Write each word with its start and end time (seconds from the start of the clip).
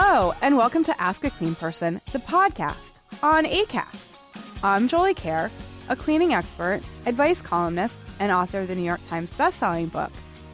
Hello, 0.00 0.32
and 0.42 0.56
welcome 0.56 0.84
to 0.84 1.00
Ask 1.02 1.24
a 1.24 1.30
Clean 1.30 1.56
Person, 1.56 2.00
the 2.12 2.20
podcast 2.20 2.92
on 3.20 3.44
ACAST. 3.44 4.16
I'm 4.62 4.86
Jolie 4.86 5.12
Kerr, 5.12 5.50
a 5.88 5.96
cleaning 5.96 6.32
expert, 6.32 6.82
advice 7.04 7.40
columnist, 7.40 8.06
and 8.20 8.30
author 8.30 8.60
of 8.60 8.68
the 8.68 8.76
New 8.76 8.84
York 8.84 9.00
Times 9.08 9.32
bestselling 9.32 9.90
book, 9.90 10.12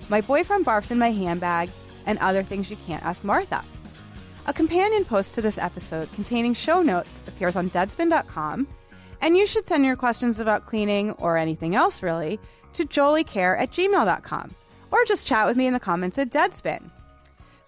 My 0.09 0.23
Boyfriend 0.23 0.65
Barfed 0.65 0.93
in 0.93 0.99
My 0.99 1.11
Handbag 1.11 1.69
and 2.07 2.19
Other 2.21 2.43
Things 2.43 2.71
You 2.71 2.79
Can't 2.87 3.05
Ask 3.05 3.23
Martha. 3.23 3.63
A 4.47 4.55
companion 4.55 5.05
post 5.05 5.35
to 5.35 5.43
this 5.43 5.59
episode 5.59 6.11
containing 6.15 6.55
show 6.55 6.81
notes 6.81 7.21
appears 7.27 7.55
on 7.55 7.69
deadspin.com, 7.69 8.67
and 9.21 9.37
you 9.37 9.47
should 9.47 9.69
send 9.69 9.85
your 9.85 9.95
questions 9.95 10.41
about 10.41 10.65
cleaning 10.65 11.11
or 11.13 11.37
anything 11.37 11.75
else 11.75 12.03
really 12.03 12.41
to 12.73 12.87
joliekerr 12.87 13.61
at 13.61 13.73
gmail.com 13.73 14.55
or 14.91 15.05
just 15.05 15.27
chat 15.27 15.47
with 15.47 15.59
me 15.59 15.67
in 15.67 15.75
the 15.75 15.81
comments 15.81 16.17
at 16.17 16.31
Deadspin. 16.31 16.91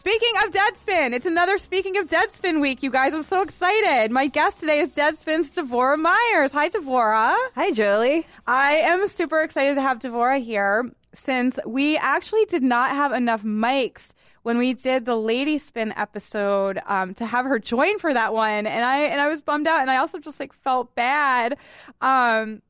Speaking 0.06 0.34
of 0.44 0.52
Deadspin, 0.52 1.14
it's 1.14 1.26
another 1.26 1.58
Speaking 1.58 1.96
of 1.96 2.06
Deadspin 2.06 2.60
week, 2.60 2.80
you 2.80 2.92
guys. 2.92 3.12
I'm 3.12 3.24
so 3.24 3.42
excited. 3.42 4.12
My 4.12 4.28
guest 4.28 4.60
today 4.60 4.78
is 4.78 4.90
Deadspin's 4.90 5.50
Dvora 5.50 5.98
Meyers. 5.98 6.52
Hi, 6.52 6.68
Dvora. 6.68 7.36
Hi, 7.56 7.72
Jolie. 7.72 8.24
I 8.46 8.74
am 8.74 9.08
super 9.08 9.40
excited 9.40 9.74
to 9.74 9.82
have 9.82 9.98
Dvora 9.98 10.40
here 10.40 10.88
since 11.12 11.58
we 11.66 11.98
actually 11.98 12.44
did 12.44 12.62
not 12.62 12.90
have 12.90 13.10
enough 13.10 13.42
mics 13.42 14.12
when 14.44 14.58
we 14.58 14.74
did 14.74 15.06
the 15.06 15.16
Lady 15.16 15.58
Spin 15.58 15.92
episode 15.96 16.78
um, 16.86 17.12
to 17.14 17.26
have 17.26 17.44
her 17.44 17.58
join 17.58 17.98
for 17.98 18.14
that 18.14 18.32
one, 18.32 18.64
and 18.64 18.84
I 18.84 18.98
and 18.98 19.20
I 19.20 19.26
was 19.26 19.40
bummed 19.40 19.66
out, 19.66 19.80
and 19.80 19.90
I 19.90 19.96
also 19.96 20.20
just 20.20 20.38
like 20.38 20.52
felt 20.52 20.94
bad. 20.94 21.58
Um, 22.00 22.62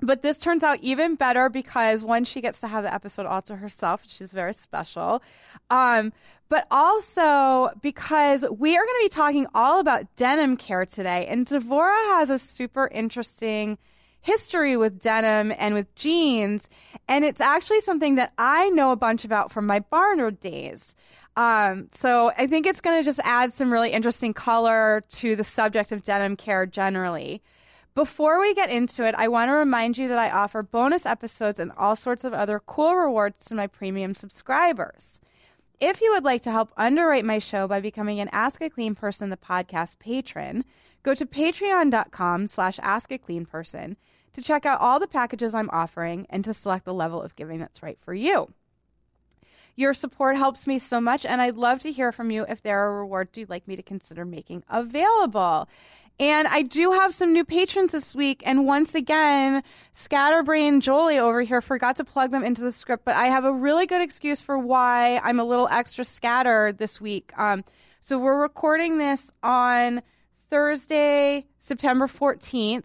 but 0.00 0.22
this 0.22 0.38
turns 0.38 0.62
out 0.62 0.78
even 0.80 1.14
better 1.14 1.48
because 1.48 2.04
one, 2.04 2.24
she 2.24 2.40
gets 2.40 2.60
to 2.60 2.68
have 2.68 2.84
the 2.84 2.92
episode 2.92 3.26
all 3.26 3.42
to 3.42 3.56
herself. 3.56 4.02
She's 4.06 4.32
very 4.32 4.52
special. 4.52 5.22
Um, 5.70 6.12
but 6.48 6.66
also 6.70 7.70
because 7.82 8.44
we 8.50 8.76
are 8.76 8.84
going 8.84 9.00
to 9.00 9.04
be 9.04 9.08
talking 9.08 9.46
all 9.54 9.80
about 9.80 10.14
denim 10.16 10.56
care 10.56 10.86
today. 10.86 11.26
And 11.26 11.46
Dvora 11.46 11.96
has 12.16 12.30
a 12.30 12.38
super 12.38 12.88
interesting 12.88 13.78
history 14.20 14.76
with 14.76 14.98
denim 14.98 15.52
and 15.58 15.74
with 15.74 15.94
jeans. 15.94 16.68
And 17.08 17.24
it's 17.24 17.40
actually 17.40 17.80
something 17.80 18.14
that 18.14 18.32
I 18.38 18.70
know 18.70 18.90
a 18.90 18.96
bunch 18.96 19.24
about 19.24 19.52
from 19.52 19.66
my 19.66 19.80
Barnard 19.80 20.40
days. 20.40 20.94
Um, 21.36 21.88
so 21.92 22.30
I 22.38 22.46
think 22.46 22.66
it's 22.66 22.80
going 22.80 22.98
to 22.98 23.04
just 23.04 23.20
add 23.24 23.52
some 23.52 23.72
really 23.72 23.90
interesting 23.90 24.32
color 24.32 25.04
to 25.14 25.36
the 25.36 25.44
subject 25.44 25.92
of 25.92 26.02
denim 26.02 26.36
care 26.36 26.64
generally. 26.64 27.42
Before 27.94 28.40
we 28.40 28.54
get 28.54 28.70
into 28.70 29.04
it, 29.06 29.14
I 29.16 29.28
want 29.28 29.50
to 29.50 29.54
remind 29.54 29.98
you 29.98 30.08
that 30.08 30.18
I 30.18 30.30
offer 30.30 30.62
bonus 30.62 31.06
episodes 31.06 31.60
and 31.60 31.70
all 31.72 31.94
sorts 31.94 32.24
of 32.24 32.32
other 32.32 32.60
cool 32.64 32.94
rewards 32.96 33.44
to 33.46 33.54
my 33.54 33.66
premium 33.66 34.14
subscribers. 34.14 35.20
If 35.80 36.00
you 36.00 36.12
would 36.12 36.24
like 36.24 36.42
to 36.42 36.52
help 36.52 36.72
underwrite 36.76 37.24
my 37.24 37.38
show 37.38 37.66
by 37.66 37.80
becoming 37.80 38.20
an 38.20 38.28
Ask 38.30 38.62
a 38.62 38.70
Clean 38.70 38.94
Person 38.94 39.30
the 39.30 39.36
podcast 39.36 39.98
patron, 39.98 40.64
go 41.02 41.14
to 41.14 41.26
patreon.com 41.26 42.46
slash 42.46 42.78
ask 42.80 43.10
a 43.10 43.18
clean 43.18 43.44
person 43.44 43.96
to 44.34 44.42
check 44.42 44.64
out 44.64 44.80
all 44.80 45.00
the 45.00 45.08
packages 45.08 45.54
I'm 45.54 45.70
offering 45.70 46.26
and 46.30 46.44
to 46.44 46.54
select 46.54 46.84
the 46.84 46.94
level 46.94 47.20
of 47.20 47.36
giving 47.36 47.58
that's 47.58 47.82
right 47.82 47.98
for 48.00 48.14
you. 48.14 48.52
Your 49.76 49.94
support 49.94 50.36
helps 50.36 50.68
me 50.68 50.78
so 50.78 51.00
much, 51.00 51.26
and 51.26 51.40
I'd 51.40 51.56
love 51.56 51.80
to 51.80 51.90
hear 51.90 52.12
from 52.12 52.30
you 52.30 52.46
if 52.48 52.62
there 52.62 52.78
are 52.78 53.00
rewards 53.00 53.36
you'd 53.36 53.50
like 53.50 53.66
me 53.66 53.74
to 53.74 53.82
consider 53.82 54.24
making 54.24 54.62
available. 54.68 55.68
And 56.20 56.46
I 56.46 56.62
do 56.62 56.92
have 56.92 57.12
some 57.12 57.32
new 57.32 57.44
patrons 57.44 57.92
this 57.92 58.14
week. 58.14 58.42
And 58.46 58.66
once 58.66 58.94
again, 58.94 59.62
Scatterbrain 59.94 60.80
Jolie 60.80 61.18
over 61.18 61.42
here 61.42 61.60
forgot 61.60 61.96
to 61.96 62.04
plug 62.04 62.30
them 62.30 62.44
into 62.44 62.62
the 62.62 62.70
script, 62.70 63.04
but 63.04 63.16
I 63.16 63.26
have 63.26 63.44
a 63.44 63.52
really 63.52 63.86
good 63.86 64.00
excuse 64.00 64.40
for 64.40 64.56
why 64.56 65.18
I'm 65.18 65.40
a 65.40 65.44
little 65.44 65.68
extra 65.68 66.04
scattered 66.04 66.78
this 66.78 67.00
week. 67.00 67.32
Um, 67.36 67.64
so 68.00 68.18
we're 68.18 68.40
recording 68.40 68.98
this 68.98 69.30
on 69.42 70.02
Thursday, 70.48 71.46
September 71.58 72.06
14th. 72.06 72.84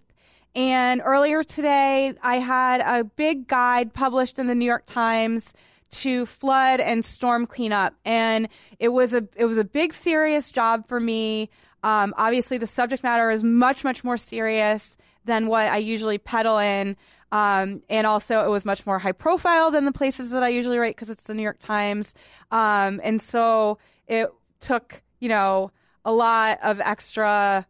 And 0.56 1.02
earlier 1.06 1.44
today, 1.44 2.14
I 2.24 2.40
had 2.40 2.82
a 2.82 3.04
big 3.04 3.48
guide 3.48 3.94
published 3.94 4.40
in 4.40 4.48
the 4.48 4.56
New 4.56 4.66
York 4.66 4.86
Times 4.88 5.54
to 5.92 6.26
flood 6.26 6.80
and 6.80 7.04
storm 7.04 7.46
cleanup, 7.46 7.96
and 8.06 8.48
it 8.80 8.90
was 8.90 9.14
a 9.14 9.28
it 9.36 9.46
was 9.46 9.58
a 9.58 9.64
big 9.64 9.94
serious 9.94 10.52
job 10.52 10.88
for 10.88 11.00
me. 11.00 11.50
Um, 11.84 12.14
obviously, 12.18 12.58
the 12.58 12.68
subject 12.68 13.04
matter 13.04 13.32
is 13.32 13.44
much, 13.44 13.84
much 13.84 14.04
more 14.04 14.18
serious 14.18 14.98
than 15.26 15.48
what 15.48 15.68
I 15.68 15.78
usually 15.78 16.18
peddle 16.18 16.58
in. 16.58 16.98
Um, 17.32 17.84
and 17.90 18.08
also, 18.08 18.44
it 18.44 18.50
was 18.50 18.66
much 18.66 18.86
more 18.86 19.00
high 19.00 19.12
profile 19.12 19.72
than 19.72 19.86
the 19.86 19.92
places 19.92 20.32
that 20.32 20.44
I 20.44 20.50
usually 20.50 20.78
write 20.78 20.96
because 20.96 21.10
it's 21.10 21.26
the 21.26 21.34
New 21.34 21.44
York 21.44 21.60
Times. 21.60 22.14
Um, 22.52 23.00
and 23.04 23.22
so 23.22 23.78
it 24.08 24.30
took, 24.60 25.04
you 25.20 25.30
know, 25.30 25.72
a 26.04 26.12
lot 26.12 26.60
of 26.64 26.80
extra 26.80 27.68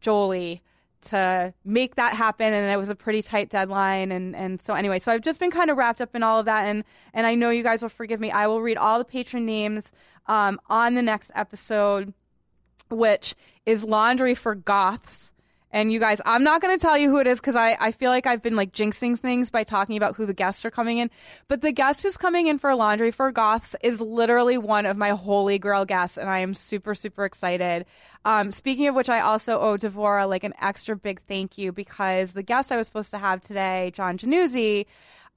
Jolie 0.00 0.62
to 1.02 1.52
make 1.64 1.96
that 1.96 2.14
happen 2.14 2.52
and 2.52 2.70
it 2.70 2.76
was 2.76 2.88
a 2.88 2.94
pretty 2.94 3.22
tight 3.22 3.50
deadline 3.50 4.12
and 4.12 4.36
and 4.36 4.62
so 4.62 4.74
anyway 4.74 4.98
so 5.00 5.10
I've 5.10 5.20
just 5.20 5.40
been 5.40 5.50
kind 5.50 5.68
of 5.68 5.76
wrapped 5.76 6.00
up 6.00 6.14
in 6.14 6.22
all 6.22 6.38
of 6.38 6.46
that 6.46 6.64
and 6.66 6.84
and 7.12 7.26
I 7.26 7.34
know 7.34 7.50
you 7.50 7.64
guys 7.64 7.82
will 7.82 7.88
forgive 7.88 8.20
me 8.20 8.30
I 8.30 8.46
will 8.46 8.62
read 8.62 8.76
all 8.76 8.98
the 8.98 9.04
patron 9.04 9.44
names 9.44 9.90
um, 10.26 10.60
on 10.68 10.94
the 10.94 11.02
next 11.02 11.32
episode 11.34 12.14
which 12.92 13.34
is 13.66 13.82
laundry 13.82 14.34
for 14.34 14.54
goths. 14.54 15.32
And 15.74 15.90
you 15.90 15.98
guys, 15.98 16.20
I'm 16.26 16.44
not 16.44 16.60
going 16.60 16.78
to 16.78 16.80
tell 16.80 16.98
you 16.98 17.08
who 17.08 17.18
it 17.18 17.26
is 17.26 17.40
because 17.40 17.56
I, 17.56 17.78
I 17.80 17.92
feel 17.92 18.10
like 18.10 18.26
I've 18.26 18.42
been 18.42 18.56
like 18.56 18.72
jinxing 18.72 19.18
things 19.18 19.50
by 19.50 19.64
talking 19.64 19.96
about 19.96 20.14
who 20.14 20.26
the 20.26 20.34
guests 20.34 20.66
are 20.66 20.70
coming 20.70 20.98
in. 20.98 21.10
But 21.48 21.62
the 21.62 21.72
guest 21.72 22.02
who's 22.02 22.18
coming 22.18 22.46
in 22.46 22.58
for 22.58 22.74
laundry 22.74 23.10
for 23.10 23.32
goths 23.32 23.74
is 23.82 23.98
literally 23.98 24.58
one 24.58 24.84
of 24.84 24.98
my 24.98 25.10
holy 25.10 25.58
grail 25.58 25.86
guests, 25.86 26.18
and 26.18 26.28
I 26.28 26.40
am 26.40 26.52
super 26.52 26.94
super 26.94 27.24
excited. 27.24 27.86
Um, 28.26 28.52
speaking 28.52 28.86
of 28.86 28.94
which, 28.94 29.08
I 29.08 29.20
also 29.20 29.58
owe 29.58 29.78
Dvora 29.78 30.28
like 30.28 30.44
an 30.44 30.52
extra 30.60 30.94
big 30.94 31.22
thank 31.22 31.56
you 31.56 31.72
because 31.72 32.34
the 32.34 32.42
guest 32.42 32.70
I 32.70 32.76
was 32.76 32.86
supposed 32.86 33.10
to 33.12 33.18
have 33.18 33.40
today, 33.40 33.92
John 33.94 34.18
Januzzi, 34.18 34.84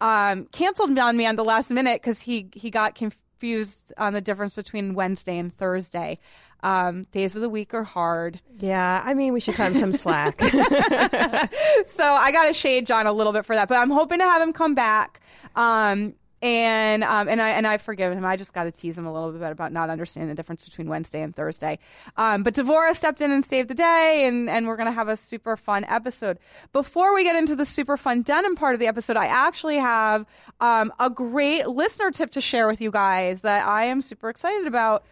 um, 0.02 0.46
canceled 0.52 0.98
on 1.00 1.16
me 1.16 1.26
on 1.26 1.38
the 1.38 1.46
last 1.46 1.72
minute 1.72 2.02
because 2.02 2.20
he 2.20 2.50
he 2.54 2.70
got 2.70 2.96
confused 2.96 3.94
on 3.98 4.12
the 4.12 4.22
difference 4.22 4.56
between 4.56 4.96
Wednesday 4.96 5.38
and 5.38 5.56
Thursday. 5.56 6.20
Um, 6.66 7.04
days 7.12 7.36
of 7.36 7.44
the 7.44 7.50
week 7.50 7.76
are 7.76 7.84
hard. 7.84 8.40
Yeah, 8.58 9.00
I 9.06 9.14
mean, 9.14 9.34
we 9.34 9.40
should 9.40 9.54
cut 9.54 9.72
him 9.72 9.76
some 9.76 9.92
slack. 10.04 10.42
so 11.86 12.04
I 12.04 12.32
got 12.32 12.46
to 12.46 12.54
shade 12.54 12.88
John 12.88 13.06
a 13.06 13.14
little 13.14 13.34
bit 13.34 13.46
for 13.46 13.56
that, 13.56 13.68
but 13.68 13.78
I'm 13.78 13.92
hoping 13.92 14.18
to 14.18 14.26
have 14.26 14.42
him 14.42 14.52
come 14.52 14.74
back. 14.74 15.22
Um, 15.56 16.16
and 16.42 17.04
um, 17.04 17.30
and 17.30 17.40
I 17.40 17.52
and 17.52 17.68
I've 17.68 17.84
forgiven 17.84 18.18
him. 18.18 18.26
I 18.26 18.36
just 18.36 18.52
got 18.52 18.64
to 18.64 18.72
tease 18.72 18.98
him 18.98 19.06
a 19.06 19.14
little 19.14 19.32
bit 19.32 19.52
about 19.52 19.74
not 19.74 19.92
understanding 19.92 20.30
the 20.30 20.36
difference 20.36 20.66
between 20.66 20.90
Wednesday 20.90 21.22
and 21.22 21.36
Thursday. 21.36 21.78
Um, 22.18 22.42
but 22.42 22.56
Dvora 22.56 22.96
stepped 22.96 23.22
in 23.22 23.32
and 23.32 23.46
saved 23.46 23.70
the 23.70 23.76
day, 23.76 24.26
and 24.28 24.50
and 24.50 24.68
we're 24.68 24.76
gonna 24.76 24.92
have 24.92 25.08
a 25.08 25.18
super 25.18 25.56
fun 25.58 25.84
episode. 25.86 26.40
Before 26.74 27.14
we 27.14 27.24
get 27.24 27.36
into 27.36 27.56
the 27.56 27.66
super 27.66 27.96
fun 27.96 28.24
denim 28.24 28.56
part 28.56 28.74
of 28.74 28.80
the 28.80 28.88
episode, 28.88 29.18
I 29.18 29.28
actually 29.28 29.78
have 29.78 30.26
um, 30.60 30.92
a 31.00 31.10
great 31.12 31.68
listener 31.68 32.10
tip 32.12 32.32
to 32.32 32.42
share 32.42 32.68
with 32.68 32.82
you 32.82 32.90
guys 32.92 33.42
that 33.42 33.68
I 33.68 33.86
am 33.86 34.02
super 34.02 34.30
excited 34.30 34.68
about. 34.68 35.06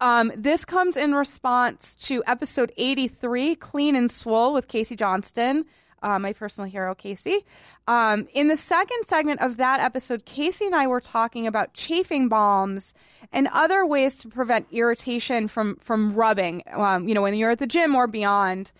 Um, 0.00 0.32
this 0.36 0.64
comes 0.64 0.96
in 0.96 1.14
response 1.14 1.96
to 2.02 2.22
episode 2.26 2.72
83, 2.76 3.56
Clean 3.56 3.96
and 3.96 4.10
Swole 4.10 4.52
with 4.52 4.68
Casey 4.68 4.94
Johnston, 4.94 5.64
uh, 6.02 6.18
my 6.18 6.32
personal 6.32 6.70
hero, 6.70 6.94
Casey. 6.94 7.44
Um, 7.88 8.28
in 8.32 8.46
the 8.46 8.56
second 8.56 9.04
segment 9.06 9.40
of 9.40 9.56
that 9.56 9.80
episode, 9.80 10.24
Casey 10.24 10.66
and 10.66 10.74
I 10.74 10.86
were 10.86 11.00
talking 11.00 11.46
about 11.46 11.74
chafing 11.74 12.28
balms 12.28 12.94
and 13.32 13.48
other 13.48 13.84
ways 13.84 14.16
to 14.18 14.28
prevent 14.28 14.68
irritation 14.70 15.48
from, 15.48 15.76
from 15.76 16.12
rubbing, 16.12 16.62
um, 16.72 17.08
you 17.08 17.14
know, 17.14 17.22
when 17.22 17.34
you're 17.34 17.50
at 17.50 17.58
the 17.58 17.66
gym 17.66 17.96
or 17.96 18.06
beyond. 18.06 18.72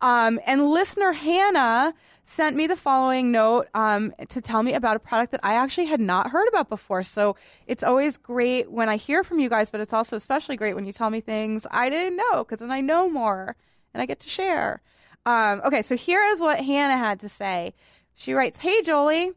Um, 0.00 0.40
and 0.46 0.70
listener 0.70 1.12
Hannah 1.12 1.94
sent 2.24 2.56
me 2.56 2.66
the 2.66 2.76
following 2.76 3.32
note 3.32 3.68
um, 3.74 4.12
to 4.28 4.40
tell 4.40 4.62
me 4.62 4.74
about 4.74 4.96
a 4.96 5.00
product 5.00 5.32
that 5.32 5.40
I 5.42 5.54
actually 5.54 5.86
had 5.86 6.00
not 6.00 6.30
heard 6.30 6.48
about 6.48 6.68
before. 6.68 7.02
So 7.02 7.36
it's 7.66 7.82
always 7.82 8.16
great 8.16 8.70
when 8.70 8.88
I 8.88 8.96
hear 8.96 9.24
from 9.24 9.40
you 9.40 9.48
guys, 9.48 9.70
but 9.70 9.80
it's 9.80 9.92
also 9.92 10.16
especially 10.16 10.56
great 10.56 10.74
when 10.74 10.86
you 10.86 10.92
tell 10.92 11.10
me 11.10 11.20
things 11.20 11.66
I 11.70 11.90
didn't 11.90 12.16
know 12.16 12.44
because 12.44 12.60
then 12.60 12.70
I 12.70 12.80
know 12.80 13.08
more 13.08 13.56
and 13.92 14.02
I 14.02 14.06
get 14.06 14.20
to 14.20 14.28
share. 14.28 14.82
Um, 15.26 15.62
okay, 15.64 15.82
so 15.82 15.96
here 15.96 16.22
is 16.22 16.40
what 16.40 16.58
Hannah 16.58 16.96
had 16.96 17.20
to 17.20 17.28
say. 17.28 17.74
She 18.14 18.34
writes, 18.34 18.58
"Hey 18.58 18.82
Jolie, 18.82 19.32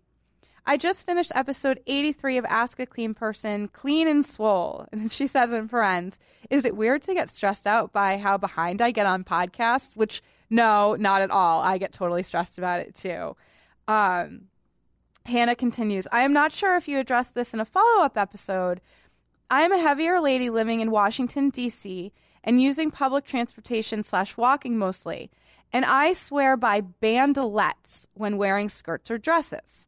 I 0.68 0.78
just 0.78 1.06
finished 1.06 1.32
episode 1.36 1.80
83 1.86 2.38
of 2.38 2.46
Ask 2.46 2.80
a 2.80 2.88
Clean 2.88 3.14
Person, 3.14 3.68
Clean 3.68 4.08
and 4.08 4.26
Swole. 4.26 4.88
And 4.92 5.12
she 5.12 5.28
says 5.28 5.52
in 5.52 5.68
friends, 5.68 6.18
is 6.50 6.66
it 6.66 6.76
weird 6.76 7.04
to 7.04 7.14
get 7.14 7.30
stressed 7.30 7.68
out 7.68 7.94
by 7.94 8.18
how 8.18 8.38
behind 8.38 8.82
I 8.82 8.90
get 8.90 9.06
on 9.06 9.24
podcasts? 9.24 9.96
Which, 9.96 10.24
no, 10.50 10.96
not 10.96 11.22
at 11.22 11.32
all. 11.32 11.62
I 11.62 11.78
get 11.78 11.94
totally 11.94 12.24
stressed 12.24 12.58
about 12.58 12.80
it 12.80 12.96
too. 12.96 13.36
Um, 13.88 14.46
Hannah 15.26 15.56
continues, 15.56 16.08
I 16.12 16.22
am 16.22 16.34
not 16.34 16.54
sure 16.54 16.76
if 16.76 16.88
you 16.88 17.00
addressed 17.00 17.34
this 17.34 17.54
in 17.54 17.60
a 17.60 17.66
follow 17.66 18.04
up 18.04 18.18
episode. 18.18 18.82
I 19.50 19.62
am 19.62 19.72
a 19.72 19.80
heavier 19.80 20.20
lady 20.20 20.50
living 20.50 20.80
in 20.80 20.92
Washington, 20.92 21.50
D.C., 21.50 22.12
and 22.44 22.62
using 22.62 22.92
public 22.92 23.26
transportation 23.26 24.04
slash 24.04 24.38
walking 24.38 24.78
mostly. 24.78 25.32
And 25.74 25.84
I 25.84 26.14
swear 26.14 26.56
by 26.56 26.82
bandelettes 26.82 28.08
when 28.14 28.38
wearing 28.38 28.70
skirts 28.70 29.10
or 29.10 29.18
dresses. 29.18 29.88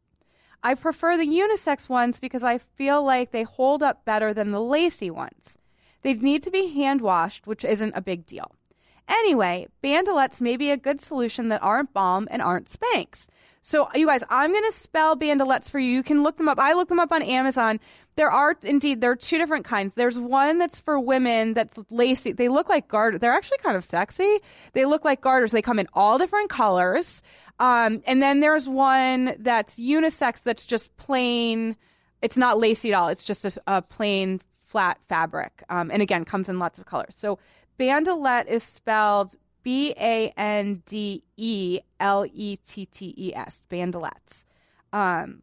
I 0.62 0.74
prefer 0.74 1.16
the 1.16 1.26
unisex 1.26 1.88
ones 1.88 2.18
because 2.18 2.42
I 2.42 2.58
feel 2.58 3.02
like 3.02 3.30
they 3.30 3.44
hold 3.44 3.82
up 3.82 4.04
better 4.04 4.34
than 4.34 4.50
the 4.50 4.60
lacy 4.60 5.10
ones. 5.10 5.56
They 6.02 6.14
need 6.14 6.42
to 6.42 6.50
be 6.50 6.74
hand 6.74 7.00
washed, 7.00 7.46
which 7.46 7.64
isn't 7.64 7.96
a 7.96 8.02
big 8.02 8.26
deal. 8.26 8.52
Anyway, 9.08 9.66
bandelettes 9.82 10.40
may 10.40 10.56
be 10.56 10.70
a 10.70 10.76
good 10.76 11.00
solution 11.00 11.48
that 11.48 11.62
aren't 11.62 11.92
balm 11.92 12.28
and 12.30 12.42
aren't 12.42 12.68
Spanx. 12.68 13.28
So, 13.60 13.88
you 13.94 14.06
guys, 14.06 14.22
I'm 14.30 14.52
going 14.52 14.70
to 14.70 14.76
spell 14.78 15.16
bandelettes 15.16 15.70
for 15.70 15.78
you. 15.78 15.90
You 15.90 16.02
can 16.02 16.22
look 16.22 16.36
them 16.36 16.48
up. 16.48 16.58
I 16.58 16.74
looked 16.74 16.90
them 16.90 17.00
up 17.00 17.12
on 17.12 17.22
Amazon. 17.22 17.80
There 18.16 18.30
are 18.30 18.56
indeed 18.62 19.00
there 19.00 19.10
are 19.10 19.16
two 19.16 19.38
different 19.38 19.64
kinds. 19.64 19.94
There's 19.94 20.18
one 20.18 20.58
that's 20.58 20.80
for 20.80 20.98
women 20.98 21.54
that's 21.54 21.78
lacy. 21.90 22.32
They 22.32 22.48
look 22.48 22.68
like 22.68 22.88
garters. 22.88 23.20
They're 23.20 23.32
actually 23.32 23.58
kind 23.58 23.76
of 23.76 23.84
sexy. 23.84 24.38
They 24.72 24.84
look 24.84 25.04
like 25.04 25.20
garters. 25.20 25.52
They 25.52 25.62
come 25.62 25.78
in 25.78 25.88
all 25.94 26.18
different 26.18 26.50
colors. 26.50 27.22
Um, 27.60 28.02
and 28.06 28.22
then 28.22 28.40
there's 28.40 28.68
one 28.68 29.34
that's 29.38 29.76
unisex 29.78 30.42
that's 30.42 30.64
just 30.64 30.96
plain. 30.96 31.76
It's 32.22 32.36
not 32.36 32.58
lacy 32.58 32.92
at 32.92 32.98
all. 32.98 33.08
It's 33.08 33.24
just 33.24 33.44
a, 33.44 33.60
a 33.66 33.82
plain 33.82 34.40
flat 34.64 34.98
fabric. 35.08 35.62
Um, 35.68 35.90
and 35.90 36.02
again, 36.02 36.24
comes 36.24 36.48
in 36.48 36.58
lots 36.58 36.78
of 36.78 36.86
colors. 36.86 37.14
So 37.16 37.38
bandelette 37.78 38.46
is 38.46 38.62
spelled 38.62 39.34
B 39.62 39.94
A 39.98 40.32
N 40.36 40.82
D 40.86 41.22
E 41.36 41.80
L 42.00 42.26
E 42.32 42.56
T 42.56 42.86
T 42.86 43.14
E 43.16 43.34
S. 43.34 43.62
Bandelettes. 43.70 44.44
Um, 44.92 45.42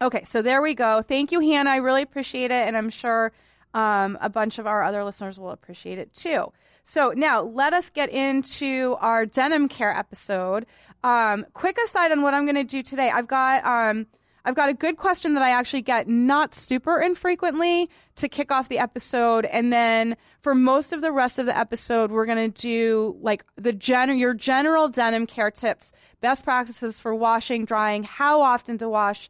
okay, 0.00 0.22
so 0.24 0.42
there 0.42 0.62
we 0.62 0.74
go. 0.74 1.02
Thank 1.02 1.32
you, 1.32 1.40
Hannah. 1.40 1.70
I 1.70 1.76
really 1.76 2.02
appreciate 2.02 2.50
it, 2.50 2.68
and 2.68 2.76
I'm 2.76 2.90
sure 2.90 3.32
um, 3.74 4.18
a 4.20 4.28
bunch 4.28 4.58
of 4.58 4.66
our 4.66 4.82
other 4.82 5.02
listeners 5.04 5.38
will 5.38 5.50
appreciate 5.50 5.98
it 5.98 6.12
too. 6.12 6.52
So 6.84 7.12
now 7.16 7.42
let 7.42 7.72
us 7.72 7.90
get 7.90 8.10
into 8.10 8.96
our 9.00 9.24
denim 9.24 9.68
care 9.68 9.96
episode. 9.96 10.66
Um, 11.04 11.46
quick 11.52 11.78
aside 11.84 12.12
on 12.12 12.22
what 12.22 12.34
I'm 12.34 12.44
going 12.44 12.56
to 12.56 12.64
do 12.64 12.82
today. 12.82 13.10
I've 13.10 13.28
got 13.28 13.64
um, 13.64 14.06
I've 14.44 14.56
got 14.56 14.68
a 14.68 14.74
good 14.74 14.96
question 14.96 15.34
that 15.34 15.42
I 15.42 15.50
actually 15.50 15.82
get 15.82 16.08
not 16.08 16.54
super 16.54 17.00
infrequently 17.00 17.88
to 18.16 18.28
kick 18.28 18.50
off 18.50 18.68
the 18.68 18.78
episode, 18.78 19.44
and 19.44 19.72
then 19.72 20.16
for 20.40 20.54
most 20.54 20.92
of 20.92 21.00
the 21.00 21.12
rest 21.12 21.38
of 21.38 21.46
the 21.46 21.56
episode, 21.56 22.10
we're 22.10 22.26
going 22.26 22.52
to 22.52 22.60
do 22.60 23.16
like 23.20 23.44
the 23.56 23.72
gen 23.72 24.16
your 24.16 24.34
general 24.34 24.88
denim 24.88 25.26
care 25.26 25.50
tips, 25.50 25.92
best 26.20 26.44
practices 26.44 26.98
for 26.98 27.14
washing, 27.14 27.64
drying, 27.64 28.02
how 28.02 28.42
often 28.42 28.78
to 28.78 28.88
wash, 28.88 29.28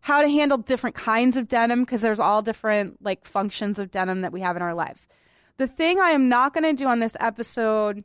how 0.00 0.22
to 0.22 0.28
handle 0.28 0.58
different 0.58 0.96
kinds 0.96 1.36
of 1.36 1.46
denim 1.46 1.82
because 1.82 2.00
there's 2.00 2.20
all 2.20 2.40
different 2.40 3.02
like 3.02 3.26
functions 3.26 3.78
of 3.78 3.90
denim 3.90 4.22
that 4.22 4.32
we 4.32 4.40
have 4.40 4.56
in 4.56 4.62
our 4.62 4.74
lives. 4.74 5.06
The 5.58 5.68
thing 5.68 6.00
I 6.00 6.10
am 6.10 6.28
not 6.28 6.54
going 6.54 6.64
to 6.64 6.72
do 6.72 6.88
on 6.88 7.00
this 7.00 7.16
episode 7.20 8.02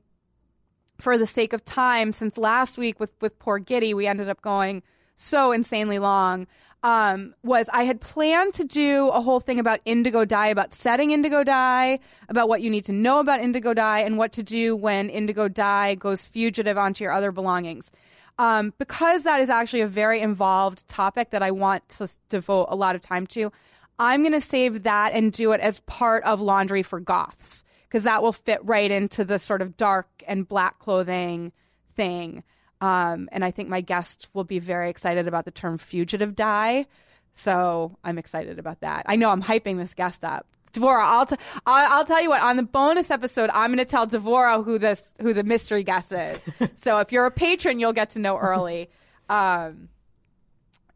for 1.00 1.18
the 1.18 1.26
sake 1.26 1.54
of 1.54 1.64
time, 1.64 2.12
since 2.12 2.38
last 2.38 2.78
week 2.78 3.00
with, 3.00 3.12
with 3.22 3.40
poor 3.40 3.60
Giddy, 3.60 3.94
we 3.94 4.06
ended 4.06 4.28
up 4.28 4.42
going 4.42 4.84
so 5.20 5.52
insanely 5.52 6.00
long. 6.00 6.48
Um, 6.82 7.36
was 7.44 7.70
I 7.74 7.84
had 7.84 8.00
planned 8.00 8.54
to 8.54 8.64
do 8.64 9.10
a 9.10 9.20
whole 9.20 9.42
thing 9.42 9.60
about 9.60 9.82
indigo 9.84 10.24
dye, 10.24 10.48
about 10.48 10.74
setting 10.74 11.12
indigo 11.12 11.44
dye, 11.44 12.00
about 12.30 12.48
what 12.48 12.62
you 12.62 12.70
need 12.70 12.86
to 12.86 12.94
know 12.94 13.20
about 13.20 13.42
indigo 13.42 13.74
dye, 13.74 14.00
and 14.00 14.18
what 14.18 14.32
to 14.34 14.44
do 14.44 14.78
when 14.78 15.10
indigo 15.10 15.50
dye 15.50 15.96
goes 15.96 16.26
fugitive 16.26 16.78
onto 16.78 17.04
your 17.04 17.12
other 17.12 17.34
belongings. 17.34 17.92
Um, 18.38 18.74
because 18.78 19.24
that 19.24 19.42
is 19.42 19.50
actually 19.50 19.82
a 19.82 19.88
very 19.88 20.22
involved 20.22 20.88
topic 20.88 21.32
that 21.32 21.44
I 21.44 21.52
want 21.52 21.88
to 21.98 22.08
devote 22.30 22.68
a 22.70 22.76
lot 22.78 22.96
of 22.96 23.02
time 23.02 23.28
to, 23.28 23.52
I'm 24.00 24.22
going 24.22 24.32
to 24.32 24.40
save 24.40 24.84
that 24.84 25.12
and 25.12 25.34
do 25.34 25.52
it 25.52 25.60
as 25.60 25.82
part 25.82 26.24
of 26.24 26.40
Laundry 26.40 26.82
for 26.82 27.02
Goths 27.02 27.66
because 27.90 28.04
that 28.04 28.24
will 28.24 28.32
fit 28.32 28.64
right 28.64 28.90
into 28.90 29.26
the 29.26 29.40
sort 29.40 29.62
of 29.62 29.76
dark 29.76 30.08
and 30.26 30.48
black 30.48 30.80
clothing 30.80 31.52
thing. 31.98 32.44
Um, 32.82 33.30
and 33.32 33.44
I 33.44 33.52
think 33.52 33.70
my 33.70 33.82
guest 33.82 34.30
will 34.34 34.44
be 34.44 34.60
very 34.60 34.90
excited 34.90 35.28
about 35.28 35.46
the 35.46 35.52
term 35.52 35.78
fugitive 35.78 36.36
dye. 36.36 36.86
So 37.34 37.98
I'm 38.04 38.18
excited 38.18 38.60
about 38.60 38.82
that. 38.82 39.06
I 39.06 39.16
know 39.16 39.30
I'm 39.30 39.44
hyping 39.44 39.78
this 39.78 39.94
guest 39.94 40.24
up. 40.24 40.48
Dvora, 40.74 41.04
I'll, 41.04 41.26
t- 41.26 41.36
I'll, 41.66 42.00
I'll 42.00 42.06
tell 42.06 42.22
you 42.22 42.30
what. 42.30 42.42
On 42.42 42.56
the 42.58 42.64
bonus 42.64 43.10
episode, 43.10 43.50
I'm 43.54 43.70
going 43.70 43.80
to 43.80 43.86
tell 43.86 44.06
Dvora 44.06 44.64
who 44.64 44.78
this 44.78 45.14
who 45.20 45.34
the 45.34 45.44
mystery 45.44 45.84
guest 45.84 46.12
is. 46.12 46.40
so 46.76 47.00
if 47.00 47.12
you're 47.12 47.26
a 47.26 47.32
patron, 47.32 47.80
you'll 47.80 47.94
get 47.94 48.12
to 48.12 48.20
know 48.20 48.38
early. 48.38 48.90
Um, 49.30 49.90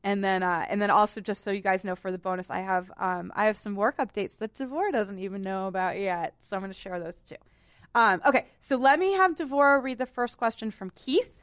and 0.03 0.24
then, 0.24 0.44
uh, 0.44 0.65
and 0.69 0.81
then 0.81 0.91
also, 0.91 1.21
just 1.21 1.44
so 1.44 1.51
you 1.51 1.62
guys 1.62 1.85
know, 1.85 1.95
for 1.95 2.12
the 2.12 2.18
bonus, 2.18 2.51
I 2.51 2.59
have 2.59 2.91
um, 2.97 3.31
I 3.35 3.45
have 3.45 3.57
some 3.57 3.75
work 3.75 3.97
updates 3.97 4.38
that 4.39 4.53
Dvora 4.53 4.91
doesn't 4.91 5.19
even 5.19 5.41
know 5.41 5.68
about 5.68 5.97
yet. 5.97 6.35
So 6.41 6.56
I'm 6.56 6.62
going 6.62 6.74
to 6.74 6.80
share 6.80 7.00
those 7.00 7.15
too. 7.21 7.35
Um, 7.95 8.21
okay, 8.25 8.47
so 8.59 8.75
let 8.75 9.00
me 9.00 9.13
have 9.13 9.35
Dvora 9.35 9.81
read 9.81 9.97
the 9.97 10.06
first 10.06 10.38
question 10.38 10.71
from 10.71 10.91
Keith. 10.95 11.43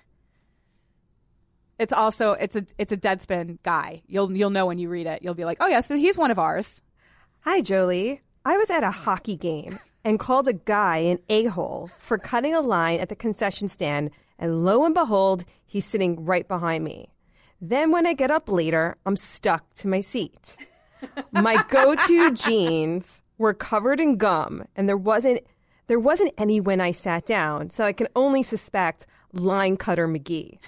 It's 1.81 1.95
also 1.95 2.33
it's 2.33 2.55
a 2.55 2.67
it's 2.77 2.93
a 2.93 2.97
Deadspin 2.99 3.57
guy. 3.63 4.03
You'll 4.07 4.31
you'll 4.37 4.51
know 4.51 4.67
when 4.67 4.79
you 4.79 4.91
read 4.91 5.07
it. 5.07 5.25
You'll 5.25 5.33
be 5.33 5.47
like, 5.47 5.57
oh 5.61 5.67
yeah, 5.67 5.81
so 5.81 5.97
he's 5.97 6.19
one 6.19 6.31
of 6.31 6.39
ours. 6.39 6.83
Hi, 7.41 7.63
Jolie. 7.63 8.21
I 8.45 8.59
was 8.59 8.69
at 8.69 8.85
a 8.85 8.91
hockey 8.91 9.35
game 9.35 9.79
and 10.05 10.19
called 10.19 10.47
a 10.47 10.53
guy 10.53 10.99
an 10.99 11.21
a 11.31 11.47
hole 11.47 11.91
for 11.99 12.19
cutting 12.19 12.55
a 12.55 12.61
line 12.61 13.01
at 13.01 13.09
the 13.09 13.17
concession 13.17 13.67
stand, 13.67 14.11
and 14.39 14.63
lo 14.63 14.85
and 14.85 14.93
behold, 14.93 15.47
he's 15.67 15.87
sitting 15.87 16.23
right 16.23 16.47
behind 16.47 16.85
me. 16.85 17.09
Then 17.63 17.91
when 17.91 18.07
I 18.07 18.13
get 18.13 18.31
up 18.31 18.51
later, 18.51 18.99
I'm 19.07 19.17
stuck 19.17 19.73
to 19.77 19.89
my 19.89 20.03
seat. 20.03 20.59
My 21.33 21.65
go-to 21.71 22.31
jeans 22.35 23.23
were 23.39 23.55
covered 23.55 24.01
in 24.01 24.19
gum, 24.19 24.65
and 24.77 24.87
there 24.87 24.99
wasn't 24.99 25.41
there 25.87 25.99
wasn't 25.99 26.35
any 26.37 26.61
when 26.61 26.83
I 26.83 26.93
sat 26.93 27.25
down, 27.25 27.71
so 27.71 27.85
I 27.85 27.95
can 27.95 28.09
only 28.15 28.43
suspect 28.43 29.07
line 29.33 29.79
cutter 29.79 30.07
McGee. 30.07 30.59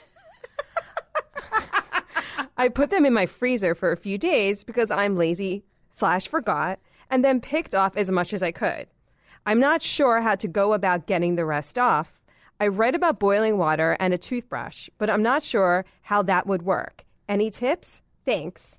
I 2.56 2.69
put 2.69 2.91
them 2.91 3.06
in 3.06 3.13
my 3.13 3.27
freezer 3.27 3.75
for 3.75 3.93
a 3.93 3.97
few 3.97 4.19
days 4.19 4.65
because 4.65 4.91
I'm 4.91 5.17
lazy 5.17 5.65
slash 5.91 6.29
forgot, 6.29 6.79
and 7.11 7.25
then 7.25 7.41
picked 7.41 7.75
off 7.75 7.97
as 7.97 8.11
much 8.11 8.32
as 8.32 8.43
I 8.43 8.53
could. 8.53 8.87
I'm 9.44 9.61
not 9.61 9.82
sure 9.82 10.21
how 10.21 10.37
to 10.37 10.49
go 10.49 10.73
about 10.73 11.06
getting 11.06 11.37
the 11.37 11.44
rest 11.44 11.79
off, 11.79 12.21
I 12.63 12.69
read 12.69 12.94
about 12.94 13.19
boiling 13.19 13.59
water 13.59 13.97
and 13.99 14.15
a 14.15 14.19
toothbrush, 14.19 14.89
but 14.97 15.11
I'm 15.11 15.21
not 15.21 15.43
sure 15.43 15.85
how 16.03 16.23
that 16.23 16.47
would 16.47 16.63
work. 16.63 17.05
Any 17.29 17.51
tips? 17.51 18.03
Thanks. 18.25 18.79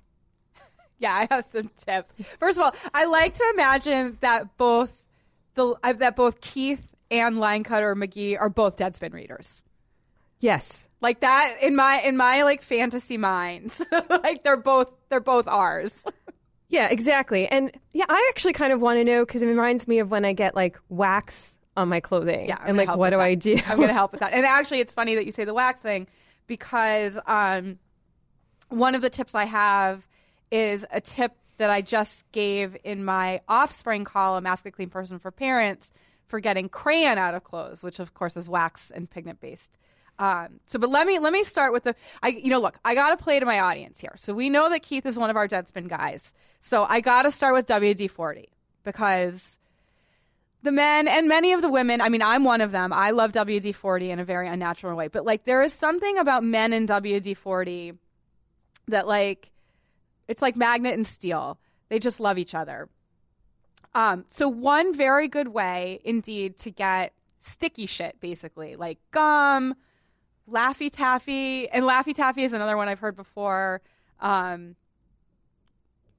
Yeah, 1.00 1.12
I 1.12 1.34
have 1.34 1.44
some 1.50 1.70
tips. 1.76 2.12
First 2.38 2.56
of 2.56 2.64
all, 2.64 2.74
I 2.94 3.04
like 3.04 3.34
to 3.34 3.44
imagine 3.52 4.16
that 4.20 4.56
both 4.56 5.04
the 5.54 5.74
uh, 5.82 5.92
that 5.94 6.16
both 6.16 6.40
Keith 6.40 6.86
and 7.10 7.36
Linecutter 7.36 7.94
McGee 7.94 8.40
are 8.40 8.48
both 8.48 8.76
Deadspin 8.76 9.12
readers. 9.12 9.64
Yes, 10.40 10.88
like 11.00 11.20
that 11.20 11.58
in 11.62 11.74
my 11.74 12.00
in 12.00 12.16
my 12.16 12.42
like 12.42 12.62
fantasy 12.62 13.16
minds. 13.16 13.80
like 14.08 14.42
they're 14.44 14.56
both 14.56 14.92
they're 15.08 15.20
both 15.20 15.48
ours. 15.48 16.04
yeah, 16.68 16.88
exactly. 16.90 17.46
And 17.46 17.72
yeah, 17.92 18.06
I 18.08 18.26
actually 18.30 18.52
kind 18.52 18.72
of 18.72 18.80
want 18.80 18.98
to 18.98 19.04
know 19.04 19.24
because 19.24 19.42
it 19.42 19.46
reminds 19.46 19.88
me 19.88 20.00
of 20.00 20.10
when 20.10 20.24
I 20.24 20.32
get 20.32 20.54
like 20.54 20.78
wax 20.88 21.58
on 21.76 21.88
my 21.88 22.00
clothing. 22.00 22.48
Yeah, 22.48 22.58
and 22.64 22.76
like, 22.76 22.94
what 22.94 23.10
do 23.10 23.16
that. 23.16 23.22
I 23.22 23.34
do? 23.34 23.58
I'm 23.66 23.76
going 23.76 23.88
to 23.88 23.94
help 23.94 24.12
with 24.12 24.20
that. 24.20 24.32
And 24.32 24.44
actually, 24.44 24.80
it's 24.80 24.92
funny 24.92 25.14
that 25.14 25.26
you 25.26 25.32
say 25.32 25.44
the 25.44 25.54
wax 25.54 25.80
thing 25.80 26.06
because 26.46 27.18
um, 27.26 27.78
one 28.68 28.94
of 28.94 29.02
the 29.02 29.10
tips 29.10 29.34
I 29.34 29.44
have 29.46 30.06
is 30.50 30.86
a 30.90 31.00
tip 31.00 31.32
that 31.58 31.70
I 31.70 31.80
just 31.80 32.30
gave 32.32 32.76
in 32.84 33.04
my 33.04 33.40
offspring 33.48 34.04
column, 34.04 34.46
Ask 34.46 34.66
a 34.66 34.70
Clean 34.70 34.90
Person 34.90 35.18
for 35.18 35.30
Parents, 35.30 35.92
for 36.26 36.40
getting 36.40 36.68
crayon 36.68 37.18
out 37.18 37.34
of 37.34 37.44
clothes, 37.44 37.82
which 37.82 38.00
of 38.00 38.14
course 38.14 38.36
is 38.36 38.48
wax 38.48 38.90
and 38.90 39.08
pigment 39.08 39.40
based. 39.40 39.78
Um, 40.18 40.60
so, 40.66 40.78
but 40.78 40.90
let 40.90 41.06
me 41.06 41.18
let 41.18 41.32
me 41.32 41.44
start 41.44 41.72
with 41.72 41.84
the. 41.84 41.94
I 42.22 42.28
you 42.28 42.50
know 42.50 42.60
look, 42.60 42.78
I 42.84 42.94
got 42.94 43.16
to 43.16 43.22
play 43.22 43.40
to 43.40 43.46
my 43.46 43.60
audience 43.60 44.00
here. 44.00 44.14
So 44.16 44.32
we 44.32 44.48
know 44.48 44.70
that 44.70 44.82
Keith 44.82 45.06
is 45.06 45.18
one 45.18 45.30
of 45.30 45.36
our 45.36 45.48
Deadspin 45.48 45.88
guys. 45.88 46.32
So 46.60 46.84
I 46.84 47.00
got 47.00 47.22
to 47.22 47.32
start 47.32 47.54
with 47.54 47.66
WD 47.66 48.10
forty 48.10 48.48
because 48.84 49.58
the 50.64 50.72
men 50.72 51.06
and 51.06 51.28
many 51.28 51.52
of 51.52 51.62
the 51.62 51.68
women, 51.68 52.00
I 52.00 52.08
mean, 52.08 52.22
I'm 52.22 52.42
one 52.42 52.62
of 52.62 52.72
them. 52.72 52.92
I 52.92 53.10
love 53.10 53.32
WD 53.32 53.74
40 53.74 54.10
in 54.10 54.18
a 54.18 54.24
very 54.24 54.48
unnatural 54.48 54.96
way. 54.96 55.08
But 55.08 55.26
like, 55.26 55.44
there 55.44 55.62
is 55.62 55.74
something 55.74 56.18
about 56.18 56.42
men 56.42 56.72
in 56.72 56.86
WD 56.86 57.36
40 57.36 57.92
that, 58.88 59.06
like, 59.06 59.50
it's 60.26 60.40
like 60.40 60.56
magnet 60.56 60.94
and 60.94 61.06
steel. 61.06 61.58
They 61.90 61.98
just 61.98 62.18
love 62.18 62.38
each 62.38 62.54
other. 62.54 62.88
Um, 63.94 64.24
so, 64.28 64.48
one 64.48 64.94
very 64.94 65.28
good 65.28 65.48
way, 65.48 66.00
indeed, 66.02 66.56
to 66.58 66.70
get 66.70 67.12
sticky 67.40 67.86
shit, 67.86 68.18
basically, 68.20 68.74
like 68.74 68.98
gum, 69.10 69.74
Laffy 70.50 70.90
Taffy, 70.90 71.68
and 71.68 71.84
Laffy 71.84 72.14
Taffy 72.14 72.44
is 72.44 72.52
another 72.52 72.76
one 72.76 72.88
I've 72.88 72.98
heard 72.98 73.16
before. 73.16 73.80
Um, 74.20 74.76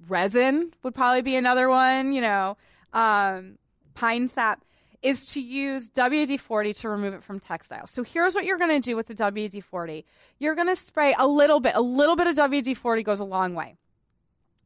resin 0.08 0.72
would 0.84 0.94
probably 0.94 1.22
be 1.22 1.36
another 1.36 1.70
one, 1.70 2.13
you 2.13 2.22
know. 2.22 2.58
Um, 2.94 3.58
pine 3.94 4.27
sap 4.27 4.63
is 5.01 5.27
to 5.27 5.39
use 5.39 5.89
WD 5.89 6.39
40 6.39 6.74
to 6.74 6.89
remove 6.89 7.13
it 7.13 7.24
from 7.24 7.39
textiles. 7.39 7.91
So 7.91 8.03
here's 8.03 8.34
what 8.34 8.46
you're 8.46 8.58
going 8.58 8.82
to 8.82 8.84
do 8.84 8.96
with 8.96 9.08
the 9.08 9.13
WD 9.13 9.63
40 9.63 10.05
you're 10.39 10.55
going 10.55 10.67
to 10.67 10.75
spray 10.75 11.13
a 11.17 11.27
little 11.27 11.60
bit, 11.60 11.75
a 11.75 11.82
little 11.82 12.15
bit 12.15 12.27
of 12.27 12.36
WD 12.36 12.75
40 12.75 13.03
goes 13.03 13.20
a 13.20 13.25
long 13.25 13.53
way. 13.53 13.75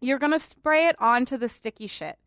You're 0.01 0.19
going 0.19 0.31
to 0.31 0.39
spray 0.39 0.87
it 0.87 0.95
onto 0.99 1.37
the 1.37 1.49
sticky 1.49 1.87
shit. 1.87 2.17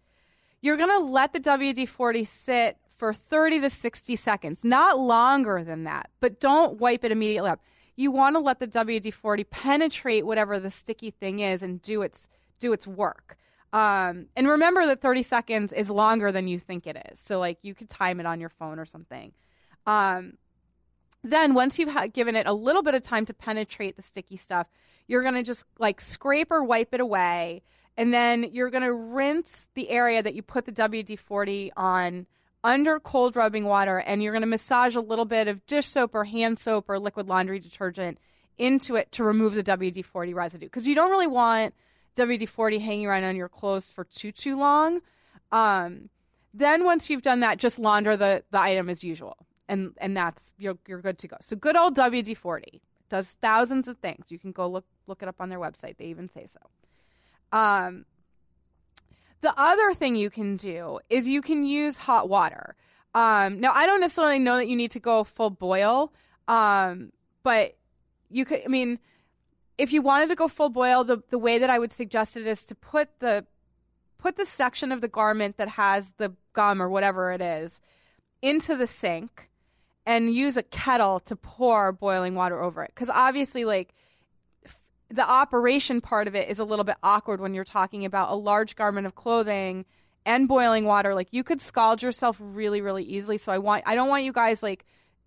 You're 0.60 0.76
going 0.76 0.90
to 0.90 0.98
let 0.98 1.32
the 1.32 1.40
WD 1.40 1.88
40 1.88 2.24
sit 2.24 2.76
for 3.02 3.12
30 3.12 3.62
to 3.62 3.68
60 3.68 4.14
seconds, 4.14 4.62
not 4.62 4.96
longer 4.96 5.64
than 5.64 5.82
that, 5.82 6.08
but 6.20 6.38
don't 6.38 6.78
wipe 6.78 7.02
it 7.02 7.10
immediately 7.10 7.50
up. 7.50 7.60
You 7.96 8.12
want 8.12 8.36
to 8.36 8.38
let 8.38 8.60
the 8.60 8.68
WD 8.68 9.12
40 9.12 9.42
penetrate 9.42 10.24
whatever 10.24 10.60
the 10.60 10.70
sticky 10.70 11.10
thing 11.10 11.40
is 11.40 11.64
and 11.64 11.82
do 11.82 12.02
its, 12.02 12.28
do 12.60 12.72
its 12.72 12.86
work. 12.86 13.36
Um, 13.72 14.28
and 14.36 14.46
remember 14.46 14.86
that 14.86 15.00
30 15.00 15.24
seconds 15.24 15.72
is 15.72 15.90
longer 15.90 16.30
than 16.30 16.46
you 16.46 16.60
think 16.60 16.86
it 16.86 16.96
is. 17.10 17.18
So, 17.18 17.40
like, 17.40 17.58
you 17.62 17.74
could 17.74 17.90
time 17.90 18.20
it 18.20 18.26
on 18.26 18.38
your 18.38 18.50
phone 18.50 18.78
or 18.78 18.86
something. 18.86 19.32
Um, 19.84 20.34
then, 21.24 21.54
once 21.54 21.80
you've 21.80 21.90
ha- 21.90 22.06
given 22.06 22.36
it 22.36 22.46
a 22.46 22.52
little 22.52 22.84
bit 22.84 22.94
of 22.94 23.02
time 23.02 23.26
to 23.26 23.34
penetrate 23.34 23.96
the 23.96 24.02
sticky 24.02 24.36
stuff, 24.36 24.68
you're 25.08 25.22
going 25.22 25.34
to 25.34 25.42
just 25.42 25.64
like 25.76 26.00
scrape 26.00 26.52
or 26.52 26.62
wipe 26.62 26.94
it 26.94 27.00
away. 27.00 27.62
And 27.96 28.14
then 28.14 28.44
you're 28.52 28.70
going 28.70 28.84
to 28.84 28.94
rinse 28.94 29.66
the 29.74 29.90
area 29.90 30.22
that 30.22 30.36
you 30.36 30.42
put 30.42 30.66
the 30.66 30.72
WD 30.72 31.18
40 31.18 31.72
on 31.76 32.26
under 32.64 33.00
cold 33.00 33.36
rubbing 33.36 33.64
water. 33.64 33.98
And 33.98 34.22
you're 34.22 34.32
going 34.32 34.42
to 34.42 34.48
massage 34.48 34.96
a 34.96 35.00
little 35.00 35.24
bit 35.24 35.48
of 35.48 35.66
dish 35.66 35.88
soap 35.88 36.14
or 36.14 36.24
hand 36.24 36.58
soap 36.58 36.88
or 36.88 36.98
liquid 36.98 37.28
laundry 37.28 37.58
detergent 37.58 38.18
into 38.58 38.96
it 38.96 39.10
to 39.12 39.24
remove 39.24 39.54
the 39.54 39.62
WD 39.62 40.04
40 40.04 40.34
residue. 40.34 40.66
Because 40.66 40.86
you 40.86 40.94
don't 40.94 41.10
really 41.10 41.26
want 41.26 41.74
WD 42.16 42.48
40 42.48 42.78
hanging 42.78 43.06
around 43.06 43.24
on 43.24 43.36
your 43.36 43.48
clothes 43.48 43.90
for 43.90 44.04
too, 44.04 44.32
too 44.32 44.58
long. 44.58 45.00
Um, 45.50 46.10
then 46.54 46.84
once 46.84 47.08
you've 47.08 47.22
done 47.22 47.40
that, 47.40 47.58
just 47.58 47.78
launder 47.78 48.16
the, 48.16 48.44
the 48.50 48.60
item 48.60 48.88
as 48.88 49.02
usual. 49.02 49.36
And, 49.68 49.92
and 49.98 50.16
that's, 50.16 50.52
you're, 50.58 50.76
you're 50.86 51.00
good 51.00 51.18
to 51.18 51.28
go. 51.28 51.36
So 51.40 51.56
good 51.56 51.76
old 51.76 51.96
WD 51.96 52.36
40 52.36 52.82
does 53.08 53.36
thousands 53.40 53.88
of 53.88 53.98
things. 53.98 54.26
You 54.28 54.38
can 54.38 54.52
go 54.52 54.68
look, 54.68 54.84
look 55.06 55.22
it 55.22 55.28
up 55.28 55.36
on 55.40 55.48
their 55.48 55.58
website. 55.58 55.96
They 55.96 56.06
even 56.06 56.28
say 56.28 56.46
so. 56.46 57.58
Um, 57.58 58.04
the 59.42 59.52
other 59.60 59.92
thing 59.92 60.16
you 60.16 60.30
can 60.30 60.56
do 60.56 61.00
is 61.10 61.28
you 61.28 61.42
can 61.42 61.64
use 61.64 61.98
hot 61.98 62.28
water. 62.28 62.74
Um, 63.14 63.60
now, 63.60 63.72
I 63.72 63.84
don't 63.84 64.00
necessarily 64.00 64.38
know 64.38 64.56
that 64.56 64.68
you 64.68 64.76
need 64.76 64.92
to 64.92 65.00
go 65.00 65.24
full 65.24 65.50
boil, 65.50 66.12
um, 66.48 67.12
but 67.42 67.76
you 68.30 68.44
could, 68.44 68.62
I 68.64 68.68
mean, 68.68 68.98
if 69.76 69.92
you 69.92 70.00
wanted 70.00 70.28
to 70.28 70.34
go 70.34 70.48
full 70.48 70.70
boil, 70.70 71.04
the, 71.04 71.22
the 71.28 71.38
way 71.38 71.58
that 71.58 71.68
I 71.68 71.78
would 71.78 71.92
suggest 71.92 72.36
it 72.36 72.46
is 72.46 72.64
to 72.66 72.74
put 72.74 73.18
the 73.18 73.44
put 74.18 74.36
the 74.36 74.46
section 74.46 74.92
of 74.92 75.00
the 75.00 75.08
garment 75.08 75.56
that 75.56 75.70
has 75.70 76.12
the 76.16 76.32
gum 76.52 76.80
or 76.80 76.88
whatever 76.88 77.32
it 77.32 77.40
is 77.40 77.80
into 78.40 78.76
the 78.76 78.86
sink 78.86 79.50
and 80.06 80.32
use 80.32 80.56
a 80.56 80.62
kettle 80.62 81.18
to 81.18 81.34
pour 81.34 81.90
boiling 81.90 82.36
water 82.36 82.62
over 82.62 82.84
it. 82.84 82.92
Because 82.94 83.08
obviously, 83.08 83.64
like 83.64 83.92
the 85.12 85.28
operation 85.28 86.00
part 86.00 86.26
of 86.26 86.34
it 86.34 86.48
is 86.48 86.58
a 86.58 86.64
little 86.64 86.84
bit 86.84 86.96
awkward 87.02 87.40
when 87.40 87.54
you're 87.54 87.64
talking 87.64 88.04
about 88.04 88.30
a 88.30 88.34
large 88.34 88.74
garment 88.76 89.06
of 89.06 89.14
clothing 89.14 89.84
and 90.24 90.48
boiling 90.48 90.84
water. 90.84 91.14
Like 91.14 91.28
you 91.30 91.44
could 91.44 91.60
scald 91.60 92.02
yourself 92.02 92.36
really, 92.40 92.80
really 92.80 93.04
easily. 93.04 93.38
So 93.38 93.52
I 93.52 93.58
want 93.58 93.82
I 93.86 93.94
don't 93.94 94.08
want 94.08 94.24
you 94.24 94.32
guys 94.32 94.62
like 94.62 94.84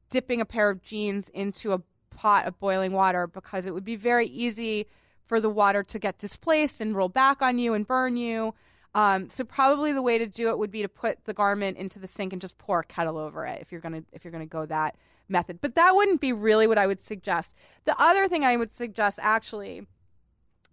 dipping 0.10 0.42
a 0.42 0.46
pair 0.46 0.70
of 0.70 0.82
jeans 0.82 1.30
into 1.30 1.74
a 1.74 1.82
pot 2.16 2.46
of 2.46 2.60
boiling 2.60 2.94
water 2.94 3.28
because 3.28 3.66
it 3.66 3.74
would 3.74 3.84
be 3.84 3.96
very 3.96 4.28
easy 4.28 4.88
for 5.28 5.40
the 5.40 5.50
water 5.50 5.84
to 5.84 6.00
get 6.00 6.18
displaced 6.18 6.82
and 6.82 6.96
roll 6.96 7.10
back 7.10 7.42
on 7.42 7.60
you 7.60 7.74
and 7.74 7.88
burn 7.88 8.18
you. 8.18 8.54
Um, 8.94 9.30
so 9.30 9.44
probably 9.44 9.92
the 9.92 10.02
way 10.02 10.18
to 10.18 10.26
do 10.26 10.50
it 10.50 10.58
would 10.58 10.72
be 10.72 10.82
to 10.82 10.88
put 10.88 11.26
the 11.26 11.34
garment 11.34 11.78
into 11.78 12.00
the 12.00 12.08
sink 12.08 12.32
and 12.32 12.42
just 12.42 12.58
pour 12.58 12.80
a 12.80 12.84
kettle 12.84 13.18
over 13.18 13.46
it 13.46 13.62
if 13.62 13.72
you're 13.72 13.82
gonna 13.82 14.04
if 14.14 14.24
you're 14.24 14.32
gonna 14.32 14.46
go 14.46 14.66
that 14.66 14.96
method. 15.28 15.60
But 15.62 15.76
that 15.76 15.96
wouldn't 15.96 16.22
be 16.22 16.34
really 16.34 16.68
what 16.68 16.78
I 16.78 16.88
would 16.88 17.02
suggest. 17.02 17.54
The 17.86 18.00
other 18.02 18.28
thing 18.28 18.44
I 18.44 18.58
would 18.58 18.72
suggest 18.72 19.20
actually 19.22 19.86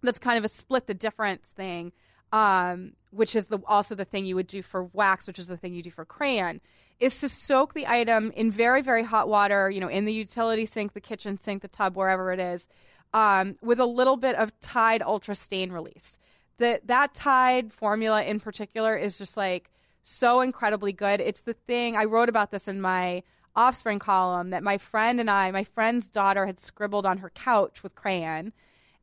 that's 0.03 0.19
kind 0.19 0.37
of 0.37 0.43
a 0.43 0.49
split 0.49 0.85
the 0.85 0.93
difference 0.93 1.49
thing, 1.49 1.93
um, 2.31 2.93
which 3.11 3.35
is 3.35 3.45
the 3.45 3.59
also 3.67 3.95
the 3.95 4.05
thing 4.05 4.25
you 4.25 4.35
would 4.35 4.47
do 4.47 4.61
for 4.61 4.83
wax, 4.83 5.25
which 5.27 5.39
is 5.39 5.47
the 5.47 5.57
thing 5.57 5.73
you 5.73 5.81
do 5.81 5.91
for 5.91 6.05
crayon, 6.05 6.61
is 6.99 7.19
to 7.21 7.29
soak 7.29 7.73
the 7.73 7.87
item 7.87 8.31
in 8.35 8.51
very, 8.51 8.81
very 8.81 9.03
hot 9.03 9.27
water, 9.27 9.69
you 9.69 9.79
know, 9.79 9.87
in 9.87 10.05
the 10.05 10.13
utility 10.13 10.65
sink, 10.65 10.93
the 10.93 11.01
kitchen 11.01 11.37
sink, 11.39 11.61
the 11.61 11.67
tub, 11.67 11.95
wherever 11.95 12.31
it 12.31 12.39
is, 12.39 12.67
um, 13.13 13.55
with 13.61 13.79
a 13.79 13.85
little 13.85 14.17
bit 14.17 14.35
of 14.35 14.57
Tide 14.59 15.01
Ultra 15.01 15.35
Stain 15.35 15.71
Release. 15.71 16.19
That 16.57 16.87
that 16.87 17.13
Tide 17.13 17.73
formula 17.73 18.23
in 18.23 18.39
particular 18.39 18.95
is 18.95 19.17
just 19.17 19.37
like 19.37 19.71
so 20.03 20.41
incredibly 20.41 20.91
good. 20.91 21.21
It's 21.21 21.41
the 21.41 21.53
thing 21.53 21.95
I 21.95 22.03
wrote 22.03 22.29
about 22.29 22.51
this 22.51 22.67
in 22.67 22.81
my 22.81 23.23
offspring 23.55 23.99
column 23.99 24.49
that 24.49 24.63
my 24.63 24.77
friend 24.77 25.19
and 25.19 25.29
I, 25.29 25.51
my 25.51 25.63
friend's 25.63 26.09
daughter 26.09 26.45
had 26.45 26.59
scribbled 26.59 27.05
on 27.05 27.19
her 27.19 27.29
couch 27.29 27.83
with 27.83 27.95
crayon. 27.95 28.53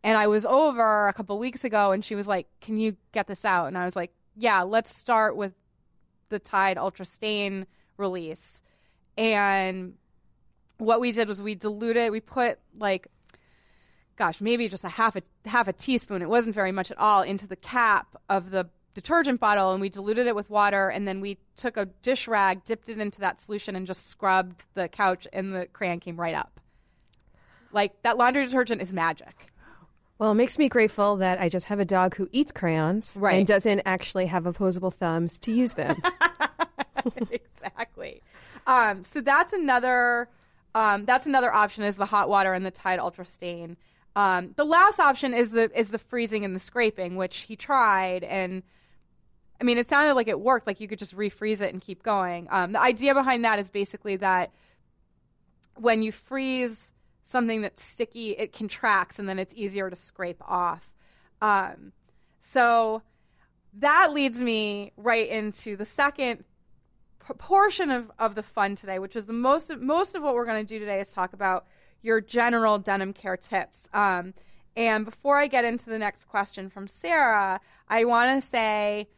And 0.03 0.17
I 0.17 0.27
was 0.27 0.47
over 0.47 1.09
a 1.09 1.13
couple 1.13 1.39
weeks 1.39 1.65
ago 1.65 1.93
and 1.93 2.05
she 2.05 2.15
was 2.15 2.27
like, 2.27 2.47
Can 2.61 2.77
you 2.77 2.97
get 3.13 3.27
this 3.27 3.45
out? 3.45 3.67
And 3.67 3.77
I 3.77 3.85
was 3.85 3.97
like, 3.97 4.13
Yeah, 4.37 4.63
let's 4.63 4.97
start 4.97 5.37
with 5.37 5.53
the 6.31 6.39
Tide 6.39 6.79
Ultra 6.79 7.05
Stain 7.05 7.67
release. 7.97 8.63
And 9.19 9.95
what 10.79 11.01
we 11.01 11.13
did 11.13 11.29
was 11.29 11.43
we 11.43 11.55
diluted, 11.55 12.11
we 12.11 12.21
put 12.21 12.59
like 12.79 13.09
gosh, 14.21 14.39
maybe 14.39 14.69
just 14.69 14.85
a 14.85 14.89
half 14.89 15.17
a 15.17 15.23
half 15.47 15.67
a 15.67 15.73
teaspoon. 15.73 16.21
It 16.21 16.29
wasn't 16.29 16.55
very 16.55 16.73
much 16.73 16.91
at 16.91 16.99
all 16.99 17.23
into 17.23 17.47
the 17.47 17.57
cap 17.57 18.17
of 18.29 18.51
the 18.51 18.69
detergent 18.95 19.41
bottle 19.41 19.73
and 19.73 19.81
we 19.81 19.89
diluted 19.89 20.27
it 20.27 20.35
with 20.35 20.51
water 20.51 20.89
and 20.89 21.07
then 21.07 21.21
we 21.21 21.39
took 21.57 21.77
a 21.77 21.87
dish 21.87 22.27
rag, 22.29 22.65
dipped 22.65 22.89
it 22.89 22.99
into 22.99 23.21
that 23.21 23.41
solution 23.41 23.77
and 23.77 23.87
just 23.87 24.07
scrubbed 24.09 24.65
the 24.75 24.89
couch 24.89 25.27
and 25.33 25.55
the 25.55 25.67
crayon 25.73 26.01
came 26.01 26.19
right 26.19 26.35
up. 26.35 26.61
Like 27.73 28.03
that 28.03 28.17
laundry 28.19 28.45
detergent 28.47 28.83
is 28.83 28.93
magic. 28.93 29.47
Well, 30.19 30.33
it 30.33 30.35
makes 30.35 30.59
me 30.59 30.69
grateful 30.69 31.17
that 31.17 31.41
I 31.41 31.49
just 31.49 31.67
have 31.67 31.81
a 31.81 31.85
dog 31.85 32.15
who 32.17 32.29
eats 32.33 32.53
crayons 32.53 33.17
Right. 33.19 33.37
and 33.37 33.47
doesn't 33.47 33.81
actually 33.87 34.27
have 34.27 34.45
opposable 34.45 34.91
thumbs 34.91 35.39
to 35.41 35.53
use 35.53 35.75
them. 35.75 35.97
exactly. 37.31 38.23
Um, 38.67 39.05
so 39.05 39.21
that's 39.21 39.53
another 39.53 40.29
um, 40.75 41.05
that's 41.05 41.27
another 41.27 41.53
option 41.53 41.83
is 41.85 41.97
the 41.97 42.07
hot 42.07 42.29
water 42.29 42.53
and 42.53 42.65
the 42.65 42.71
Tide 42.71 42.99
Ultra 43.01 43.25
Stain. 43.25 43.77
Um, 44.15 44.53
the 44.57 44.65
last 44.65 45.01
option 45.01 45.35
is 45.35 45.51
the 45.53 45.71
is 45.79 45.91
the 45.91 45.99
freezing 45.99 46.45
and 46.45 46.55
the 46.55 46.61
scraping, 46.61 47.17
which 47.17 47.39
he 47.39 47.57
tried, 47.57 48.23
and 48.25 48.63
I 49.61 49.65
mean, 49.65 49.77
it 49.77 49.89
sounded 49.89 50.15
like 50.15 50.29
it 50.29 50.41
worked. 50.41 50.67
Like 50.67 50.81
you 50.81 50.89
could 50.89 50.99
just 50.99 51.17
refreeze 51.17 51.61
it 51.61 51.73
and 51.73 51.83
keep 51.83 52.03
going. 52.03 52.49
Um, 52.51 52.73
the 52.73 52.81
idea 52.81 53.15
behind 53.15 53.45
that 53.45 53.59
is 53.59 53.69
basically 53.71 54.17
that 54.17 54.53
when 55.77 56.03
you 56.03 56.13
freeze 56.13 56.93
something 57.23 57.63
that's 57.63 57.85
sticky, 57.85 58.31
it 58.31 58.53
contracts, 58.53 59.19
and 59.19 59.29
then 59.29 59.39
it's 59.39 59.55
easier 59.55 59.91
to 59.91 59.97
scrape 59.97 60.43
off. 60.47 60.91
Um, 61.43 61.93
so 62.39 63.03
that 63.75 64.13
leads 64.13 64.41
me 64.41 64.93
right 64.97 65.29
into 65.29 65.77
the 65.77 65.85
second 65.85 66.45
portion 67.39 67.91
of, 67.91 68.11
of 68.19 68.35
the 68.35 68.43
fun 68.43 68.75
today, 68.75 68.99
which 68.99 69.15
is 69.15 69.27
the 69.27 69.33
most 69.33 69.71
most 69.79 70.15
of 70.15 70.23
what 70.23 70.35
we're 70.35 70.47
going 70.47 70.65
to 70.65 70.69
do 70.69 70.79
today 70.79 71.01
is 71.01 71.13
talk 71.13 71.33
about 71.33 71.67
your 72.03 72.21
general 72.21 72.79
denim 72.79 73.13
care 73.13 73.37
tips. 73.37 73.89
Um, 73.93 74.35
and 74.77 75.05
before 75.05 75.37
I 75.37 75.47
get 75.47 75.65
into 75.65 75.91
the 75.91 75.99
next 75.99 76.27
question 76.27 76.71
from 76.71 76.87
Sarah, 76.87 77.61
I 77.89 78.05
want 78.05 78.43
to 78.43 78.49
say, 78.49 79.09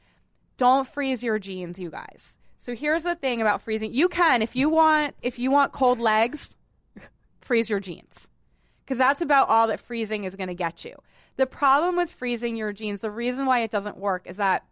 don't 0.63 0.87
freeze 0.87 1.25
your 1.25 1.41
jeans, 1.41 1.77
you 1.77 1.91
guys. 1.91 2.37
So 2.57 2.77
here's 2.77 3.03
the 3.03 3.17
thing 3.17 3.41
about 3.41 3.63
freezing: 3.63 3.93
you 3.93 4.09
can 4.09 4.43
if 4.43 4.55
you 4.55 4.69
want 4.69 5.17
if 5.21 5.41
you 5.41 5.51
want 5.51 5.73
cold 5.73 5.99
legs, 5.99 6.57
freeze 7.41 7.69
your 7.69 7.81
jeans 7.81 8.29
because 8.85 8.97
that's 8.97 9.21
about 9.21 9.49
all 9.49 9.67
that 9.67 9.81
freezing 9.81 10.23
is 10.23 10.37
going 10.37 10.47
to 10.47 10.55
get 10.55 10.85
you. 10.85 10.95
The 11.35 11.47
problem 11.47 11.97
with 11.97 12.13
freezing 12.13 12.55
your 12.55 12.73
jeans, 12.73 13.01
the 13.01 13.11
reason 13.11 13.45
why 13.45 13.63
it 13.63 13.73
doesn't 13.73 13.97
work 13.97 14.23
is 14.27 14.37
that 14.37 14.65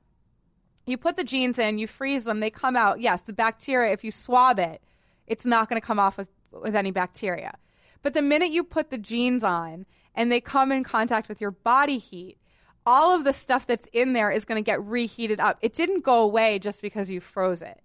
you 0.87 0.97
put 0.97 1.17
the 1.17 1.25
jeans 1.25 1.59
in, 1.59 1.79
you 1.79 1.89
freeze 1.89 2.23
them, 2.23 2.39
they 2.39 2.51
come 2.51 2.77
out. 2.77 3.01
Yes, 3.01 3.23
the 3.23 3.33
bacteria, 3.33 3.93
if 3.93 4.05
you 4.05 4.13
swab 4.13 4.61
it, 4.61 4.81
it's 5.27 5.45
not 5.45 5.69
going 5.69 5.81
to 5.81 5.85
come 5.85 5.99
off 5.99 6.17
with, 6.17 6.29
with 6.53 6.77
any 6.77 6.93
bacteria. 6.93 7.57
But 8.03 8.15
the 8.15 8.23
minute 8.23 8.53
you 8.53 8.63
put 8.63 8.91
the 8.91 8.99
jeans 8.99 9.43
on 9.43 9.87
and 10.15 10.31
they 10.31 10.41
come 10.41 10.71
in 10.71 10.85
contact 10.85 11.29
with 11.29 11.41
your 11.41 11.51
body 11.51 11.99
heat, 11.99 12.39
all 12.87 13.15
of 13.15 13.25
the 13.25 13.33
stuff 13.33 13.67
that's 13.67 13.89
in 13.93 14.13
there 14.13 14.31
is 14.31 14.45
going 14.45 14.63
to 14.63 14.67
get 14.67 14.83
reheated 14.85 15.41
up. 15.41 15.59
It 15.61 15.73
didn't 15.73 16.05
go 16.05 16.23
away 16.23 16.59
just 16.59 16.83
because 16.83 17.11
you 17.11 17.21
froze 17.21 17.63
it. 17.63 17.81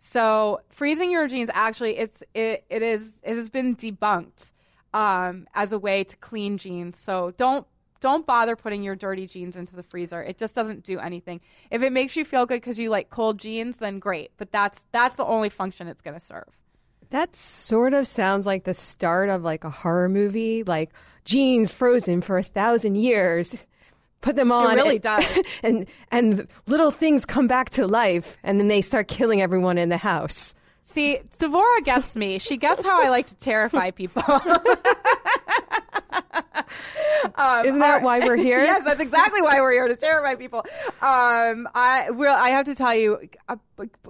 So 0.00 0.60
freezing 0.70 1.10
your 1.10 1.28
jeans 1.28 1.50
actually 1.52 1.98
it's 1.98 2.22
it, 2.34 2.64
it 2.70 2.82
is 2.82 3.18
it 3.22 3.36
has 3.36 3.50
been 3.50 3.76
debunked 3.76 4.52
um, 4.94 5.46
as 5.54 5.72
a 5.72 5.78
way 5.78 6.04
to 6.04 6.16
clean 6.16 6.58
jeans. 6.58 6.98
So 6.98 7.32
don't 7.36 7.66
don't 8.00 8.26
bother 8.26 8.56
putting 8.56 8.82
your 8.82 8.96
dirty 8.96 9.26
jeans 9.26 9.56
into 9.56 9.76
the 9.76 9.82
freezer. 9.82 10.22
It 10.22 10.38
just 10.38 10.54
doesn't 10.54 10.84
do 10.84 10.98
anything. 10.98 11.40
If 11.70 11.82
it 11.82 11.92
makes 11.92 12.16
you 12.16 12.24
feel 12.24 12.46
good 12.46 12.60
because 12.60 12.78
you 12.78 12.88
like 12.88 13.10
cold 13.10 13.38
jeans, 13.38 13.76
then 13.76 13.98
great. 13.98 14.32
But 14.38 14.50
that's 14.50 14.82
that's 14.90 15.16
the 15.16 15.24
only 15.24 15.50
function 15.50 15.86
it's 15.86 16.00
going 16.00 16.18
to 16.18 16.24
serve. 16.24 16.48
That 17.10 17.36
sort 17.36 17.92
of 17.92 18.06
sounds 18.06 18.46
like 18.46 18.64
the 18.64 18.74
start 18.74 19.28
of 19.28 19.42
like 19.42 19.64
a 19.64 19.70
horror 19.70 20.08
movie, 20.08 20.62
like 20.62 20.90
jeans 21.24 21.70
frozen 21.70 22.22
for 22.22 22.38
a 22.38 22.42
thousand 22.42 22.94
years. 22.96 23.54
Put 24.20 24.36
them 24.36 24.52
on. 24.52 24.74
really 24.74 24.96
and, 24.96 25.02
does. 25.02 25.24
And 25.62 25.86
and 26.10 26.46
little 26.66 26.90
things 26.90 27.24
come 27.24 27.46
back 27.46 27.70
to 27.70 27.86
life, 27.86 28.36
and 28.42 28.60
then 28.60 28.68
they 28.68 28.82
start 28.82 29.08
killing 29.08 29.40
everyone 29.40 29.78
in 29.78 29.88
the 29.88 29.96
house. 29.96 30.54
See, 30.82 31.20
Dvora 31.38 31.84
gets 31.84 32.16
me. 32.16 32.38
She 32.38 32.56
gets 32.56 32.82
how 32.82 33.00
I 33.00 33.10
like 33.10 33.26
to 33.26 33.36
terrify 33.36 33.90
people. 33.92 34.22
Um, 37.34 37.66
Isn't 37.66 37.80
that 37.80 37.90
our- 37.90 38.00
why 38.00 38.20
we're 38.20 38.34
here? 38.36 38.60
yes, 38.64 38.82
that's 38.84 38.98
exactly 39.00 39.42
why 39.42 39.60
we're 39.60 39.72
here 39.72 39.86
to 39.88 39.94
terrify 39.94 40.36
people. 40.36 40.60
Um, 41.02 41.68
I 41.74 42.06
will. 42.10 42.34
I 42.34 42.48
have 42.50 42.64
to 42.64 42.74
tell 42.74 42.94
you, 42.94 43.28
uh, 43.48 43.56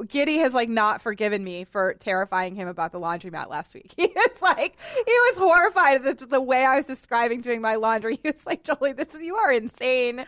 Giddy 0.06 0.38
has 0.38 0.54
like 0.54 0.68
not 0.68 1.02
forgiven 1.02 1.42
me 1.42 1.64
for 1.64 1.94
terrifying 1.94 2.54
him 2.54 2.68
about 2.68 2.92
the 2.92 3.00
laundromat 3.00 3.48
last 3.50 3.74
week. 3.74 3.92
He 3.96 4.06
was 4.14 4.40
like, 4.40 4.76
he 4.94 5.12
was 5.12 5.38
horrified 5.38 6.06
at 6.06 6.18
the, 6.18 6.26
the 6.26 6.40
way 6.40 6.64
I 6.64 6.76
was 6.76 6.86
describing 6.86 7.40
doing 7.40 7.60
my 7.60 7.74
laundry. 7.74 8.20
He 8.22 8.30
was 8.30 8.46
like, 8.46 8.62
Jolie, 8.62 8.92
this 8.92 9.12
is 9.14 9.22
you 9.22 9.34
are 9.36 9.50
insane. 9.52 10.24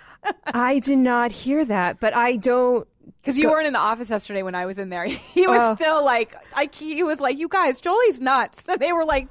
I 0.47 0.81
did 0.81 0.99
not 0.99 1.31
hear 1.31 1.65
that, 1.65 2.01
but 2.01 2.17
I 2.17 2.37
don't. 2.37 2.87
Because 3.21 3.39
you 3.39 3.49
weren't 3.49 3.69
in 3.69 3.73
the 3.75 3.79
office 3.79 4.11
yesterday 4.11 4.43
when 4.43 4.57
I 4.57 4.67
was 4.67 4.79
in 4.81 4.89
there. 4.89 5.05
He 5.05 5.47
was 5.47 5.61
Oh. 5.61 5.75
still 5.77 6.05
like, 6.05 6.35
I, 6.55 6.69
he 6.73 7.05
was 7.05 7.21
like, 7.21 7.39
you 7.39 7.47
guys, 7.49 7.81
Jolie's 7.81 8.21
nuts. 8.21 8.67
And 8.69 8.81
they 8.81 8.93
were 8.93 9.05
like, 9.05 9.29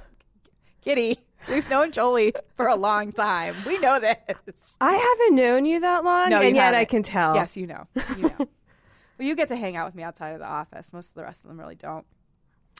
Giddy, 0.82 1.18
we've 1.48 1.68
known 1.70 1.92
Jolie 1.92 2.32
for 2.56 2.66
a 2.68 2.76
long 2.76 3.12
time. 3.12 3.54
We 3.66 3.78
know 3.78 3.98
this. 4.00 4.76
I 4.80 4.92
haven't 4.92 5.36
known 5.36 5.64
you 5.64 5.80
that 5.80 6.04
long, 6.04 6.30
No, 6.30 6.40
and 6.40 6.56
yet 6.56 6.74
I 6.74 6.78
haven't. 6.78 6.88
can 6.90 7.02
tell. 7.02 7.34
Yes, 7.34 7.56
you 7.56 7.66
know. 7.66 7.86
You 8.16 8.22
know. 8.22 8.34
well, 8.38 8.48
you 9.18 9.34
get 9.36 9.48
to 9.48 9.56
hang 9.56 9.76
out 9.76 9.86
with 9.86 9.94
me 9.94 10.02
outside 10.02 10.30
of 10.30 10.38
the 10.40 10.46
office. 10.46 10.92
Most 10.92 11.08
of 11.08 11.14
the 11.14 11.22
rest 11.22 11.42
of 11.42 11.48
them 11.48 11.58
really 11.58 11.74
don't. 11.74 12.06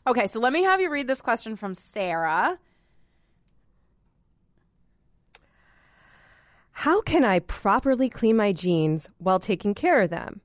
Okay, 0.07 0.27
so 0.27 0.41
let 0.41 0.53
me 0.53 0.63
have 0.65 0.81
you 0.81 0.91
read 0.91 1.07
this 1.07 1.21
question 1.23 1.55
from 1.57 1.75
Sarah. 1.75 2.59
How 6.73 7.01
can 7.03 7.25
I 7.25 7.39
properly 7.41 8.09
clean 8.09 8.37
my 8.37 8.53
jeans 8.53 9.09
while 9.19 9.39
taking 9.39 9.75
care 9.75 10.01
of 10.01 10.11
them? 10.11 10.41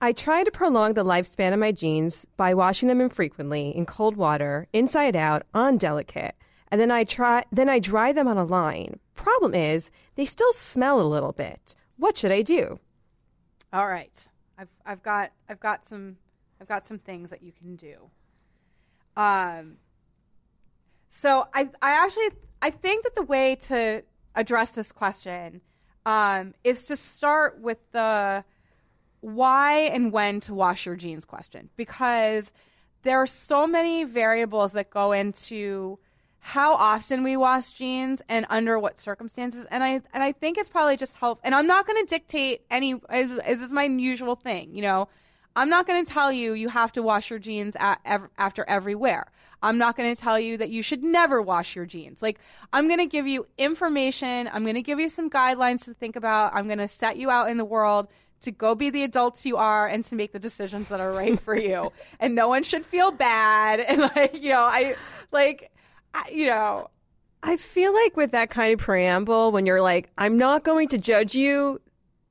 I 0.00 0.12
try 0.12 0.44
to 0.44 0.50
prolong 0.50 0.94
the 0.94 1.04
lifespan 1.04 1.52
of 1.52 1.58
my 1.58 1.72
jeans 1.72 2.24
by 2.36 2.54
washing 2.54 2.88
them 2.88 3.00
infrequently 3.00 3.70
in 3.76 3.84
cold 3.84 4.16
water, 4.16 4.68
inside 4.72 5.16
out, 5.16 5.42
on 5.52 5.76
delicate, 5.76 6.36
and 6.70 6.80
then 6.80 6.90
I 6.90 7.04
try 7.04 7.44
then 7.52 7.68
I 7.68 7.78
dry 7.78 8.12
them 8.12 8.28
on 8.28 8.38
a 8.38 8.44
line. 8.44 8.98
Problem 9.14 9.54
is, 9.54 9.90
they 10.14 10.24
still 10.24 10.52
smell 10.52 11.00
a 11.00 11.02
little 11.02 11.32
bit. 11.32 11.74
What 11.96 12.16
should 12.16 12.32
I 12.32 12.42
do? 12.42 12.78
All 13.72 13.88
right. 13.88 14.26
I've 14.56 14.68
I've 14.84 15.02
got 15.02 15.32
I've 15.48 15.60
got 15.60 15.86
some 15.86 16.16
I've 16.60 16.68
got 16.68 16.86
some 16.86 16.98
things 16.98 17.30
that 17.30 17.42
you 17.42 17.52
can 17.52 17.76
do. 17.76 18.10
Um 19.16 19.76
so 21.08 21.46
I 21.54 21.68
I 21.82 22.04
actually 22.04 22.30
I 22.60 22.70
think 22.70 23.04
that 23.04 23.14
the 23.14 23.22
way 23.22 23.54
to 23.54 24.02
address 24.34 24.72
this 24.72 24.92
question 24.92 25.60
um, 26.06 26.54
is 26.64 26.84
to 26.84 26.96
start 26.96 27.60
with 27.60 27.78
the 27.92 28.44
why 29.20 29.80
and 29.80 30.12
when 30.12 30.40
to 30.40 30.54
wash 30.54 30.86
your 30.86 30.96
jeans 30.96 31.24
question 31.24 31.68
because 31.76 32.52
there 33.02 33.20
are 33.20 33.26
so 33.26 33.66
many 33.66 34.04
variables 34.04 34.72
that 34.72 34.90
go 34.90 35.12
into 35.12 35.98
how 36.40 36.74
often 36.74 37.22
we 37.22 37.36
wash 37.36 37.70
jeans 37.70 38.22
and 38.28 38.46
under 38.48 38.78
what 38.78 38.98
circumstances. 38.98 39.66
And 39.70 39.82
i 39.82 40.00
and 40.12 40.22
i 40.22 40.32
think 40.32 40.58
it's 40.58 40.68
probably 40.68 40.96
just 40.96 41.14
help 41.14 41.40
and 41.42 41.54
i'm 41.54 41.66
not 41.66 41.86
going 41.86 42.04
to 42.04 42.08
dictate 42.08 42.62
any 42.70 42.94
as 43.08 43.30
is 43.60 43.70
my 43.70 43.84
usual 43.84 44.36
thing 44.36 44.74
you 44.74 44.82
know? 44.82 45.08
I'm 45.56 45.70
not 45.70 45.88
going 45.88 46.04
to 46.04 46.12
tell 46.12 46.30
you 46.30 46.52
you 46.52 46.68
have 46.68 46.92
to 46.92 47.02
wash 47.02 47.30
your 47.30 47.40
jeans 47.40 47.74
at, 47.80 47.98
ev- 48.04 48.28
after 48.38 48.64
every 48.68 48.94
wear. 48.94 49.26
I'm 49.60 49.76
not 49.76 49.96
going 49.96 50.14
to 50.14 50.20
tell 50.20 50.38
you 50.38 50.56
that 50.58 50.70
you 50.70 50.82
should 50.82 51.02
never 51.02 51.42
wash 51.42 51.74
your 51.74 51.84
jeans. 51.84 52.22
Like 52.22 52.38
i'm 52.72 52.86
going 52.86 53.00
to 53.00 53.06
give 53.06 53.26
you 53.26 53.46
information 53.56 54.48
i'm 54.52 54.62
going 54.62 54.74
to 54.74 54.82
give 54.82 55.00
you 55.00 55.08
some 55.08 55.28
guidelines 55.30 55.84
to 55.84 55.94
think 55.94 56.16
about 56.16 56.54
i'm 56.54 56.66
going 56.66 56.78
to 56.78 56.88
set 56.88 57.16
you 57.16 57.30
out 57.30 57.48
in 57.48 57.56
the 57.56 57.64
world 57.64 58.08
to 58.42 58.50
go 58.50 58.74
be 58.74 58.90
the 58.90 59.02
adults 59.02 59.44
you 59.44 59.56
are 59.56 59.86
and 59.86 60.04
to 60.04 60.14
make 60.14 60.32
the 60.32 60.38
decisions 60.38 60.88
that 60.88 61.00
are 61.00 61.12
right 61.12 61.40
for 61.40 61.56
you. 61.56 61.92
And 62.20 62.34
no 62.34 62.48
one 62.48 62.62
should 62.62 62.84
feel 62.84 63.10
bad 63.10 63.80
and 63.88 64.00
like 64.00 64.34
you 64.34 64.50
know 64.50 64.62
i 64.62 64.96
like 65.32 65.70
I, 66.14 66.28
you 66.32 66.46
know 66.46 66.90
I 67.42 67.56
feel 67.56 67.94
like 67.94 68.16
with 68.16 68.32
that 68.32 68.50
kind 68.50 68.74
of 68.74 68.80
preamble, 68.80 69.52
when 69.52 69.66
you're 69.66 69.82
like, 69.82 70.10
I'm 70.18 70.36
not 70.36 70.64
going 70.64 70.88
to 70.88 70.98
judge 70.98 71.34
you, 71.34 71.80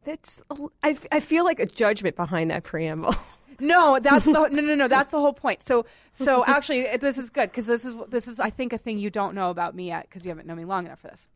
that's, 0.04 0.42
I, 0.84 0.98
I 1.12 1.20
feel 1.20 1.46
like 1.46 1.60
a 1.60 1.66
judgment 1.66 2.16
behind 2.16 2.52
that 2.52 2.64
preamble. 2.64 3.16
No, 3.60 3.98
that's 4.00 4.24
the 4.24 4.32
no, 4.32 4.46
no, 4.46 4.76
no. 4.76 4.88
That's 4.88 5.10
the 5.10 5.20
whole 5.20 5.34
point. 5.34 5.64
So, 5.64 5.88
so 6.14 6.46
actually, 6.46 6.96
this 6.98 7.18
is 7.18 7.32
good 7.32 7.50
because 7.50 7.66
this 7.66 7.86
is 7.86 7.96
this 8.08 8.28
is 8.28 8.40
I 8.40 8.52
think 8.52 8.72
a 8.72 8.78
thing 8.78 9.00
you 9.00 9.10
don't 9.10 9.34
know 9.34 9.50
about 9.50 9.74
me 9.74 9.88
yet 9.88 10.04
because 10.08 10.24
you 10.24 10.30
haven't 10.30 10.46
known 10.46 10.58
me 10.58 10.66
long 10.66 10.86
enough 10.86 11.00
for 11.00 11.08
this. 11.08 11.28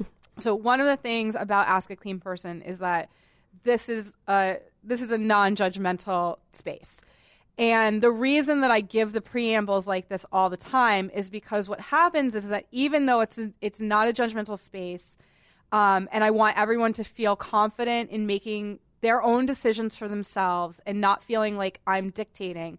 So, 0.40 0.56
one 0.56 0.80
of 0.80 0.88
the 0.88 0.96
things 0.96 1.36
about 1.38 1.68
Ask 1.68 1.88
a 1.90 1.94
Clean 1.94 2.18
Person 2.18 2.62
is 2.62 2.78
that 2.78 3.10
this 3.62 3.88
is 3.88 4.12
a 4.26 4.56
this 4.82 5.00
is 5.00 5.12
a 5.12 5.18
non-judgmental 5.18 6.38
space. 6.52 7.00
And 7.58 8.00
the 8.00 8.12
reason 8.12 8.60
that 8.60 8.70
I 8.70 8.80
give 8.80 9.12
the 9.12 9.20
preambles 9.20 9.88
like 9.88 10.08
this 10.08 10.24
all 10.30 10.48
the 10.48 10.56
time 10.56 11.10
is 11.12 11.28
because 11.28 11.68
what 11.68 11.80
happens 11.80 12.36
is 12.36 12.48
that 12.50 12.66
even 12.70 13.06
though 13.06 13.20
it's 13.20 13.38
it's 13.60 13.80
not 13.80 14.08
a 14.08 14.12
judgmental 14.12 14.56
space, 14.56 15.18
um, 15.72 16.08
and 16.12 16.22
I 16.22 16.30
want 16.30 16.56
everyone 16.56 16.92
to 16.94 17.04
feel 17.04 17.34
confident 17.34 18.10
in 18.10 18.26
making 18.26 18.78
their 19.00 19.20
own 19.20 19.44
decisions 19.44 19.96
for 19.96 20.06
themselves 20.06 20.80
and 20.86 21.00
not 21.00 21.24
feeling 21.24 21.56
like 21.56 21.80
I'm 21.84 22.10
dictating, 22.10 22.78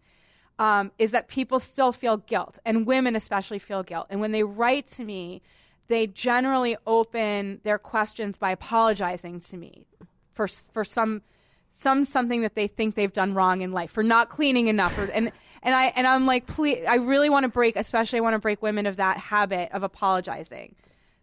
um, 0.60 0.92
is 0.98 1.12
that 1.12 1.28
people 1.28 1.60
still 1.60 1.92
feel 1.92 2.16
guilt, 2.16 2.58
and 2.66 2.88
women 2.88 3.18
especially 3.18 3.60
feel 3.60 3.84
guilt. 3.84 4.08
And 4.10 4.22
when 4.22 4.32
they 4.32 4.44
write 4.44 4.88
to 4.92 5.04
me, 5.04 5.42
they 5.90 6.08
generally 6.08 6.78
open 6.88 7.60
their 7.64 7.80
questions 7.80 8.38
by 8.38 8.52
apologizing 8.52 9.42
to 9.42 9.58
me 9.58 9.88
for 10.34 10.48
for 10.48 10.86
some 10.86 11.22
some 11.72 12.06
something 12.06 12.42
that 12.42 12.56
they 12.56 12.68
think 12.68 12.96
they've 12.96 13.14
done 13.14 13.34
wrong 13.34 13.62
in 13.62 13.72
life 13.72 13.92
for 13.92 14.04
not 14.04 14.30
cleaning 14.30 14.68
enough 14.68 14.98
or, 14.98 15.06
and 15.06 15.32
and 15.64 15.76
I 15.76 15.86
and 15.96 16.06
I'm 16.08 16.26
like 16.26 16.46
please 16.46 16.84
I 16.88 16.96
really 16.96 17.30
want 17.30 17.44
to 17.44 17.50
break 17.50 17.76
especially 17.76 18.20
I 18.20 18.22
want 18.22 18.34
to 18.34 18.40
break 18.40 18.62
women 18.62 18.86
of 18.86 18.98
that 18.98 19.18
habit 19.18 19.72
of 19.72 19.84
apologizing. 19.84 20.76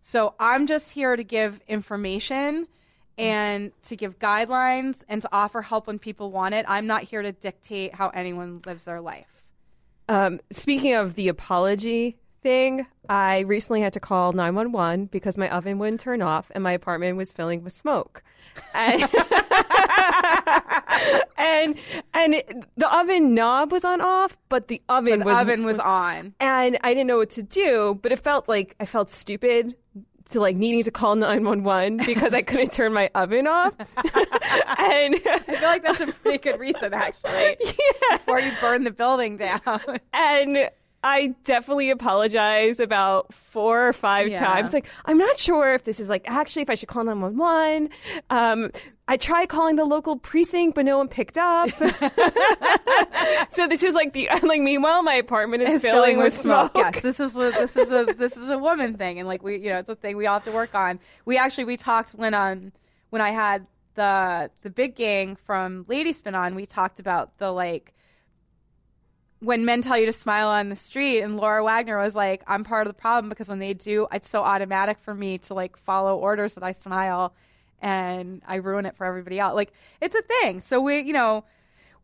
So 0.02 0.34
I'm 0.38 0.66
just 0.66 0.92
here 0.92 1.16
to 1.16 1.24
give 1.24 1.60
information 1.66 2.68
and 3.18 3.72
to 3.84 3.96
give 3.96 4.18
guidelines 4.18 5.02
and 5.08 5.22
to 5.22 5.28
offer 5.32 5.62
help 5.62 5.86
when 5.86 5.98
people 5.98 6.30
want 6.30 6.54
it. 6.54 6.64
I'm 6.68 6.86
not 6.86 7.02
here 7.02 7.22
to 7.22 7.32
dictate 7.32 7.94
how 7.94 8.10
anyone 8.10 8.60
lives 8.66 8.84
their 8.84 9.00
life. 9.00 9.48
Um, 10.08 10.40
speaking 10.50 10.94
of 10.94 11.14
the 11.14 11.28
apology 11.28 12.18
thing, 12.42 12.86
I 13.08 13.40
recently 13.40 13.80
had 13.80 13.94
to 13.94 14.00
call 14.00 14.32
911 14.32 15.06
because 15.06 15.36
my 15.36 15.50
oven 15.50 15.78
wouldn't 15.78 16.00
turn 16.00 16.22
off 16.22 16.50
and 16.54 16.62
my 16.62 16.72
apartment 16.72 17.16
was 17.16 17.32
filling 17.32 17.64
with 17.64 17.72
smoke. 17.72 18.22
And, 18.74 19.08
and 21.36 21.78
and 22.14 22.66
the 22.76 22.96
oven 22.96 23.34
knob 23.34 23.70
was 23.72 23.84
on 23.84 24.00
off, 24.00 24.36
but 24.48 24.68
the 24.68 24.80
oven 24.88 25.20
The 25.20 25.24
was 25.26 25.38
oven 25.38 25.64
was 25.64 25.78
on. 25.78 26.34
and 26.40 26.78
I 26.82 26.94
didn't 26.94 27.06
know 27.06 27.18
what 27.18 27.30
to 27.30 27.42
do, 27.42 27.98
but 28.02 28.10
it 28.12 28.18
felt 28.20 28.48
like 28.48 28.74
I 28.80 28.86
felt 28.86 29.10
stupid 29.10 29.76
to 30.30 30.40
like 30.40 30.56
needing 30.56 30.82
to 30.84 30.90
call 30.90 31.14
911 31.14 31.98
because 32.06 32.34
I 32.34 32.42
couldn't 32.42 32.72
turn 32.72 32.92
my 32.92 33.10
oven 33.14 33.46
off. 33.46 33.74
and 33.78 33.86
I 35.24 35.38
feel 35.46 35.62
like 35.62 35.82
that's 35.84 36.00
a 36.00 36.06
pretty 36.08 36.38
good 36.38 36.58
reason 36.58 36.92
actually. 36.94 37.56
yeah. 37.62 38.16
Before 38.16 38.40
you 38.40 38.50
burn 38.60 38.84
the 38.84 38.90
building 38.90 39.36
down. 39.36 39.60
and 40.12 40.70
I 41.04 41.34
definitely 41.44 41.90
apologized 41.90 42.80
about 42.80 43.32
four 43.32 43.86
or 43.88 43.92
five 43.92 44.28
Yeah. 44.28 44.40
times. 44.40 44.72
Like, 44.72 44.86
I'm 45.04 45.18
not 45.18 45.38
sure 45.38 45.72
if 45.74 45.84
this 45.84 46.00
is 46.00 46.08
like 46.08 46.24
actually 46.26 46.62
if 46.62 46.70
I 46.70 46.74
should 46.74 46.88
call 46.88 47.04
911. 47.04 47.90
Um, 48.30 48.72
I 49.06 49.16
tried 49.16 49.48
calling 49.48 49.76
the 49.76 49.84
local 49.84 50.16
precinct, 50.16 50.74
but 50.74 50.84
no 50.84 50.98
one 50.98 51.06
picked 51.08 51.38
up. 51.38 51.70
so 53.50 53.66
this 53.68 53.82
was 53.82 53.94
like 53.94 54.12
the 54.12 54.28
like. 54.42 54.60
Meanwhile, 54.60 55.02
my 55.02 55.14
apartment 55.14 55.62
is 55.62 55.74
It's 55.76 55.82
filling 55.82 56.18
with 56.18 56.36
smoke. 56.36 56.72
Yes, 56.74 57.00
this 57.02 57.20
is 57.20 57.36
a, 57.36 57.50
this 57.52 57.76
is 57.76 57.90
a 57.92 58.04
this 58.16 58.36
is 58.36 58.48
a 58.48 58.58
woman 58.58 58.94
thing, 58.96 59.18
and 59.18 59.28
like 59.28 59.42
we, 59.42 59.58
you 59.58 59.68
know, 59.70 59.78
it's 59.78 59.88
a 59.88 59.94
thing 59.94 60.16
we 60.16 60.26
all 60.26 60.34
have 60.40 60.44
to 60.44 60.52
work 60.52 60.74
on. 60.74 60.98
We 61.24 61.38
actually 61.38 61.64
we 61.64 61.76
talked 61.76 62.12
when 62.12 62.34
um 62.34 62.72
when 63.10 63.22
I 63.22 63.30
had 63.30 63.66
the 63.94 64.50
the 64.62 64.70
big 64.70 64.96
gang 64.96 65.36
from 65.36 65.84
Lady 65.88 66.12
Spin 66.12 66.34
on, 66.34 66.54
we 66.54 66.66
talked 66.66 66.98
about 66.98 67.38
the 67.38 67.52
like 67.52 67.92
when 69.40 69.64
men 69.64 69.82
tell 69.82 69.98
you 69.98 70.06
to 70.06 70.12
smile 70.12 70.48
on 70.48 70.68
the 70.68 70.76
street, 70.76 71.20
and 71.20 71.36
Laura 71.36 71.62
Wagner 71.62 71.98
was 71.98 72.14
like, 72.14 72.42
"I'm 72.46 72.64
part 72.64 72.86
of 72.86 72.94
the 72.94 73.00
problem 73.00 73.28
because 73.28 73.48
when 73.48 73.58
they 73.58 73.74
do, 73.74 74.06
it's 74.12 74.28
so 74.28 74.42
automatic 74.42 74.98
for 74.98 75.14
me 75.14 75.38
to 75.38 75.54
like 75.54 75.76
follow 75.76 76.16
orders 76.16 76.54
that 76.54 76.64
I 76.64 76.72
smile." 76.72 77.34
And 77.82 78.40
I 78.46 78.56
ruin 78.56 78.86
it 78.86 78.96
for 78.96 79.04
everybody 79.04 79.38
else. 79.38 79.54
Like 79.54 79.72
it's 80.00 80.14
a 80.14 80.22
thing. 80.22 80.60
So 80.62 80.80
we, 80.80 81.00
you 81.00 81.12
know, 81.12 81.44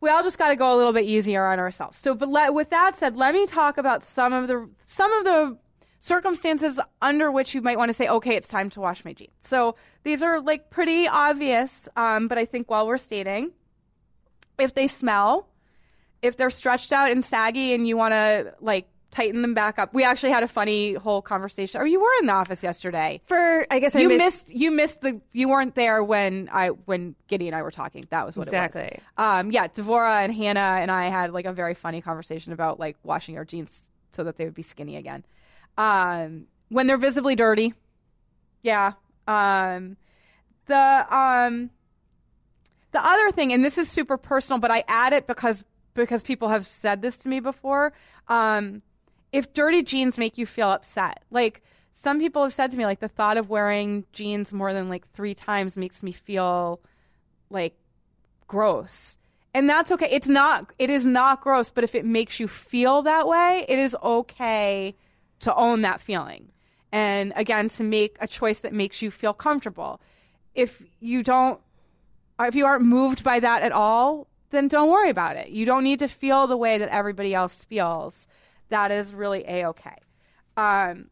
we 0.00 0.10
all 0.10 0.22
just 0.22 0.36
got 0.36 0.50
to 0.50 0.56
go 0.56 0.74
a 0.74 0.76
little 0.76 0.92
bit 0.92 1.04
easier 1.04 1.46
on 1.46 1.58
ourselves. 1.58 1.96
So, 1.96 2.14
but 2.14 2.28
let, 2.28 2.52
with 2.52 2.70
that 2.70 2.98
said, 2.98 3.16
let 3.16 3.32
me 3.32 3.46
talk 3.46 3.78
about 3.78 4.02
some 4.02 4.32
of 4.32 4.48
the 4.48 4.68
some 4.84 5.12
of 5.12 5.24
the 5.24 5.56
circumstances 6.00 6.80
under 7.00 7.30
which 7.30 7.54
you 7.54 7.62
might 7.62 7.78
want 7.78 7.88
to 7.88 7.94
say, 7.94 8.08
okay, 8.08 8.34
it's 8.34 8.48
time 8.48 8.68
to 8.68 8.80
wash 8.80 9.04
my 9.04 9.12
jeans. 9.12 9.30
So 9.38 9.76
these 10.02 10.20
are 10.20 10.40
like 10.40 10.68
pretty 10.68 11.06
obvious, 11.06 11.88
um, 11.96 12.26
but 12.26 12.36
I 12.38 12.44
think 12.44 12.68
while 12.68 12.88
we're 12.88 12.98
stating, 12.98 13.52
if 14.58 14.74
they 14.74 14.88
smell, 14.88 15.46
if 16.22 16.36
they're 16.36 16.50
stretched 16.50 16.92
out 16.92 17.10
and 17.10 17.24
saggy, 17.24 17.74
and 17.74 17.86
you 17.86 17.96
want 17.96 18.12
to 18.12 18.54
like 18.60 18.86
tighten 19.10 19.42
them 19.42 19.52
back 19.52 19.78
up. 19.78 19.92
We 19.92 20.04
actually 20.04 20.32
had 20.32 20.42
a 20.42 20.48
funny 20.48 20.94
whole 20.94 21.20
conversation. 21.20 21.78
Or 21.80 21.86
you 21.86 22.00
were 22.00 22.08
in 22.20 22.26
the 22.26 22.32
office 22.32 22.62
yesterday. 22.62 23.20
For 23.26 23.66
I 23.70 23.78
guess 23.78 23.94
I 23.94 24.00
you 24.00 24.08
missed, 24.08 24.18
missed 24.48 24.54
you 24.54 24.70
missed 24.70 25.00
the 25.02 25.20
you 25.32 25.50
weren't 25.50 25.74
there 25.74 26.02
when 26.02 26.48
I 26.50 26.68
when 26.68 27.14
Giddy 27.28 27.46
and 27.46 27.54
I 27.54 27.60
were 27.60 27.70
talking. 27.70 28.06
That 28.08 28.24
was 28.24 28.38
what 28.38 28.46
it 28.46 28.54
Exactly. 28.54 28.98
was. 29.18 29.40
Um 29.42 29.50
yeah, 29.52 29.68
Dvora 29.68 30.24
and 30.24 30.34
Hannah 30.34 30.78
and 30.80 30.90
I 30.90 31.08
had 31.10 31.32
like 31.32 31.44
a 31.44 31.52
very 31.52 31.74
funny 31.74 32.00
conversation 32.00 32.54
about 32.54 32.80
like 32.80 32.96
washing 33.02 33.36
our 33.36 33.44
jeans 33.44 33.90
so 34.12 34.24
that 34.24 34.36
they 34.36 34.44
would 34.46 34.54
be 34.54 34.62
skinny 34.62 34.96
again. 34.96 35.24
Um 35.76 36.46
when 36.70 36.86
they're 36.86 36.96
visibly 36.96 37.36
dirty. 37.36 37.74
Yeah. 38.62 38.92
Um 39.28 39.98
the 40.66 41.06
um 41.14 41.68
the 42.92 43.04
other 43.04 43.30
thing 43.30 43.52
and 43.52 43.62
this 43.62 43.76
is 43.76 43.90
super 43.90 44.16
personal 44.16 44.58
but 44.58 44.70
I 44.70 44.84
add 44.88 45.12
it 45.12 45.26
because 45.26 45.64
because 45.94 46.22
people 46.22 46.48
have 46.48 46.66
said 46.66 47.02
this 47.02 47.18
to 47.18 47.28
me 47.28 47.40
before. 47.40 47.92
Um 48.28 48.82
if 49.32 49.52
dirty 49.54 49.82
jeans 49.82 50.18
make 50.18 50.36
you 50.36 50.46
feel 50.46 50.70
upset. 50.70 51.22
Like 51.30 51.62
some 51.92 52.18
people 52.18 52.42
have 52.42 52.52
said 52.52 52.70
to 52.70 52.76
me, 52.76 52.84
like 52.84 53.00
the 53.00 53.08
thought 53.08 53.36
of 53.36 53.48
wearing 53.48 54.04
jeans 54.12 54.52
more 54.52 54.72
than 54.72 54.88
like 54.88 55.08
three 55.12 55.34
times 55.34 55.76
makes 55.76 56.02
me 56.02 56.12
feel 56.12 56.80
like 57.50 57.74
gross. 58.46 59.16
And 59.54 59.68
that's 59.68 59.92
okay. 59.92 60.08
It's 60.10 60.28
not 60.28 60.72
it 60.78 60.90
is 60.90 61.06
not 61.06 61.40
gross, 61.40 61.70
but 61.70 61.84
if 61.84 61.94
it 61.94 62.04
makes 62.04 62.40
you 62.40 62.48
feel 62.48 63.02
that 63.02 63.26
way, 63.26 63.64
it 63.68 63.78
is 63.78 63.96
okay 64.02 64.94
to 65.40 65.54
own 65.54 65.82
that 65.82 66.00
feeling. 66.00 66.52
And 66.90 67.32
again, 67.36 67.68
to 67.70 67.82
make 67.82 68.16
a 68.20 68.26
choice 68.26 68.60
that 68.60 68.72
makes 68.72 69.02
you 69.02 69.10
feel 69.10 69.32
comfortable. 69.32 70.00
If 70.54 70.82
you 71.00 71.22
don't 71.22 71.60
if 72.40 72.54
you 72.54 72.66
aren't 72.66 72.84
moved 72.84 73.22
by 73.22 73.40
that 73.40 73.62
at 73.62 73.72
all, 73.72 74.26
then 74.52 74.68
don't 74.68 74.90
worry 74.90 75.10
about 75.10 75.36
it. 75.36 75.48
You 75.48 75.66
don't 75.66 75.82
need 75.82 75.98
to 75.98 76.08
feel 76.08 76.46
the 76.46 76.56
way 76.56 76.78
that 76.78 76.88
everybody 76.88 77.34
else 77.34 77.64
feels 77.64 78.26
that 78.72 78.90
is 78.90 79.14
really 79.14 79.44
a 79.46 79.66
okay. 79.66 79.96
Um, 80.56 81.10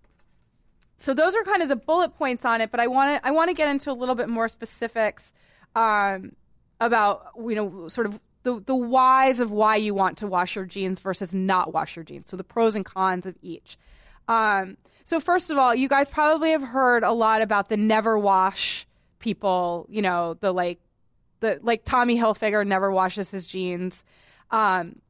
so 0.96 1.14
those 1.14 1.36
are 1.36 1.44
kind 1.44 1.62
of 1.62 1.68
the 1.68 1.76
bullet 1.76 2.16
points 2.16 2.44
on 2.44 2.60
it, 2.60 2.70
but 2.70 2.80
I 2.80 2.88
want 2.88 3.22
to 3.22 3.26
I 3.26 3.30
want 3.30 3.48
to 3.48 3.54
get 3.54 3.68
into 3.68 3.92
a 3.92 3.94
little 3.94 4.14
bit 4.14 4.28
more 4.28 4.48
specifics 4.48 5.32
um, 5.76 6.32
about 6.80 7.28
you 7.38 7.54
know 7.54 7.88
sort 7.88 8.06
of 8.06 8.18
the 8.42 8.60
the 8.60 8.74
whys 8.74 9.40
of 9.40 9.50
why 9.50 9.76
you 9.76 9.94
want 9.94 10.18
to 10.18 10.26
wash 10.26 10.56
your 10.56 10.64
jeans 10.64 11.00
versus 11.00 11.32
not 11.32 11.72
wash 11.72 11.96
your 11.96 12.04
jeans. 12.04 12.28
So 12.28 12.36
the 12.36 12.44
pros 12.44 12.74
and 12.74 12.84
cons 12.84 13.26
of 13.26 13.36
each. 13.40 13.78
Um, 14.26 14.76
so 15.04 15.20
first 15.20 15.50
of 15.50 15.58
all, 15.58 15.74
you 15.74 15.88
guys 15.88 16.10
probably 16.10 16.50
have 16.52 16.62
heard 16.62 17.02
a 17.02 17.12
lot 17.12 17.42
about 17.42 17.68
the 17.68 17.76
never 17.76 18.18
wash 18.18 18.86
people. 19.18 19.86
You 19.88 20.02
know 20.02 20.34
the 20.34 20.52
like 20.52 20.80
the 21.40 21.58
like 21.62 21.84
Tommy 21.84 22.18
Hilfiger 22.18 22.66
never 22.66 22.90
washes 22.90 23.30
his 23.30 23.46
jeans. 23.46 24.04
Um, 24.50 25.00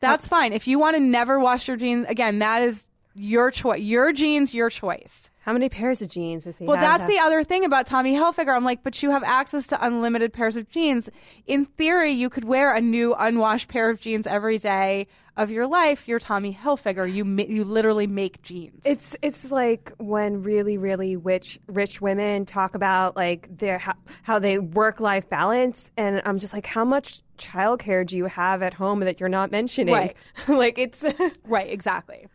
that's 0.00 0.26
fine. 0.26 0.52
If 0.52 0.66
you 0.66 0.78
want 0.78 0.96
to 0.96 1.00
never 1.00 1.38
wash 1.38 1.68
your 1.68 1.76
jeans, 1.76 2.06
again, 2.08 2.40
that 2.40 2.62
is 2.62 2.86
your 3.14 3.50
choice. 3.50 3.80
Your 3.80 4.12
jeans, 4.12 4.52
your 4.54 4.70
choice. 4.70 5.30
How 5.42 5.52
many 5.52 5.68
pairs 5.68 6.00
of 6.00 6.08
jeans 6.08 6.44
does 6.44 6.56
he 6.58 6.66
Well, 6.66 6.76
have? 6.76 7.00
that's 7.00 7.12
the 7.12 7.18
other 7.18 7.42
thing 7.42 7.64
about 7.64 7.84
Tommy 7.86 8.14
Hilfiger. 8.14 8.54
I'm 8.54 8.64
like, 8.64 8.84
but 8.84 9.02
you 9.02 9.10
have 9.10 9.24
access 9.24 9.66
to 9.68 9.84
unlimited 9.84 10.32
pairs 10.32 10.56
of 10.56 10.68
jeans. 10.68 11.10
In 11.48 11.64
theory, 11.64 12.12
you 12.12 12.30
could 12.30 12.44
wear 12.44 12.72
a 12.72 12.80
new 12.80 13.12
unwashed 13.14 13.68
pair 13.68 13.90
of 13.90 13.98
jeans 13.98 14.26
every 14.28 14.58
day 14.58 15.08
of 15.36 15.50
your 15.50 15.66
life. 15.66 16.06
You're 16.06 16.20
Tommy 16.20 16.54
Hilfiger. 16.54 17.12
You 17.12 17.24
you 17.44 17.64
literally 17.64 18.06
make 18.06 18.40
jeans. 18.42 18.82
It's 18.84 19.16
it's 19.20 19.50
like 19.50 19.92
when 19.98 20.42
really 20.42 20.78
really 20.78 21.16
rich 21.16 21.58
rich 21.66 22.00
women 22.00 22.46
talk 22.46 22.76
about 22.76 23.16
like 23.16 23.48
their 23.58 23.78
how, 23.78 23.94
how 24.22 24.38
they 24.38 24.58
work 24.60 25.00
life 25.00 25.28
balance, 25.28 25.90
and 25.96 26.22
I'm 26.24 26.38
just 26.38 26.52
like, 26.52 26.66
how 26.66 26.84
much 26.84 27.22
childcare 27.38 28.06
do 28.06 28.16
you 28.16 28.26
have 28.26 28.62
at 28.62 28.74
home 28.74 29.00
that 29.00 29.18
you're 29.18 29.28
not 29.28 29.50
mentioning? 29.50 29.94
Right. 29.94 30.16
like 30.48 30.78
it's 30.78 31.02
Right, 31.44 31.68
exactly. 31.70 32.28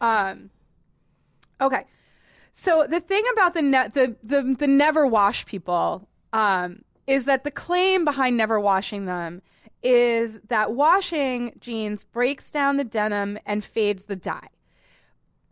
Um, 0.00 0.50
okay. 1.60 1.84
So 2.60 2.88
the 2.88 2.98
thing 2.98 3.22
about 3.34 3.54
the 3.54 3.62
ne- 3.62 3.88
the, 3.94 4.16
the 4.20 4.56
the 4.58 4.66
never 4.66 5.06
wash 5.06 5.46
people 5.46 6.08
um, 6.32 6.82
is 7.06 7.24
that 7.26 7.44
the 7.44 7.52
claim 7.52 8.04
behind 8.04 8.36
never 8.36 8.58
washing 8.58 9.06
them 9.06 9.42
is 9.80 10.40
that 10.48 10.72
washing 10.72 11.52
jeans 11.60 12.02
breaks 12.02 12.50
down 12.50 12.76
the 12.76 12.82
denim 12.82 13.38
and 13.46 13.62
fades 13.62 14.06
the 14.06 14.16
dye. 14.16 14.48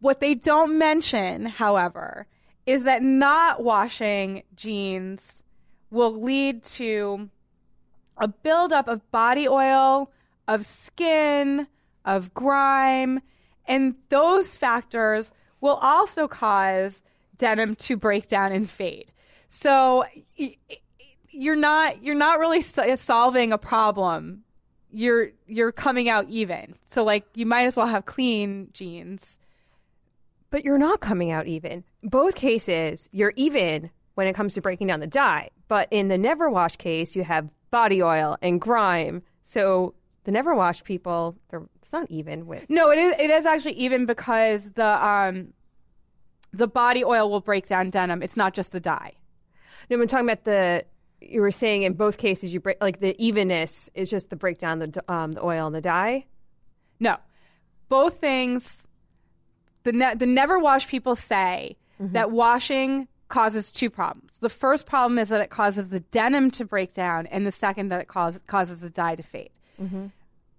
What 0.01 0.19
they 0.19 0.35
don't 0.35 0.79
mention, 0.79 1.47
however, 1.47 2.27
is 2.67 2.83
that 2.83 3.05
not 3.05 3.63
washing 3.63 4.43
jeans 4.57 5.45
will 5.93 6.21
lead 6.21 6.65
to 6.65 7.31
a 8.17 8.27
buildup 8.27 8.89
of 8.89 9.09
body 9.13 9.47
oil, 9.47 10.11
of 10.49 10.67
skin, 10.67 11.69
of 12.05 12.35
grime, 12.35 13.21
and 13.65 13.95
those 14.09 14.57
factors 14.57 15.31
will 15.61 15.77
also 15.77 16.29
cause 16.29 17.03
denim 17.39 17.75
to 17.77 17.97
break 17.97 18.29
down 18.29 18.53
and 18.53 18.69
fade. 18.71 19.13
So 19.49 20.05
you're 21.31 21.57
not 21.57 22.03
you're 22.03 22.15
not 22.15 22.39
really 22.39 22.63
solving 22.63 23.53
a 23.53 23.59
problem. 23.59 24.45
You're 24.91 25.31
you're 25.47 25.73
coming 25.73 26.09
out 26.09 26.27
even. 26.29 26.77
So 26.85 27.05
like 27.05 27.27
you 27.35 27.47
might 27.47 27.67
as 27.67 27.77
well 27.77 27.87
have 27.87 28.05
clean 28.07 28.69
jeans. 28.73 29.39
but 30.51 30.65
you're 30.65 30.79
not 30.79 31.01
coming 31.01 31.31
out 31.31 31.47
even. 31.47 31.85
Both 32.03 32.35
cases, 32.35 33.09
you're 33.13 33.33
even 33.37 33.91
when 34.15 34.27
it 34.27 34.35
comes 34.35 34.55
to 34.55 34.63
breaking 34.63 34.87
down 34.87 35.01
the 35.01 35.07
dye. 35.07 35.51
But 35.69 35.89
in 35.91 36.09
the 36.09 36.19
never 36.19 36.49
wash 36.49 36.77
case, 36.77 37.17
you 37.17 37.25
have 37.25 37.51
body 37.71 38.03
oil 38.03 38.37
and 38.41 38.61
grime. 38.61 39.23
So 39.43 39.95
the 40.27 40.33
never 40.33 40.55
wash 40.55 40.83
people, 40.83 41.37
they're 41.49 41.63
it's 41.81 41.93
not 41.93 42.11
even 42.11 42.47
with. 42.47 42.69
No, 42.69 42.91
it 42.91 42.99
is 42.99 43.15
it 43.19 43.31
is 43.31 43.47
actually 43.47 43.75
even 43.75 44.07
because 44.07 44.73
the 44.73 45.07
um 45.07 45.55
the 46.53 46.67
body 46.67 47.05
oil 47.05 47.31
will 47.31 47.41
break 47.41 47.67
down 47.69 47.91
denim. 47.91 48.23
It's 48.23 48.37
not 48.37 48.53
just 48.53 48.73
the 48.73 48.81
dye. 48.81 49.13
No, 49.89 50.01
I'm 50.01 50.07
talking 50.09 50.29
about 50.29 50.45
the. 50.45 50.85
You 51.21 51.41
were 51.41 51.51
saying 51.53 51.85
in 51.85 51.95
both 51.95 52.19
cases, 52.19 52.53
you 52.53 52.61
break 52.61 52.83
like 52.83 53.01
the 53.01 53.15
evenness 53.25 53.89
is 53.95 54.11
just 54.11 54.29
the 54.31 54.37
breakdown 54.37 54.81
the 54.81 55.05
um, 55.09 55.33
the 55.33 55.45
oil 55.45 55.67
and 55.67 55.75
the 55.75 55.81
dye. 55.81 56.27
No, 56.99 57.17
both 57.89 58.19
things. 58.21 58.87
The 59.85 59.93
ne- 59.93 60.15
the 60.17 60.27
never 60.27 60.59
wash 60.59 60.89
people 60.89 61.15
say 61.15 61.77
that 62.01 62.31
washing 62.33 63.07
causes 63.29 63.71
two 63.71 63.91
problems. 63.91 64.39
The 64.41 64.49
first 64.51 64.87
problem 64.87 65.19
is 65.19 65.29
that 65.29 65.41
it 65.41 65.51
causes 65.51 65.89
the 65.89 66.01
denim 66.01 66.51
to 66.53 66.65
break 66.65 66.93
down, 66.93 67.27
and 67.29 67.47
the 67.47 67.53
second 67.53 67.89
that 67.91 68.01
it 68.01 68.09
causes 68.09 68.41
causes 68.49 68.81
the 68.81 68.91
dye 68.91 69.15
to 69.15 69.23
fade. 69.23 69.51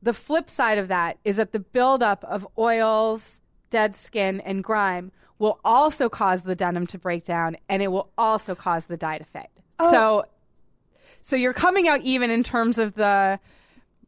The 0.08 0.14
flip 0.14 0.50
side 0.50 0.78
of 0.78 0.88
that 0.88 1.18
is 1.26 1.36
that 1.36 1.52
the 1.52 1.60
buildup 1.60 2.24
of 2.24 2.48
oils, 2.58 3.42
dead 3.70 3.94
skin, 3.94 4.40
and 4.40 4.64
grime 4.64 5.12
will 5.38 5.60
also 5.66 6.08
cause 6.08 6.44
the 6.44 6.56
denim 6.56 6.88
to 6.88 6.98
break 6.98 7.26
down, 7.26 7.58
and 7.68 7.84
it 7.84 7.90
will 7.90 8.10
also 8.18 8.56
cause 8.56 8.86
the 8.86 8.96
dye 8.96 9.18
to 9.18 9.26
fade. 9.26 9.50
Oh. 9.80 9.92
So, 9.92 10.26
so 11.20 11.36
you're 11.36 11.52
coming 11.52 11.90
out 11.90 12.00
even 12.04 12.32
in 12.32 12.42
terms 12.42 12.78
of 12.78 12.94
the 12.94 13.38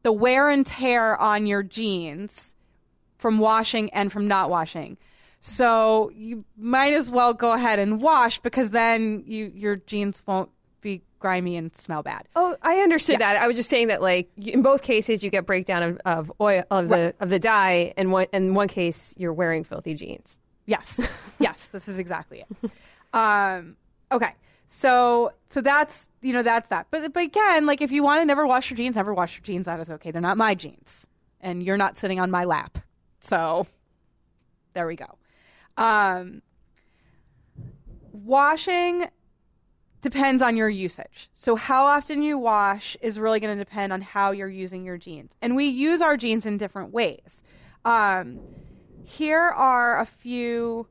the 0.04 0.14
wear 0.14 0.50
and 0.50 0.66
tear 0.66 1.18
on 1.18 1.46
your 1.46 1.64
jeans 1.64 2.56
from 3.18 3.38
washing 3.38 3.90
and 3.90 4.10
from 4.10 4.26
not 4.26 4.50
washing. 4.50 4.96
So 5.42 6.12
you 6.16 6.46
might 6.56 6.94
as 6.94 7.12
well 7.12 7.34
go 7.34 7.52
ahead 7.52 7.78
and 7.78 8.02
wash 8.02 8.40
because 8.40 8.72
then 8.72 9.26
you 9.28 9.52
your 9.54 9.76
jeans 9.76 10.24
won't 10.26 10.50
grimy 11.20 11.56
and 11.56 11.76
smell 11.76 12.04
bad. 12.04 12.28
Oh, 12.36 12.56
I 12.62 12.78
understood 12.78 13.20
that. 13.20 13.36
I 13.36 13.48
was 13.48 13.56
just 13.56 13.70
saying 13.70 13.90
that, 13.90 14.02
like 14.02 14.30
in 14.38 14.62
both 14.62 14.82
cases, 14.82 15.24
you 15.24 15.30
get 15.30 15.46
breakdown 15.46 15.84
of, 15.84 16.02
of 16.06 16.32
oil 16.42 16.64
of 16.72 16.90
the 16.90 17.14
of 17.20 17.30
the 17.30 17.40
dye, 17.40 17.94
and 17.98 18.12
one 18.12 18.28
in 18.34 18.54
one 18.54 18.68
case, 18.68 19.14
you're 19.18 19.34
wearing 19.34 19.64
filthy 19.64 19.94
jeans. 19.94 20.40
Yes. 20.66 21.00
yes, 21.40 21.66
this 21.68 21.88
is 21.88 21.98
exactly 21.98 22.44
it. 22.44 22.72
Um, 23.14 23.76
okay. 24.12 24.34
So 24.68 25.34
so 25.48 25.62
that's 25.62 26.10
you 26.22 26.32
know 26.32 26.44
that's 26.44 26.70
that. 26.70 26.88
But 26.92 27.14
but 27.14 27.24
again, 27.24 27.66
like 27.66 27.82
if 27.82 27.92
you 27.92 28.04
want 28.04 28.22
to 28.22 28.26
never 28.26 28.46
wash 28.46 28.70
your 28.70 28.78
jeans, 28.78 28.96
never 28.96 29.14
wash 29.14 29.36
your 29.36 29.44
jeans. 29.44 29.66
That 29.66 29.80
is 29.80 29.90
okay. 29.90 30.12
They're 30.12 30.22
not 30.22 30.38
my 30.38 30.54
jeans, 30.56 31.08
and 31.42 31.64
you're 31.64 31.78
not 31.78 31.98
sitting 31.98 32.20
on 32.20 32.30
my 32.30 32.44
lap. 32.44 32.78
So 33.20 33.66
there 34.74 34.86
we 34.86 34.96
go. 34.96 35.18
Um, 35.76 36.44
washing 38.12 39.08
depends 40.02 40.42
on 40.42 40.56
your 40.56 40.70
usage. 40.70 41.30
So 41.34 41.56
how 41.56 41.86
often 41.86 42.24
you 42.24 42.38
wash 42.38 42.96
is 43.02 43.20
really 43.20 43.40
going 43.40 43.58
to 43.58 43.64
depend 43.64 43.92
on 43.92 44.02
how 44.02 44.32
you're 44.32 44.48
using 44.48 44.86
your 44.86 44.98
jeans, 44.98 45.34
and 45.42 45.56
we 45.56 45.66
use 45.66 46.02
our 46.02 46.18
jeans 46.18 46.46
in 46.46 46.58
different 46.58 46.92
ways. 46.92 47.44
Um, 47.86 48.40
here 49.04 49.40
are 49.50 50.00
a 50.00 50.06
few 50.06 50.88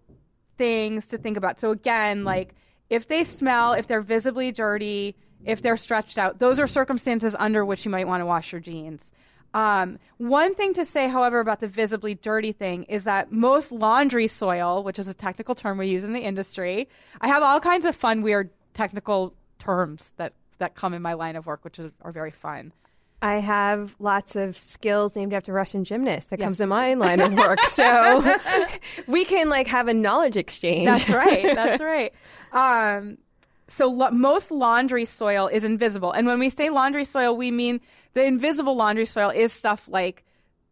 things 0.57 1.07
to 1.07 1.19
think 1.19 1.37
about. 1.37 1.61
So 1.61 1.71
again, 1.71 2.25
like 2.25 2.55
if 2.91 3.09
they 3.09 3.25
smell, 3.25 3.73
if 3.73 3.87
they're 3.87 4.01
visibly 4.01 4.51
dirty, 4.53 5.15
if 5.45 5.63
they're 5.63 5.77
stretched 5.77 6.19
out, 6.19 6.41
those 6.41 6.59
are 6.59 6.67
circumstances 6.67 7.35
under 7.39 7.65
which 7.65 7.85
you 7.85 7.91
might 7.91 8.09
want 8.09 8.21
to 8.21 8.27
wash 8.27 8.53
your 8.53 8.61
jeans. 8.61 9.13
Um, 9.55 9.99
one 10.19 10.55
thing 10.55 10.75
to 10.75 10.85
say, 10.85 11.09
however, 11.09 11.41
about 11.41 11.61
the 11.61 11.69
visibly 11.69 12.15
dirty 12.15 12.53
thing 12.53 12.83
is 12.85 13.05
that 13.05 13.33
most 13.33 13.73
laundry 13.73 14.27
soil, 14.27 14.83
which 14.83 14.99
is 14.99 15.09
a 15.09 15.15
technical 15.15 15.55
term 15.55 15.79
we 15.79 15.87
use 15.87 16.05
in 16.05 16.13
the 16.13 16.21
industry, 16.21 16.89
I 17.21 17.29
have 17.29 17.43
all 17.43 17.59
kinds 17.61 17.87
of 17.87 17.97
fun, 17.97 18.23
weird 18.23 18.51
technical 18.79 19.35
terms 19.59 20.13
that 20.19 20.33
that 20.59 20.77
come 20.77 20.95
in 20.95 21.03
my 21.03 21.15
line 21.15 21.35
of 21.35 21.47
work, 21.47 21.65
which 21.65 21.79
is, 21.81 21.91
are 22.03 22.13
very 22.13 22.31
fun. 22.31 22.73
I 23.21 23.37
have 23.37 23.97
lots 23.99 24.37
of 24.37 24.57
skills 24.57 25.17
named 25.17 25.33
after 25.35 25.53
Russian 25.53 25.83
gymnasts. 25.83 26.31
That 26.31 26.39
comes 26.39 26.61
in 26.61 26.69
my 26.69 26.95
line 26.95 27.21
of 27.21 27.35
work. 27.35 27.59
So 27.65 28.39
we 29.09 29.25
can 29.25 29.49
like 29.49 29.67
have 29.67 29.89
a 29.89 29.95
knowledge 29.95 30.37
exchange. 30.37 30.87
That's 30.87 31.11
right. 31.11 31.43
That's 31.43 31.83
right. 31.95 32.13
Um, 32.53 33.19
so 33.67 33.89
lo- 33.89 34.13
most 34.13 34.53
laundry 34.53 35.05
soil 35.05 35.49
is 35.49 35.65
invisible, 35.65 36.13
and 36.13 36.27
when 36.27 36.39
we 36.39 36.49
say 36.49 36.71
laundry 36.71 37.05
soil, 37.05 37.37
we 37.37 37.51
mean 37.51 37.81
the 38.15 38.25
invisible 38.25 38.77
laundry 38.77 39.07
soil 39.07 39.31
is 39.31 39.53
stuff 39.53 39.89
like 39.89 40.25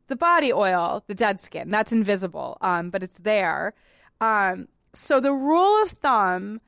the 0.07 0.17
body 0.17 0.53
oil, 0.53 1.03
the 1.09 1.15
dead 1.15 1.41
skin. 1.41 1.71
That's 1.71 1.91
invisible, 1.91 2.57
um, 2.61 2.91
but 2.91 3.03
it's 3.03 3.19
there. 3.19 3.75
Um, 4.21 4.69
so 4.95 5.21
the 5.21 5.33
rule 5.33 5.83
of 5.83 5.91
thumb 5.91 6.61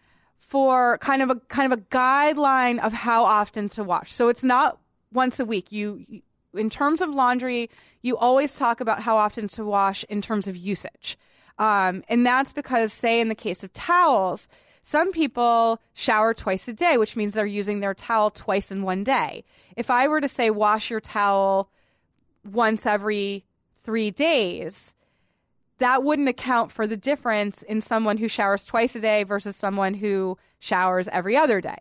for 0.49 0.99
kind 0.99 1.23
of 1.23 1.31
a 1.31 1.37
kind 1.49 1.73
of 1.73 1.79
a 1.79 1.83
guideline 1.83 2.81
of 2.81 2.93
how 2.93 3.25
often 3.25 3.69
to 3.69 3.85
wash. 3.85 4.13
So 4.13 4.29
it's 4.29 4.43
not 4.43 4.79
once 5.13 5.39
a 5.39 5.45
week. 5.45 5.71
You, 5.71 6.05
you 6.09 6.23
in 6.55 6.71
terms 6.71 7.03
of 7.03 7.11
laundry, 7.11 7.71
you 8.03 8.17
always 8.17 8.57
talk 8.57 8.81
about 8.81 9.03
how 9.03 9.17
often 9.19 9.49
to 9.49 9.65
wash 9.65 10.05
in 10.09 10.23
terms 10.23 10.49
of 10.49 10.57
usage. 10.57 11.19
Um, 11.59 12.03
and 12.09 12.25
that's 12.25 12.53
because, 12.53 12.93
say, 12.93 13.21
in 13.21 13.29
the 13.29 13.35
case 13.35 13.63
of 13.63 13.73
towels, 13.73 14.49
some 14.83 15.13
people 15.13 15.81
shower 15.93 16.33
twice 16.33 16.67
a 16.69 16.73
day, 16.73 16.97
which 16.97 17.17
means 17.17 17.35
they're 17.35 17.45
using 17.45 17.81
their 17.81 17.95
towel 17.95 18.31
twice 18.31 18.71
in 18.71 18.83
one 18.83 19.05
day. 19.05 19.45
If 19.77 19.91
I 19.91 20.09
were 20.09 20.21
to 20.21 20.29
say 20.29 20.51
wash 20.51 20.89
your 20.89 21.01
towel 21.01 21.69
once 22.51 22.87
every 22.87 23.45
three 23.85 24.11
days, 24.11 24.95
that 25.79 26.03
wouldn't 26.03 26.29
account 26.29 26.73
for 26.73 26.87
the 26.87 26.97
difference 26.97 27.63
in 27.63 27.81
someone 27.81 28.19
who 28.19 28.29
showers 28.29 28.65
twice 28.65 28.95
a 28.95 29.01
day 29.01 29.23
versus 29.23 29.57
someone 29.57 29.95
who 29.95 30.37
showers 30.59 31.09
every 31.09 31.37
other 31.37 31.61
day. 31.61 31.77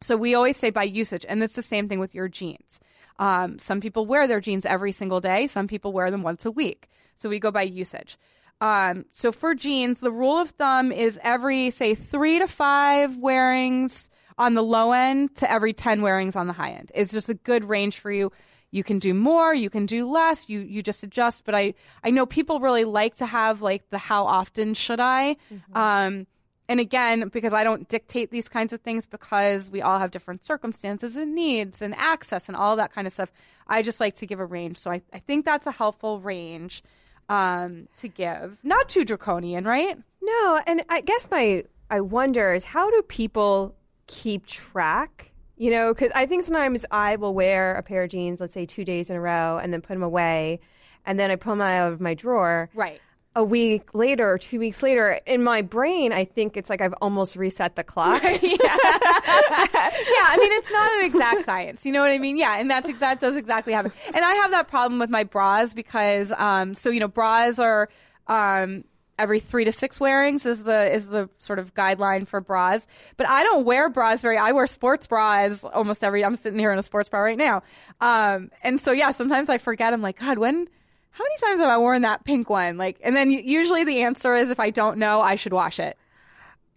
So 0.00 0.16
we 0.16 0.34
always 0.34 0.56
say 0.56 0.70
by 0.70 0.84
usage, 0.84 1.24
and 1.28 1.42
it's 1.42 1.54
the 1.54 1.62
same 1.62 1.88
thing 1.88 1.98
with 1.98 2.14
your 2.14 2.28
jeans. 2.28 2.80
Um, 3.18 3.58
some 3.58 3.80
people 3.80 4.06
wear 4.06 4.26
their 4.28 4.40
jeans 4.40 4.66
every 4.66 4.92
single 4.92 5.20
day, 5.20 5.46
some 5.46 5.68
people 5.68 5.92
wear 5.92 6.10
them 6.10 6.22
once 6.22 6.44
a 6.44 6.50
week. 6.50 6.88
So 7.14 7.28
we 7.28 7.38
go 7.38 7.50
by 7.50 7.62
usage. 7.62 8.18
Um, 8.60 9.06
so 9.12 9.32
for 9.32 9.54
jeans, 9.54 10.00
the 10.00 10.10
rule 10.10 10.38
of 10.38 10.50
thumb 10.50 10.92
is 10.92 11.18
every, 11.22 11.70
say, 11.70 11.94
three 11.94 12.38
to 12.38 12.46
five 12.46 13.16
wearings 13.16 14.10
on 14.38 14.54
the 14.54 14.62
low 14.62 14.92
end 14.92 15.34
to 15.36 15.50
every 15.50 15.72
10 15.72 16.02
wearings 16.02 16.36
on 16.36 16.46
the 16.46 16.52
high 16.52 16.72
end. 16.72 16.92
Is 16.94 17.10
just 17.10 17.28
a 17.28 17.34
good 17.34 17.64
range 17.64 17.98
for 17.98 18.10
you. 18.10 18.32
You 18.76 18.84
can 18.84 18.98
do 18.98 19.14
more, 19.14 19.54
you 19.54 19.70
can 19.70 19.86
do 19.86 20.08
less, 20.08 20.48
you, 20.48 20.60
you 20.60 20.82
just 20.82 21.02
adjust. 21.02 21.44
But 21.44 21.54
I, 21.54 21.74
I 22.04 22.10
know 22.10 22.26
people 22.26 22.60
really 22.60 22.84
like 22.84 23.14
to 23.16 23.26
have 23.26 23.62
like 23.62 23.88
the 23.90 23.98
how 23.98 24.26
often 24.26 24.74
should 24.74 25.00
I? 25.00 25.36
Mm-hmm. 25.52 25.76
Um, 25.76 26.26
and 26.68 26.80
again, 26.80 27.28
because 27.28 27.52
I 27.52 27.64
don't 27.64 27.88
dictate 27.88 28.30
these 28.30 28.48
kinds 28.48 28.72
of 28.72 28.80
things 28.80 29.06
because 29.06 29.70
we 29.70 29.80
all 29.82 29.98
have 29.98 30.10
different 30.10 30.44
circumstances 30.44 31.16
and 31.16 31.34
needs 31.34 31.80
and 31.80 31.94
access 31.94 32.48
and 32.48 32.56
all 32.56 32.76
that 32.76 32.92
kind 32.92 33.06
of 33.06 33.12
stuff, 33.12 33.32
I 33.66 33.82
just 33.82 34.00
like 34.00 34.14
to 34.16 34.26
give 34.26 34.40
a 34.40 34.46
range. 34.46 34.76
So 34.76 34.90
I, 34.90 35.00
I 35.12 35.20
think 35.20 35.44
that's 35.44 35.66
a 35.66 35.72
helpful 35.72 36.20
range 36.20 36.82
um, 37.28 37.88
to 37.98 38.08
give. 38.08 38.58
Not 38.62 38.88
too 38.88 39.04
draconian, 39.04 39.64
right? 39.64 39.96
No, 40.22 40.60
and 40.66 40.82
I 40.88 41.00
guess 41.00 41.28
my 41.30 41.64
I 41.88 42.00
wonder 42.00 42.52
is 42.52 42.64
how 42.64 42.90
do 42.90 43.02
people 43.02 43.74
keep 44.06 44.46
track? 44.46 45.32
You 45.56 45.70
know, 45.70 45.94
because 45.94 46.12
I 46.14 46.26
think 46.26 46.42
sometimes 46.42 46.84
I 46.90 47.16
will 47.16 47.32
wear 47.32 47.74
a 47.74 47.82
pair 47.82 48.02
of 48.02 48.10
jeans, 48.10 48.40
let's 48.40 48.52
say 48.52 48.66
two 48.66 48.84
days 48.84 49.08
in 49.08 49.16
a 49.16 49.20
row, 49.20 49.58
and 49.58 49.72
then 49.72 49.80
put 49.80 49.94
them 49.94 50.02
away, 50.02 50.60
and 51.06 51.18
then 51.18 51.30
I 51.30 51.36
pull 51.36 51.52
them 51.52 51.62
out 51.62 51.92
of 51.92 52.00
my 52.00 52.14
drawer. 52.14 52.68
Right 52.74 53.00
a 53.36 53.44
week 53.44 53.94
later 53.94 54.28
or 54.28 54.38
two 54.38 54.58
weeks 54.58 54.82
later, 54.82 55.20
in 55.26 55.44
my 55.44 55.60
brain, 55.60 56.10
I 56.10 56.24
think 56.24 56.56
it's 56.56 56.70
like 56.70 56.80
I've 56.80 56.94
almost 57.02 57.36
reset 57.36 57.76
the 57.76 57.84
clock. 57.84 58.22
yeah. 58.24 58.30
yeah, 58.42 58.48
I 58.48 60.38
mean, 60.40 60.52
it's 60.52 60.70
not 60.70 60.92
an 60.94 61.04
exact 61.04 61.44
science. 61.44 61.84
You 61.84 61.92
know 61.92 62.00
what 62.00 62.10
I 62.10 62.18
mean? 62.18 62.38
Yeah, 62.38 62.58
and 62.58 62.70
that's 62.70 62.90
that 62.98 63.20
does 63.20 63.36
exactly 63.36 63.74
happen. 63.74 63.92
And 64.14 64.24
I 64.24 64.34
have 64.36 64.52
that 64.52 64.68
problem 64.68 64.98
with 64.98 65.10
my 65.10 65.24
bras 65.24 65.74
because, 65.74 66.32
um, 66.32 66.74
so 66.74 66.88
you 66.88 66.98
know, 66.98 67.08
bras 67.08 67.58
are 67.58 67.90
um, 68.26 68.84
every 69.18 69.40
three 69.40 69.64
to 69.64 69.72
six 69.72 70.00
wearings 70.00 70.46
is 70.46 70.64
the 70.64 70.92
is 70.92 71.08
the 71.08 71.28
sort 71.38 71.58
of 71.58 71.74
guideline 71.74 72.26
for 72.26 72.40
bras. 72.40 72.86
But 73.16 73.28
I 73.28 73.42
don't 73.42 73.64
wear 73.64 73.88
bras 73.88 74.22
very. 74.22 74.38
I 74.38 74.52
wear 74.52 74.66
sports 74.66 75.06
bras 75.06 75.64
almost 75.64 76.04
every. 76.04 76.24
I'm 76.24 76.36
sitting 76.36 76.58
here 76.58 76.72
in 76.72 76.78
a 76.78 76.82
sports 76.82 77.08
bra 77.08 77.20
right 77.20 77.38
now, 77.38 77.62
um, 78.00 78.50
and 78.62 78.80
so 78.80 78.92
yeah, 78.92 79.12
sometimes 79.12 79.48
I 79.48 79.58
forget. 79.58 79.92
I'm 79.92 80.02
like, 80.02 80.18
God, 80.18 80.38
when 80.38 80.68
how 81.10 81.24
many 81.24 81.36
times 81.40 81.60
have 81.60 81.70
I 81.70 81.78
worn 81.78 82.02
that 82.02 82.24
pink 82.24 82.50
one? 82.50 82.76
Like, 82.76 82.98
and 83.02 83.16
then 83.16 83.30
usually 83.30 83.84
the 83.84 84.02
answer 84.02 84.34
is 84.34 84.50
if 84.50 84.60
I 84.60 84.70
don't 84.70 84.98
know, 84.98 85.20
I 85.22 85.36
should 85.36 85.52
wash 85.52 85.78
it. 85.78 85.96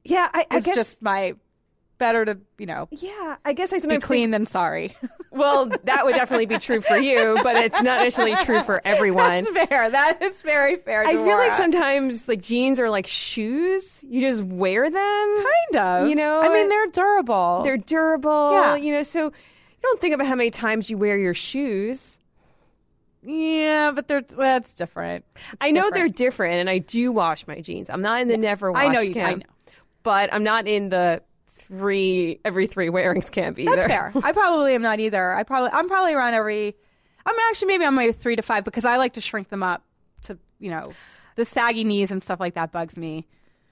Yeah, 0.06 0.30
I, 0.34 0.46
I 0.50 0.58
it's 0.58 0.66
guess 0.66 0.76
just 0.76 1.02
my 1.02 1.34
better 1.98 2.24
to 2.24 2.38
you 2.58 2.66
know. 2.66 2.88
Yeah, 2.92 3.36
I 3.44 3.54
guess 3.54 3.74
I 3.74 3.80
sometimes 3.80 4.04
be 4.04 4.08
clean 4.08 4.32
think, 4.32 4.32
than 4.32 4.46
sorry. 4.46 4.96
well, 5.40 5.72
that 5.86 6.06
would 6.06 6.16
definitely 6.16 6.46
be 6.46 6.58
true 6.58 6.82
for 6.82 6.98
you, 6.98 7.40
but 7.42 7.56
it's 7.56 7.82
not 7.82 8.04
necessarily 8.04 8.36
true 8.44 8.62
for 8.64 8.82
everyone. 8.86 9.46
That's 9.46 9.70
fair. 9.70 9.90
That 9.90 10.22
is 10.22 10.42
very 10.42 10.76
fair. 10.76 11.04
I 11.08 11.16
feel 11.16 11.38
like 11.38 11.54
sometimes 11.54 12.28
like 12.28 12.42
jeans 12.42 12.80
are 12.80 12.90
like 12.90 13.08
shoes. 13.08 14.04
You 14.04 14.22
just 14.22 14.44
wear 14.44 14.90
them, 14.90 15.36
kind 15.36 15.76
of. 15.76 16.10
You 16.10 16.16
know, 16.16 16.42
I 16.42 16.50
mean, 16.50 16.70
they're 16.70 16.88
durable. 16.88 17.62
They're 17.64 17.78
durable. 17.78 18.52
Yeah. 18.52 18.76
You 18.76 18.92
know, 18.92 19.04
so 19.04 19.26
you 19.26 19.32
don't 19.82 20.02
think 20.02 20.14
about 20.14 20.28
how 20.28 20.36
many 20.36 20.52
times 20.52 20.90
you 20.90 20.98
wear 20.98 21.18
your 21.18 21.34
shoes. 21.34 22.20
Yeah, 23.22 23.92
but 23.92 24.08
they're 24.08 24.22
that's 24.22 24.76
different. 24.76 25.26
It's 25.36 25.58
I 25.62 25.72
know 25.72 25.84
different. 25.84 25.96
they're 25.96 26.08
different, 26.28 26.56
and 26.56 26.70
I 26.70 26.78
do 26.78 27.12
wash 27.12 27.48
my 27.48 27.60
jeans. 27.62 27.90
I'm 27.90 28.02
not 28.02 28.22
in 28.22 28.28
the 28.28 28.36
yeah. 28.36 28.42
never 28.42 28.72
wash 28.72 28.84
I 28.84 28.88
know 28.88 29.02
you. 29.02 29.14
Camp, 29.14 29.28
I 29.28 29.34
know, 29.34 29.72
but 30.04 30.34
I'm 30.34 30.44
not 30.44 30.68
in 30.68 30.90
the 30.90 31.22
three 31.70 32.40
every 32.44 32.68
three 32.68 32.90
wearings 32.90 33.30
camp 33.30 33.60
either. 33.60 33.76
That's 33.76 33.88
fair. 33.88 34.12
I 34.24 34.32
probably 34.32 34.76
am 34.76 34.82
not 34.82 35.00
either. 35.00 35.34
I 35.34 35.44
probably 35.44 35.72
I'm 35.72 35.88
probably 35.88 36.14
around 36.14 36.34
every. 36.34 36.76
I'm 37.26 37.36
actually 37.50 37.68
maybe 37.68 37.86
on 37.86 37.94
my 37.94 38.12
three 38.12 38.36
to 38.36 38.42
five 38.42 38.64
because 38.64 38.86
I 38.86 38.98
like 38.98 39.14
to 39.14 39.22
shrink 39.22 39.50
them 39.50 39.64
up 39.64 39.84
to 40.24 40.38
you 40.58 40.72
know 40.72 40.94
the 41.36 41.46
saggy 41.46 41.84
knees 41.84 42.12
and 42.12 42.22
stuff 42.22 42.40
like 42.40 42.56
that 42.56 42.72
bugs 42.72 42.98
me. 42.98 43.28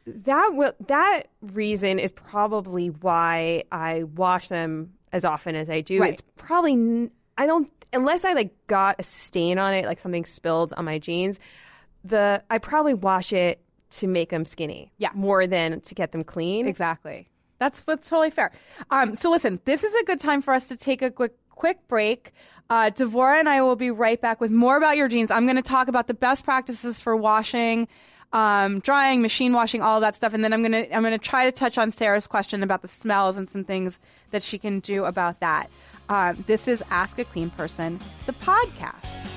That 0.06 0.52
will 0.54 0.74
that 0.88 1.24
reason 1.42 2.00
is 2.00 2.12
probably 2.12 2.88
why 2.88 3.64
I 3.72 4.04
wash 4.04 4.48
them 4.48 4.94
as 5.12 5.26
often 5.26 5.56
as 5.56 5.70
I 5.70 5.82
do. 5.82 6.00
Right. 6.00 6.14
It's 6.14 6.24
probably 6.38 7.10
I 7.38 7.46
don't 7.46 7.72
unless 7.94 8.24
I 8.24 8.34
like 8.34 8.56
got 8.68 8.98
a 9.00 9.04
stain 9.04 9.58
on 9.58 9.74
it, 9.74 9.86
like 9.86 10.00
something 10.00 10.26
spilled 10.26 10.74
on 10.74 10.86
my 10.86 11.00
jeans. 11.00 11.40
The 12.04 12.44
I 12.50 12.60
probably 12.60 12.94
wash 12.94 13.34
it 13.34 13.62
to 13.90 14.08
make 14.08 14.30
them 14.30 14.46
skinny. 14.46 14.92
Yeah, 14.98 15.10
more 15.14 15.48
than 15.48 15.82
to 15.82 15.96
get 15.96 16.12
them 16.12 16.24
clean. 16.24 16.68
Exactly. 16.68 17.30
That's 17.60 17.82
totally 17.82 18.30
fair. 18.32 18.52
Um, 18.92 19.16
so 19.16 19.32
listen, 19.32 19.60
this 19.66 19.84
is 19.84 19.94
a 19.96 20.04
good 20.04 20.20
time 20.20 20.42
for 20.42 20.54
us 20.54 20.68
to 20.70 20.78
take 20.78 21.02
a 21.02 21.12
quick 21.12 21.34
quick 21.50 21.88
break. 21.88 22.34
Uh, 22.70 22.92
Dvora 22.92 23.40
and 23.40 23.50
I 23.50 23.62
will 23.62 23.76
be 23.76 23.92
right 23.92 24.20
back 24.20 24.40
with 24.42 24.52
more 24.52 24.78
about 24.78 24.98
your 24.98 25.08
jeans. 25.08 25.32
I'm 25.32 25.46
going 25.46 25.56
to 25.56 25.62
talk 25.62 25.88
about 25.88 26.08
the 26.08 26.14
best 26.14 26.44
practices 26.44 27.00
for 27.00 27.16
washing, 27.16 27.88
um, 28.34 28.80
drying, 28.80 29.22
machine 29.22 29.54
washing, 29.54 29.82
all 29.82 30.02
that 30.02 30.16
stuff, 30.16 30.34
and 30.34 30.44
then 30.44 30.54
I'm 30.54 30.62
going 30.62 30.74
to 30.74 30.96
I'm 30.96 31.02
going 31.02 31.18
to 31.18 31.18
try 31.18 31.46
to 31.46 31.52
touch 31.52 31.78
on 31.78 31.92
Sarah's 31.92 32.28
question 32.28 32.64
about 32.64 32.82
the 32.82 32.88
smells 32.88 33.38
and 33.38 33.50
some 33.50 33.64
things 33.64 34.00
that 34.32 34.44
she 34.44 34.60
can 34.60 34.80
do 34.80 35.06
about 35.06 35.40
that. 35.40 35.70
Uh, 36.10 36.34
this 36.46 36.68
is 36.68 36.84
Ask 36.90 37.20
a 37.20 37.26
Clean 37.26 37.50
Person, 37.50 38.00
the 38.26 38.34
podcast. 38.34 39.37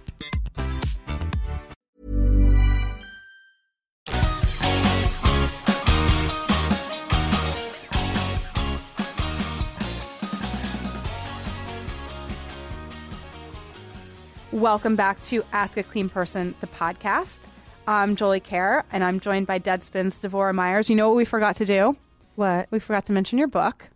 Welcome 14.51 14.97
back 14.97 15.21
to 15.21 15.43
Ask 15.53 15.77
a 15.77 15.83
Clean 15.83 16.09
Person, 16.09 16.55
the 16.59 16.67
podcast. 16.67 17.47
I'm 17.87 18.17
Jolie 18.17 18.41
Kerr, 18.41 18.83
and 18.91 19.01
I'm 19.01 19.21
joined 19.21 19.47
by 19.47 19.59
Deadspin's 19.59 20.19
Dvora 20.19 20.53
Meyers. 20.53 20.89
You 20.89 20.97
know 20.97 21.07
what 21.07 21.15
we 21.15 21.23
forgot 21.23 21.55
to 21.57 21.65
do? 21.65 21.95
What? 22.35 22.67
We 22.69 22.79
forgot 22.79 23.05
to 23.05 23.13
mention 23.13 23.39
your 23.39 23.47
book. 23.47 23.89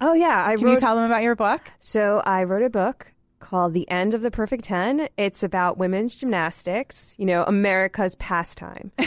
Oh 0.00 0.12
yeah, 0.12 0.44
I 0.46 0.56
Can 0.56 0.66
wrote, 0.66 0.74
you 0.74 0.80
tell 0.80 0.96
them 0.96 1.06
about 1.06 1.22
your 1.22 1.34
book? 1.34 1.62
So 1.78 2.22
I 2.26 2.44
wrote 2.44 2.62
a 2.62 2.68
book 2.68 3.12
called 3.38 3.72
The 3.72 3.88
End 3.90 4.12
of 4.12 4.20
the 4.20 4.30
Perfect 4.30 4.64
10. 4.64 5.08
It's 5.16 5.42
about 5.42 5.78
women's 5.78 6.14
gymnastics, 6.14 7.14
you 7.18 7.24
know, 7.24 7.44
America's 7.44 8.16
pastime. 8.16 8.92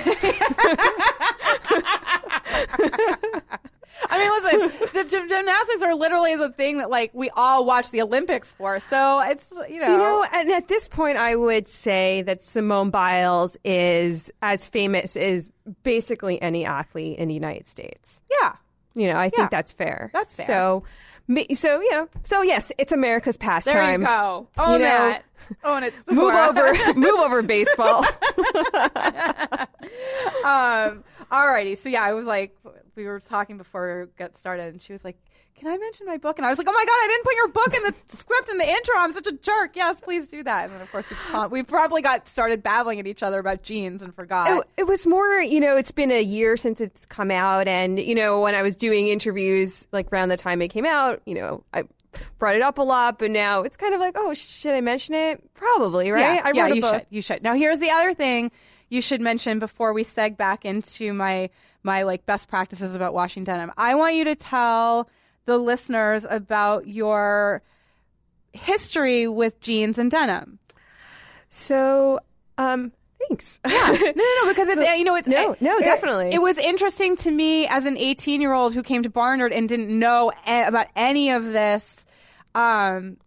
I 4.09 4.17
mean, 4.17 4.43
listen, 4.61 4.89
the 4.93 5.03
gym- 5.05 5.29
gymnastics 5.29 5.81
are 5.83 5.95
literally 5.95 6.35
the 6.35 6.49
thing 6.49 6.77
that 6.79 6.89
like 6.89 7.11
we 7.13 7.29
all 7.31 7.65
watch 7.65 7.91
the 7.91 8.01
Olympics 8.01 8.51
for. 8.53 8.79
So 8.79 9.19
it's 9.21 9.51
you 9.69 9.79
know, 9.79 9.91
You 9.91 9.97
know, 9.97 10.25
and 10.33 10.51
at 10.51 10.67
this 10.67 10.87
point, 10.87 11.17
I 11.17 11.35
would 11.35 11.67
say 11.67 12.21
that 12.23 12.43
Simone 12.43 12.89
Biles 12.89 13.57
is 13.63 14.31
as 14.41 14.67
famous 14.67 15.15
as 15.15 15.51
basically 15.83 16.41
any 16.41 16.65
athlete 16.65 17.19
in 17.19 17.27
the 17.27 17.33
United 17.33 17.67
States. 17.67 18.21
yeah. 18.29 18.53
You 18.95 19.07
know, 19.11 19.17
I 19.19 19.29
think 19.29 19.43
Yeah. 19.43 19.47
that's 19.49 19.71
fair. 19.71 20.11
That's 20.13 20.35
fair. 20.35 20.45
So, 20.45 20.83
me- 21.27 21.55
so 21.55 21.81
you 21.81 21.91
know, 21.91 22.07
so 22.21 22.43
yes, 22.43 22.71
it's 22.77 22.91
America's 22.91 23.37
pastime. 23.37 23.73
There 23.73 23.91
you 23.93 23.97
go. 24.05 24.47
Own 24.59 24.73
You 24.73 24.79
know, 24.79 24.85
that. 25.09 25.23
Own 25.63 25.83
it. 25.83 25.93
Move 26.11 26.33
over, 26.35 26.93
move 26.93 27.19
over, 27.19 27.41
baseball. 27.41 28.05
um, 30.45 31.03
alrighty. 31.33 31.77
So 31.77 31.89
yeah, 31.89 32.03
I 32.03 32.13
was 32.13 32.25
like, 32.25 32.55
we 32.95 33.05
were 33.05 33.19
talking 33.19 33.57
before 33.57 34.05
we 34.05 34.11
got 34.17 34.37
started, 34.37 34.73
and 34.73 34.81
she 34.81 34.93
was 34.93 35.03
like, 35.03 35.17
"Can 35.55 35.67
I 35.67 35.77
mention 35.77 36.05
my 36.05 36.17
book?" 36.17 36.37
And 36.37 36.45
I 36.45 36.49
was 36.49 36.57
like, 36.59 36.67
"Oh 36.69 36.73
my 36.73 36.85
god, 36.85 36.91
I 36.91 37.07
didn't 37.07 37.23
put 37.23 37.35
your 37.35 37.47
book 37.47 37.73
in 37.73 37.83
the 37.83 37.95
script 38.17 38.49
in 38.49 38.57
the 38.59 38.69
intro. 38.69 38.95
I'm 38.97 39.11
such 39.11 39.27
a 39.27 39.31
jerk. 39.31 39.75
Yes, 39.75 39.99
please 39.99 40.27
do 40.27 40.43
that." 40.43 40.65
And 40.65 40.73
then 40.73 40.81
of 40.81 40.91
course 40.91 41.09
we 41.09 41.47
we 41.47 41.63
probably 41.63 42.01
got 42.01 42.27
started 42.27 42.61
babbling 42.61 42.99
at 42.99 43.07
each 43.07 43.23
other 43.23 43.39
about 43.39 43.63
jeans 43.63 44.01
and 44.01 44.13
forgot. 44.13 44.49
it, 44.49 44.67
it 44.77 44.83
was 44.87 45.07
more, 45.07 45.41
you 45.41 45.59
know, 45.59 45.75
it's 45.75 45.91
been 45.91 46.11
a 46.11 46.21
year 46.21 46.55
since 46.55 46.79
it's 46.79 47.05
come 47.07 47.31
out, 47.31 47.67
and 47.67 47.99
you 47.99 48.15
know, 48.15 48.41
when 48.41 48.55
I 48.55 48.61
was 48.61 48.75
doing 48.75 49.07
interviews, 49.07 49.87
like 49.91 50.11
around 50.13 50.29
the 50.29 50.37
time 50.37 50.61
it 50.61 50.67
came 50.69 50.85
out, 50.85 51.21
you 51.25 51.35
know, 51.35 51.63
I 51.73 51.83
brought 52.37 52.55
it 52.55 52.61
up 52.61 52.77
a 52.77 52.83
lot, 52.83 53.17
but 53.17 53.31
now 53.31 53.63
it's 53.63 53.77
kind 53.77 53.93
of 53.93 53.99
like, 53.99 54.13
oh, 54.17 54.33
should 54.33 54.73
I 54.75 54.81
mention 54.81 55.15
it? 55.15 55.41
Probably, 55.55 56.11
right? 56.11 56.35
Yeah, 56.35 56.41
I 56.45 56.51
yeah, 56.53 56.61
wrote 56.63 56.71
a 56.71 56.75
you 56.75 56.81
book. 56.81 56.93
should. 56.93 57.07
You 57.09 57.21
should. 57.21 57.43
Now, 57.43 57.55
here's 57.55 57.79
the 57.79 57.89
other 57.89 58.13
thing 58.13 58.51
you 58.93 59.01
should 59.01 59.19
mention 59.21 59.59
before 59.59 59.91
we 59.93 60.03
seg 60.03 60.37
back 60.37 60.63
into 60.65 61.13
my 61.13 61.49
my 61.83 62.03
like 62.03 62.25
best 62.25 62.47
practices 62.47 62.95
about 62.95 63.13
washing 63.13 63.43
denim. 63.43 63.71
I 63.77 63.95
want 63.95 64.15
you 64.15 64.23
to 64.25 64.35
tell 64.35 65.09
the 65.45 65.57
listeners 65.57 66.25
about 66.29 66.87
your 66.87 67.61
history 68.53 69.27
with 69.27 69.59
jeans 69.59 69.97
and 69.97 70.09
denim. 70.11 70.59
So, 71.49 72.19
um, 72.57 72.91
thanks. 73.27 73.59
No, 73.67 73.91
no, 73.93 74.11
no, 74.15 74.47
because 74.47 74.67
it's 74.69 74.77
So- 74.77 74.93
you 74.93 75.03
know 75.03 75.15
it's 75.15 75.27
no, 75.27 75.55
no, 75.59 75.77
it- 75.77 75.83
definitely. 75.83 76.31
It, 76.33 76.41
was 76.41 76.57
interesting 76.57 77.15
to 77.17 77.31
me 77.31 77.67
as 77.67 77.85
an 77.85 77.97
18 77.97 78.41
year 78.41 78.53
old 78.53 78.73
who 78.73 78.83
came 78.83 79.03
to 79.03 79.09
Barnard 79.09 79.51
and 79.53 79.67
didn't 79.67 79.89
know 79.97 80.31
a- 80.47 80.63
about 80.67 80.87
any 80.95 81.31
of 81.31 81.45
this. 81.45 82.05
Um, 82.55 83.17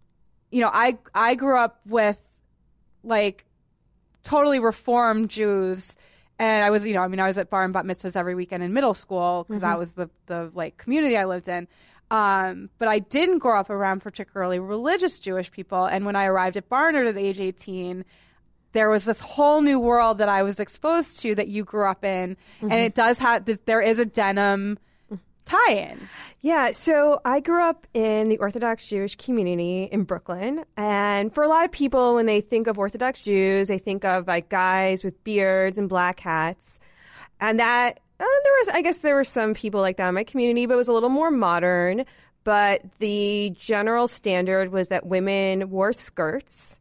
you 0.51 0.61
know, 0.61 0.71
I 0.73 0.99
I 1.15 1.35
grew 1.35 1.59
up 1.59 1.81
with 1.87 2.23
like 3.03 3.45
totally 4.27 4.59
reformed 4.59 5.31
Jews. 5.31 5.97
And 6.39 6.65
I 6.65 6.71
was, 6.71 6.85
you 6.85 6.93
know, 6.93 7.01
I 7.01 7.09
mean, 7.09 7.21
I 7.21 7.29
was 7.29 7.39
at 7.39 7.49
bar 7.49 7.65
and 7.65 7.73
bat 7.73 7.85
mitzvahs 7.85 8.17
every 8.17 8.35
weekend 8.35 8.63
in 8.63 8.75
middle 8.75 8.93
school 8.93 9.47
because 9.49 9.63
that 9.63 9.79
was 9.79 9.93
the 9.93 10.11
the 10.27 10.51
like 10.55 10.77
community 10.77 11.17
I 11.17 11.25
lived 11.25 11.49
in. 11.49 11.67
Um, 12.11 12.71
but 12.79 12.89
I 12.89 12.99
didn't 13.01 13.39
grow 13.39 13.59
up 13.59 13.71
around 13.71 14.01
particularly 14.01 14.59
religious 14.59 15.19
Jewish 15.19 15.51
people. 15.51 15.87
And 15.87 16.05
when 16.05 16.15
I 16.15 16.27
arrived 16.27 16.57
at 16.57 16.69
Barnard 16.69 17.07
at 17.07 17.17
age 17.17 17.41
18, 17.41 18.05
there 18.73 18.91
was 18.91 19.05
this 19.05 19.19
whole 19.19 19.61
new 19.63 19.81
world 19.81 20.19
that 20.19 20.29
I 20.29 20.43
was 20.43 20.61
exposed 20.61 21.21
to 21.21 21.35
that 21.35 21.49
you 21.49 21.65
grew 21.65 21.89
up 21.89 22.05
in, 22.05 22.37
and 22.61 22.73
it 22.73 22.95
does 22.95 23.19
have 23.19 23.49
there 23.65 23.81
is 23.81 23.99
a 23.99 24.05
denim 24.05 24.79
tie-in. 25.47 26.09
Yeah, 26.43 26.73
so 26.73 27.21
I 27.25 27.41
grew 27.41 27.63
up 27.63 27.87
in 27.95 28.29
the 28.29 28.39
Orthodox 28.39 28.87
Jewish 28.87 29.17
community 29.17 29.85
in 29.85 30.05
Brooklyn. 30.05 30.65
And 30.77 31.35
for 31.35 31.43
a 31.43 31.49
lot 31.49 31.65
of 31.65 31.73
people, 31.73 32.15
when 32.15 32.27
they 32.27 32.41
think 32.41 32.67
of 32.67 32.79
Orthodox 32.79 33.21
Jews, 33.21 33.69
they 33.69 33.79
think 33.79 34.05
of 34.05 34.27
like 34.27 34.49
guys 34.49 35.03
with 35.03 35.25
beards 35.25 35.79
and 35.79 35.89
black 35.89 36.21
hats. 36.21 36.79
And 37.41 37.59
that, 37.59 38.01
uh, 38.21 38.25
there 38.45 38.53
was, 38.61 38.69
I 38.69 38.83
guess 38.83 38.99
there 38.99 39.15
were 39.15 39.25
some 39.25 39.55
people 39.55 39.81
like 39.81 39.97
that 39.97 40.09
in 40.09 40.15
my 40.15 40.25
community, 40.25 40.67
but 40.67 40.75
it 40.75 40.79
was 40.79 40.89
a 40.89 40.93
little 40.93 41.09
more 41.09 41.31
modern. 41.31 42.05
But 42.45 42.83
the 42.99 43.55
general 43.59 44.07
standard 44.07 44.71
was 44.71 44.89
that 44.89 45.07
women 45.07 45.71
wore 45.71 45.93
skirts. 45.93 46.79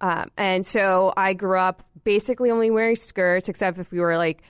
Um, 0.00 0.30
and 0.36 0.66
so 0.66 1.12
I 1.16 1.32
grew 1.32 1.58
up 1.58 1.82
basically 2.04 2.50
only 2.50 2.70
wearing 2.70 2.96
skirts, 2.96 3.48
except 3.48 3.78
if 3.78 3.90
we 3.90 4.00
were 4.00 4.16
like 4.16 4.42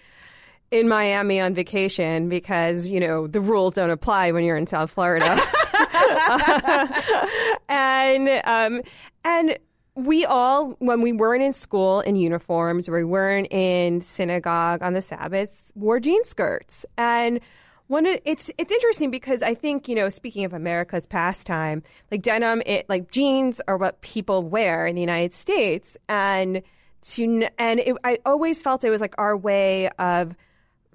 in 0.70 0.88
Miami 0.88 1.40
on 1.40 1.54
vacation 1.54 2.28
because, 2.28 2.90
you 2.90 3.00
know, 3.00 3.26
the 3.26 3.40
rules 3.40 3.72
don't 3.72 3.90
apply 3.90 4.32
when 4.32 4.44
you're 4.44 4.56
in 4.56 4.66
South 4.66 4.90
Florida. 4.90 5.40
and 7.68 8.28
um, 8.44 8.82
and 9.24 9.58
we 9.94 10.24
all, 10.24 10.70
when 10.78 11.00
we 11.00 11.12
weren't 11.12 11.42
in 11.42 11.52
school 11.52 12.00
in 12.00 12.16
uniforms, 12.16 12.88
or 12.88 12.92
we 12.92 13.04
weren't 13.04 13.52
in 13.52 14.00
synagogue 14.00 14.82
on 14.82 14.92
the 14.92 15.02
Sabbath, 15.02 15.50
wore 15.74 15.98
jean 15.98 16.24
skirts. 16.24 16.86
And 16.96 17.40
one, 17.88 18.06
it's 18.06 18.50
it's 18.58 18.72
interesting 18.72 19.10
because 19.10 19.42
I 19.42 19.54
think 19.54 19.88
you 19.88 19.94
know, 19.94 20.08
speaking 20.08 20.44
of 20.44 20.52
America's 20.52 21.06
pastime, 21.06 21.82
like 22.10 22.22
denim, 22.22 22.62
it 22.66 22.88
like 22.88 23.10
jeans 23.10 23.60
are 23.66 23.76
what 23.76 24.00
people 24.02 24.42
wear 24.42 24.86
in 24.86 24.94
the 24.94 25.00
United 25.00 25.32
States, 25.32 25.96
and 26.08 26.62
to 27.00 27.48
and 27.58 27.80
it, 27.80 27.96
I 28.04 28.18
always 28.26 28.60
felt 28.62 28.84
it 28.84 28.90
was 28.90 29.00
like 29.00 29.14
our 29.18 29.36
way 29.36 29.88
of 29.98 30.36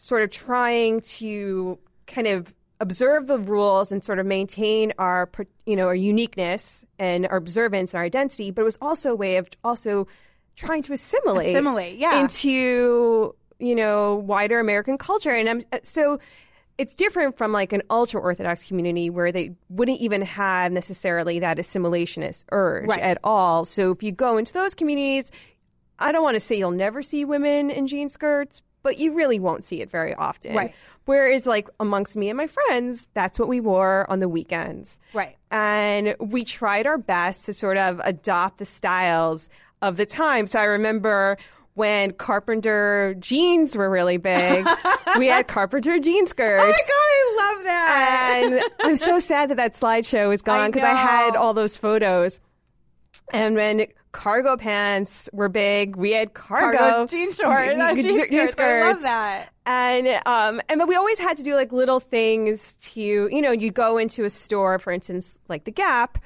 sort 0.04 0.22
of 0.22 0.30
trying 0.30 1.00
to 1.00 1.80
kind 2.08 2.28
of 2.28 2.54
observe 2.82 3.28
the 3.28 3.38
rules 3.38 3.90
and 3.90 4.04
sort 4.04 4.20
of 4.20 4.26
maintain 4.26 4.92
our 5.00 5.30
you 5.66 5.78
know 5.78 5.88
our 5.88 5.96
uniqueness 5.96 6.84
and 7.00 7.26
our 7.28 7.38
observance 7.38 7.94
and 7.94 8.00
our 8.00 8.04
identity 8.04 8.52
but 8.52 8.64
it 8.64 8.66
was 8.66 8.78
also 8.82 9.12
a 9.12 9.16
way 9.16 9.38
of 9.38 9.48
also 9.64 10.06
trying 10.58 10.84
to 10.84 10.92
assimilate 10.92 11.56
Assimilate, 11.56 11.98
yeah. 11.98 12.20
into 12.20 13.34
you 13.60 13.76
know 13.76 14.16
wider 14.16 14.60
american 14.60 14.98
culture 14.98 15.32
and 15.32 15.48
i'm 15.48 15.62
uh, 15.72 15.80
so 15.84 16.20
it's 16.78 16.94
different 16.96 17.38
from 17.38 17.54
like 17.54 17.72
an 17.72 17.82
ultra 17.90 18.20
orthodox 18.20 18.68
community 18.68 19.10
where 19.10 19.32
they 19.32 19.56
wouldn't 19.70 20.02
even 20.02 20.22
have 20.22 20.74
necessarily 20.74 21.40
that 21.40 21.58
assimilationist 21.58 22.44
urge 22.52 22.90
Right. 22.90 23.00
at 23.00 23.20
all 23.24 23.64
so 23.64 23.94
if 23.94 24.04
you 24.04 24.12
go 24.12 24.36
into 24.36 24.52
those 24.52 24.76
communities 24.76 25.32
I 26.00 26.12
don't 26.12 26.24
want 26.24 26.36
to 26.36 26.40
say 26.42 26.58
you'll 26.58 26.72
never 26.72 27.02
see 27.02 27.24
women 27.24 27.70
in 27.70 27.88
jean 27.88 28.10
skirts, 28.10 28.62
but 28.84 29.00
you 29.00 29.14
really 29.14 29.40
won't 29.40 29.64
see 29.64 29.82
it 29.82 29.90
very 29.90 30.14
often. 30.14 30.56
Right. 30.56 30.76
Whereas, 31.06 31.46
like, 31.46 31.70
amongst 31.80 32.16
me 32.16 32.30
and 32.30 32.38
my 32.38 32.48
friends, 32.48 33.08
that's 33.14 33.40
what 33.40 33.48
we 33.48 33.60
wore 33.60 34.10
on 34.10 34.20
the 34.20 34.30
weekends. 34.30 35.00
Right. 35.14 35.38
And 35.52 36.16
we 36.20 36.44
tried 36.46 36.86
our 36.86 36.98
best 36.98 37.46
to 37.48 37.54
sort 37.54 37.78
of 37.78 38.00
adopt 38.04 38.60
the 38.60 38.66
styles 38.66 39.50
of 39.82 39.98
the 39.98 40.06
time. 40.06 40.48
So 40.48 40.60
I 40.60 40.64
remember 40.64 41.38
when 41.76 42.12
carpenter 42.12 43.16
jeans 43.20 43.76
were 43.76 43.90
really 43.90 44.18
big, 44.18 44.68
we 45.18 45.28
had 45.28 45.48
carpenter 45.48 46.00
jean 46.00 46.28
skirts. 46.28 46.64
Oh 46.64 46.68
my 46.68 46.72
god, 46.72 46.88
I 46.90 47.54
love 47.56 47.64
that. 47.66 48.42
And 48.44 48.88
I'm 48.88 48.96
so 48.96 49.20
sad 49.20 49.50
that 49.50 49.58
that 49.58 49.74
slideshow 49.74 50.34
is 50.34 50.42
gone 50.44 50.72
because 50.72 50.86
I, 50.86 50.94
had 50.94 51.36
all 51.36 51.54
those 51.54 51.76
photos. 51.76 52.40
And 53.32 53.56
when 53.56 53.88
cargo 54.14 54.56
pants 54.56 55.30
were 55.34 55.50
big, 55.50 55.98
we 55.98 56.12
had 56.12 56.34
cargo, 56.34 56.78
Cargo 56.78 57.08
jean 57.08 57.34
shorts, 57.34 57.60
je- 57.60 57.76
uh, 57.76 57.94
jean 57.96 58.32
je- 58.32 58.52
skirts. 58.52 58.58
I 58.60 58.82
love 58.82 59.02
that. 59.02 59.50
And 59.66 60.08
um, 60.26 60.62
and 60.70 60.80
but 60.80 60.88
we 60.88 60.96
always 60.96 61.20
had 61.20 61.36
to 61.38 61.44
do 61.44 61.56
like 61.56 61.74
little 61.74 62.00
things 62.00 62.76
to 62.76 63.02
you 63.02 63.42
know 63.42 63.52
you'd 63.52 63.74
go 63.74 63.98
into 63.98 64.24
a 64.24 64.30
store, 64.30 64.80
for 64.80 64.94
instance, 64.94 65.40
like 65.50 65.66
the 65.66 65.72
Gap, 65.72 66.18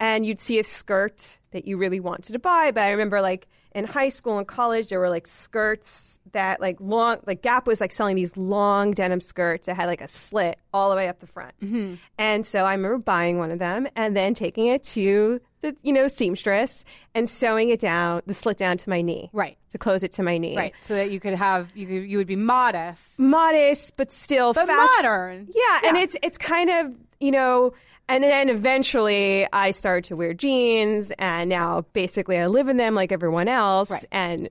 and 0.00 0.24
you'd 0.24 0.40
see 0.40 0.58
a 0.58 0.64
skirt 0.64 1.38
that 1.50 1.66
you 1.66 1.76
really 1.76 2.00
wanted 2.00 2.32
to 2.32 2.38
buy. 2.38 2.70
But 2.70 2.84
I 2.84 2.90
remember 2.90 3.20
like 3.20 3.48
in 3.74 3.86
high 3.86 4.10
school 4.10 4.38
and 4.38 4.46
college, 4.46 4.88
there 4.88 5.00
were 5.00 5.10
like 5.10 5.26
skirts 5.26 6.20
that 6.32 6.60
like 6.60 6.76
long 6.80 7.18
like 7.26 7.42
Gap 7.42 7.66
was 7.66 7.80
like 7.80 7.92
selling 7.92 8.16
these 8.16 8.36
long 8.36 8.92
denim 8.92 9.20
skirts 9.20 9.66
that 9.66 9.74
had 9.74 9.86
like 9.86 10.00
a 10.00 10.08
slit 10.08 10.58
all 10.72 10.90
the 10.90 10.96
way 10.96 11.08
up 11.08 11.18
the 11.18 11.26
front. 11.26 11.54
Mm-hmm. 11.62 11.94
And 12.18 12.46
so 12.46 12.64
I 12.64 12.72
remember 12.74 12.98
buying 12.98 13.38
one 13.38 13.50
of 13.50 13.58
them 13.58 13.88
and 13.96 14.16
then 14.16 14.34
taking 14.34 14.66
it 14.66 14.82
to 14.84 15.40
the 15.62 15.74
you 15.82 15.92
know 15.92 16.06
seamstress 16.08 16.84
and 17.14 17.28
sewing 17.28 17.70
it 17.70 17.80
down 17.80 18.20
the 18.26 18.34
slit 18.34 18.58
down 18.58 18.76
to 18.78 18.90
my 18.90 19.00
knee. 19.00 19.30
Right. 19.32 19.56
To 19.72 19.78
close 19.78 20.02
it 20.02 20.12
to 20.12 20.22
my 20.22 20.36
knee. 20.36 20.54
right, 20.56 20.74
so 20.82 20.94
that 20.94 21.10
you 21.10 21.18
could 21.18 21.32
have 21.34 21.70
you 21.74 21.86
could, 21.86 22.10
you 22.10 22.18
would 22.18 22.26
be 22.26 22.36
modest. 22.36 23.18
Modest 23.18 23.96
but 23.96 24.12
still 24.12 24.52
But 24.52 24.66
fashion- 24.66 24.86
modern. 25.02 25.48
Yeah, 25.54 25.80
and 25.88 25.96
it's 25.96 26.14
it's 26.22 26.36
kind 26.36 26.68
of, 26.68 26.94
you 27.20 27.30
know, 27.30 27.72
and 28.08 28.22
then 28.22 28.50
eventually 28.50 29.46
I 29.52 29.70
started 29.70 30.04
to 30.08 30.16
wear 30.16 30.34
jeans 30.34 31.10
and 31.18 31.48
now 31.48 31.86
basically 31.94 32.38
I 32.38 32.48
live 32.48 32.68
in 32.68 32.76
them 32.76 32.94
like 32.94 33.12
everyone 33.12 33.48
else 33.48 33.90
Right. 33.90 34.04
and 34.12 34.50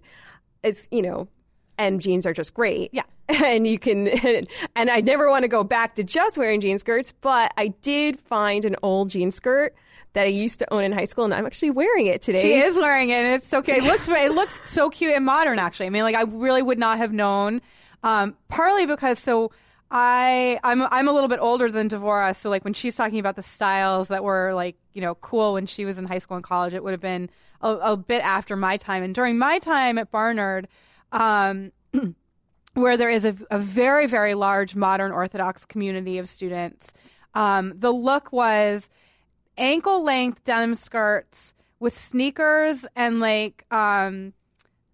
it's, 0.63 0.87
you 0.91 1.01
know, 1.03 1.27
and 1.77 1.99
jeans 2.01 2.25
are 2.25 2.33
just 2.33 2.53
great. 2.53 2.89
Yeah. 2.93 3.03
And 3.29 3.65
you 3.65 3.79
can, 3.79 4.07
and 4.75 4.89
I 4.89 4.99
never 4.99 5.29
want 5.29 5.43
to 5.43 5.47
go 5.47 5.63
back 5.63 5.95
to 5.95 6.03
just 6.03 6.37
wearing 6.37 6.59
jean 6.59 6.77
skirts, 6.79 7.13
but 7.21 7.53
I 7.55 7.69
did 7.81 8.19
find 8.19 8.65
an 8.65 8.75
old 8.83 9.09
jean 9.09 9.31
skirt 9.31 9.73
that 10.13 10.23
I 10.23 10.29
used 10.29 10.59
to 10.59 10.73
own 10.73 10.83
in 10.83 10.91
high 10.91 11.05
school, 11.05 11.25
and 11.25 11.33
I'm 11.33 11.45
actually 11.45 11.71
wearing 11.71 12.07
it 12.07 12.21
today. 12.21 12.41
She 12.41 12.53
is 12.55 12.75
wearing 12.75 13.09
it, 13.09 13.15
and 13.15 13.35
it's 13.35 13.47
so 13.47 13.61
cute. 13.61 13.77
It 13.77 13.83
looks 13.83 14.07
it 14.09 14.31
looks 14.33 14.59
so 14.63 14.89
cute 14.89 15.15
and 15.15 15.25
modern. 15.25 15.59
Actually, 15.59 15.87
I 15.87 15.89
mean, 15.89 16.03
like 16.03 16.15
I 16.15 16.23
really 16.23 16.61
would 16.61 16.79
not 16.79 16.97
have 16.97 17.11
known. 17.11 17.61
Um, 18.03 18.35
partly 18.49 18.85
because 18.85 19.19
so 19.19 19.51
I 19.89 20.59
I'm 20.63 20.81
I'm 20.83 21.07
a 21.07 21.13
little 21.13 21.29
bit 21.29 21.39
older 21.39 21.71
than 21.71 21.89
Dvora, 21.89 22.35
so 22.35 22.49
like 22.49 22.63
when 22.63 22.73
she's 22.73 22.95
talking 22.95 23.19
about 23.19 23.35
the 23.35 23.43
styles 23.43 24.09
that 24.09 24.23
were 24.23 24.53
like 24.53 24.75
you 24.93 25.01
know 25.01 25.15
cool 25.15 25.53
when 25.53 25.65
she 25.65 25.85
was 25.85 25.97
in 25.97 26.05
high 26.05 26.19
school 26.19 26.37
and 26.37 26.43
college. 26.43 26.73
It 26.73 26.83
would 26.83 26.91
have 26.91 27.01
been 27.01 27.29
a, 27.61 27.69
a 27.69 27.97
bit 27.97 28.21
after 28.21 28.55
my 28.55 28.77
time, 28.77 29.03
and 29.03 29.15
during 29.15 29.37
my 29.37 29.59
time 29.59 29.97
at 29.97 30.11
Barnard. 30.11 30.67
Um, 31.11 31.71
where 32.73 32.95
there 32.95 33.09
is 33.09 33.25
a, 33.25 33.35
a, 33.49 33.59
very, 33.59 34.07
very 34.07 34.33
large 34.33 34.77
modern 34.77 35.11
Orthodox 35.11 35.65
community 35.65 36.17
of 36.19 36.29
students. 36.29 36.93
Um, 37.33 37.73
the 37.75 37.91
look 37.91 38.31
was 38.31 38.89
ankle 39.61 40.03
length 40.03 40.43
denim 40.43 40.75
skirts 40.75 41.53
with 41.79 41.97
sneakers 41.97 42.85
and 42.95 43.19
like 43.19 43.65
um, 43.71 44.33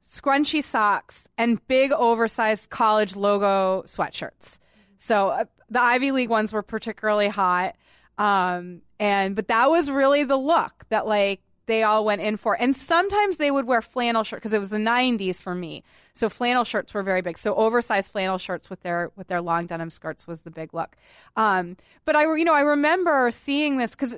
scrunchy 0.04 0.64
socks 0.64 1.28
and 1.38 1.66
big 1.68 1.92
oversized 1.92 2.70
college 2.70 3.16
logo 3.16 3.84
sweatshirts. 3.84 4.60
So 4.98 5.30
uh, 5.30 5.46
the 5.70 5.82
Ivy 5.82 6.12
League 6.12 6.30
ones 6.30 6.54
were 6.54 6.62
particularly 6.62 7.30
hot. 7.30 7.76
Um, 8.18 8.82
and 9.00 9.36
but 9.36 9.48
that 9.48 9.70
was 9.70 9.90
really 9.92 10.24
the 10.24 10.38
look 10.38 10.86
that 10.90 11.08
like 11.08 11.42
they 11.68 11.84
all 11.84 12.04
went 12.04 12.22
in 12.22 12.38
for. 12.38 12.60
And 12.60 12.76
sometimes 12.76 13.38
they 13.38 13.52
would 13.52 13.66
wear 13.66 13.82
flannel 13.82 14.24
shirts 14.24 14.40
because 14.40 14.54
it 14.54 14.60
was 14.60 14.70
the 14.70 14.78
90s 14.78 15.36
for 15.36 15.54
me. 15.54 15.84
So 16.14 16.30
flannel 16.30 16.64
shirts 16.64 16.94
were 16.94 17.04
very 17.04 17.22
big. 17.22 17.38
So 17.38 17.54
oversized 17.56 18.12
flannel 18.12 18.38
shirts 18.38 18.70
with 18.70 18.82
their 18.82 19.12
with 19.16 19.28
their 19.28 19.42
long 19.42 19.68
denim 19.68 19.90
skirts 19.90 20.26
was 20.26 20.42
the 20.42 20.52
big 20.52 20.74
look. 20.74 20.96
Um, 21.36 21.78
but 22.06 22.16
I 22.16 22.24
you 22.36 22.46
know 22.46 22.56
I 22.56 22.62
remember 22.62 23.30
seeing 23.32 23.78
this 23.78 23.92
because 23.92 24.16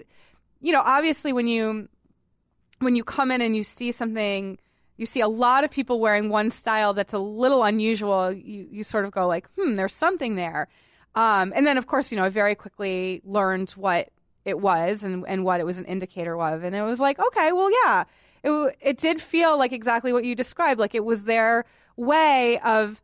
you 0.62 0.72
know 0.72 0.82
obviously 0.86 1.34
when 1.34 1.48
you 1.48 1.88
when 2.80 2.96
you 2.96 3.04
come 3.04 3.32
in 3.32 3.42
and 3.42 3.56
you 3.56 3.64
see 3.64 3.92
something 3.92 4.58
you 4.98 5.06
see 5.06 5.22
a 5.22 5.28
lot 5.28 5.64
of 5.64 5.72
people 5.72 6.00
wearing 6.00 6.30
one 6.30 6.52
style 6.52 6.94
that's 6.94 7.14
a 7.14 7.20
little 7.20 7.64
unusual 7.64 8.32
you 8.32 8.68
you 8.70 8.84
sort 8.84 9.06
of 9.06 9.12
go 9.12 9.28
like 9.28 9.50
hmm 9.56 9.76
there's 9.76 9.94
something 9.94 10.36
there 10.36 10.68
um, 11.16 11.52
and 11.56 11.66
then 11.66 11.78
of 11.78 11.88
course 11.88 12.12
you 12.12 12.18
know 12.18 12.24
I 12.24 12.30
very 12.30 12.56
quickly 12.56 13.22
learned 13.26 13.72
what 13.72 14.10
it 14.46 14.60
was 14.60 15.04
and, 15.04 15.26
and 15.28 15.44
what 15.44 15.60
it 15.60 15.66
was 15.66 15.80
an 15.80 15.86
indicator 15.86 16.40
of. 16.40 16.64
And 16.64 16.76
it 16.76 16.82
was 16.82 17.00
like, 17.00 17.20
okay, 17.20 17.52
well, 17.52 17.70
yeah, 17.86 18.04
it, 18.44 18.78
it 18.82 18.98
did 18.98 19.22
feel 19.22 19.58
like 19.58 19.72
exactly 19.72 20.14
what 20.14 20.24
you 20.24 20.36
described. 20.36 20.80
Like 20.80 20.96
it 20.96 21.06
was 21.06 21.24
their 21.24 21.66
way 21.96 22.60
of 22.60 23.02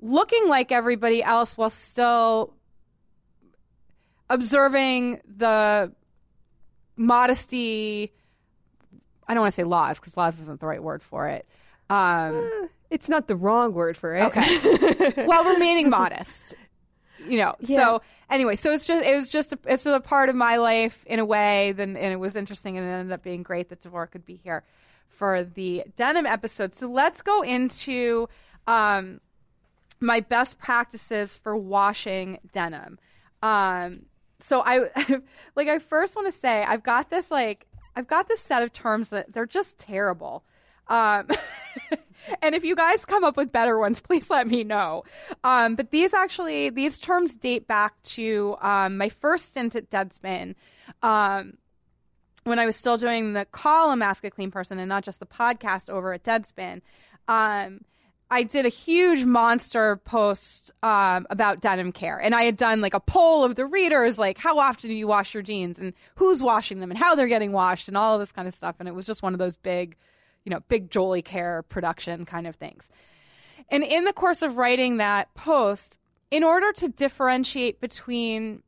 looking 0.00 0.48
like 0.48 0.72
everybody 0.72 1.22
else 1.22 1.56
while 1.56 1.70
still 1.70 2.54
observing 4.30 5.20
the 5.24 5.92
modesty. 6.98 8.12
I 9.26 9.34
don't 9.34 9.42
want 9.42 9.54
to 9.54 9.56
say 9.56 9.64
laws 9.64 9.98
because 9.98 10.16
laws 10.16 10.38
isn't 10.40 10.60
the 10.60 10.66
right 10.66 10.82
word 10.82 11.02
for 11.02 11.28
it. 11.28 11.46
Um, 11.90 12.36
uh, 12.36 12.66
it's 12.90 13.08
not 13.08 13.28
the 13.28 13.36
wrong 13.36 13.72
word 13.72 13.96
for 13.96 14.14
it. 14.14 14.24
Okay. 14.24 15.12
while 15.26 15.44
remaining 15.44 15.90
modest 15.90 16.54
you 17.26 17.38
know. 17.38 17.54
Yeah. 17.60 17.78
So 17.78 18.02
anyway, 18.30 18.56
so 18.56 18.72
it's 18.72 18.86
just 18.86 19.04
it 19.04 19.14
was 19.14 19.28
just 19.30 19.52
a, 19.52 19.58
it's 19.66 19.86
a 19.86 20.00
part 20.00 20.28
of 20.28 20.36
my 20.36 20.56
life 20.56 21.04
in 21.06 21.18
a 21.18 21.24
way. 21.24 21.72
Then 21.72 21.96
and 21.96 22.12
it 22.12 22.16
was 22.16 22.36
interesting, 22.36 22.76
and 22.76 22.86
it 22.86 22.90
ended 22.90 23.12
up 23.12 23.22
being 23.22 23.42
great 23.42 23.68
that 23.68 23.82
Dvora 23.82 24.10
could 24.10 24.24
be 24.24 24.36
here 24.36 24.64
for 25.08 25.44
the 25.44 25.84
denim 25.96 26.26
episode. 26.26 26.74
So 26.74 26.88
let's 26.88 27.22
go 27.22 27.42
into 27.42 28.28
um, 28.66 29.20
my 30.00 30.20
best 30.20 30.58
practices 30.58 31.36
for 31.36 31.56
washing 31.56 32.38
denim. 32.52 32.98
Um, 33.42 34.06
so 34.40 34.62
I 34.64 34.88
like 35.56 35.68
I 35.68 35.78
first 35.78 36.16
want 36.16 36.32
to 36.32 36.38
say 36.38 36.64
I've 36.64 36.82
got 36.82 37.10
this 37.10 37.30
like 37.30 37.66
I've 37.96 38.06
got 38.06 38.28
this 38.28 38.40
set 38.40 38.62
of 38.62 38.72
terms 38.72 39.10
that 39.10 39.32
they're 39.32 39.46
just 39.46 39.78
terrible. 39.78 40.44
Um, 40.86 41.28
and 42.42 42.54
if 42.54 42.64
you 42.64 42.76
guys 42.76 43.04
come 43.04 43.24
up 43.24 43.36
with 43.36 43.52
better 43.52 43.78
ones, 43.78 44.00
please 44.00 44.30
let 44.30 44.46
me 44.46 44.64
know. 44.64 45.04
Um, 45.44 45.74
but 45.74 45.90
these 45.90 46.14
actually, 46.14 46.70
these 46.70 46.98
terms 46.98 47.36
date 47.36 47.66
back 47.66 48.00
to 48.02 48.56
um, 48.60 48.96
my 48.96 49.08
first 49.08 49.50
stint 49.50 49.74
at 49.74 49.90
Deadspin. 49.90 50.54
Um, 51.02 51.54
when 52.44 52.58
I 52.58 52.66
was 52.66 52.76
still 52.76 52.96
doing 52.96 53.34
the 53.34 53.44
column 53.46 54.00
Ask 54.00 54.24
a 54.24 54.30
Clean 54.30 54.50
Person 54.50 54.78
and 54.78 54.88
not 54.88 55.04
just 55.04 55.20
the 55.20 55.26
podcast 55.26 55.90
over 55.90 56.12
at 56.12 56.22
Deadspin. 56.22 56.80
I 58.30 58.42
did 58.42 58.66
a 58.66 58.70
huge 58.70 59.24
monster 59.24 59.96
post 59.96 60.70
um, 60.82 61.26
about 61.30 61.60
denim 61.60 61.92
care, 61.92 62.18
and 62.18 62.34
I 62.34 62.42
had 62.42 62.56
done 62.56 62.80
like 62.80 62.94
a 62.94 63.00
poll 63.00 63.44
of 63.44 63.54
the 63.54 63.64
readers, 63.64 64.18
like 64.18 64.38
how 64.38 64.58
often 64.58 64.90
do 64.90 64.94
you 64.94 65.06
wash 65.06 65.32
your 65.32 65.42
jeans, 65.42 65.78
and 65.78 65.94
who's 66.16 66.42
washing 66.42 66.80
them, 66.80 66.90
and 66.90 66.98
how 66.98 67.14
they're 67.14 67.28
getting 67.28 67.52
washed, 67.52 67.88
and 67.88 67.96
all 67.96 68.14
of 68.14 68.20
this 68.20 68.32
kind 68.32 68.46
of 68.46 68.54
stuff. 68.54 68.76
And 68.78 68.88
it 68.88 68.94
was 68.94 69.06
just 69.06 69.22
one 69.22 69.32
of 69.32 69.38
those 69.38 69.56
big 69.56 69.96
you 70.48 70.54
know, 70.54 70.60
big 70.68 70.90
Jolie 70.90 71.20
Kerr 71.20 71.62
production 71.68 72.24
kind 72.24 72.46
of 72.46 72.56
things. 72.56 72.88
And 73.68 73.84
in 73.84 74.04
the 74.04 74.14
course 74.14 74.40
of 74.40 74.56
writing 74.56 74.96
that 74.96 75.34
post, 75.34 75.98
in 76.30 76.42
order 76.42 76.72
to 76.72 76.88
differentiate 76.88 77.82
between 77.82 78.62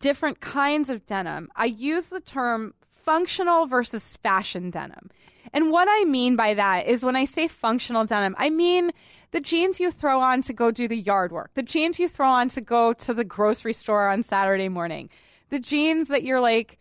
different 0.00 0.40
kinds 0.40 0.90
of 0.90 1.06
denim, 1.06 1.50
I 1.54 1.66
use 1.66 2.06
the 2.06 2.20
term 2.20 2.74
functional 3.06 3.66
versus 3.66 4.16
fashion 4.16 4.70
denim. 4.70 5.10
And 5.52 5.70
what 5.70 5.88
I 5.88 6.04
mean 6.04 6.36
by 6.36 6.52
that 6.54 6.86
is 6.86 7.04
when 7.04 7.16
I 7.16 7.24
say 7.24 7.48
functional 7.48 8.04
denim, 8.04 8.34
I 8.36 8.50
mean 8.50 8.90
the 9.30 9.40
jeans 9.40 9.80
you 9.80 9.90
throw 9.90 10.20
on 10.20 10.42
to 10.42 10.52
go 10.52 10.70
do 10.70 10.88
the 10.88 10.96
yard 10.96 11.32
work, 11.32 11.52
the 11.54 11.62
jeans 11.62 11.98
you 11.98 12.08
throw 12.08 12.28
on 12.28 12.48
to 12.50 12.60
go 12.60 12.92
to 12.92 13.14
the 13.14 13.24
grocery 13.24 13.72
store 13.72 14.08
on 14.08 14.22
Saturday 14.22 14.68
morning, 14.68 15.08
the 15.48 15.60
jeans 15.60 16.08
that 16.08 16.24
you're 16.24 16.40
like, 16.40 16.78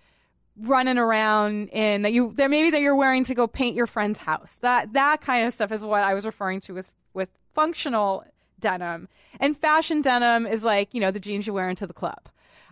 running 0.58 0.98
around 0.98 1.68
in 1.70 2.04
that 2.04 2.14
you 2.14 2.34
that 2.38 2.50
maybe 2.50 2.70
that 2.72 2.80
you're 2.80 2.96
wearing 2.96 3.26
to 3.26 3.36
go 3.36 3.46
paint 3.46 3.76
your 3.76 3.88
friend's 3.88 4.20
house. 4.20 4.58
That 4.62 4.94
that 4.94 5.20
kind 5.22 5.46
of 5.46 5.54
stuff 5.54 5.72
is 5.72 5.82
what 5.82 6.02
I 6.02 6.14
was 6.14 6.26
referring 6.26 6.62
to 6.62 6.74
with 6.74 6.92
with 7.14 7.30
functional 7.54 8.24
denim. 8.60 9.10
And 9.40 9.58
fashion 9.58 10.02
denim 10.02 10.48
is 10.48 10.64
like, 10.64 10.94
you 10.94 11.02
know, 11.02 11.12
the 11.12 11.20
jeans 11.20 11.46
you 11.46 11.54
wear 11.54 11.70
into 11.70 11.86
the 11.86 11.94
club. 11.94 12.30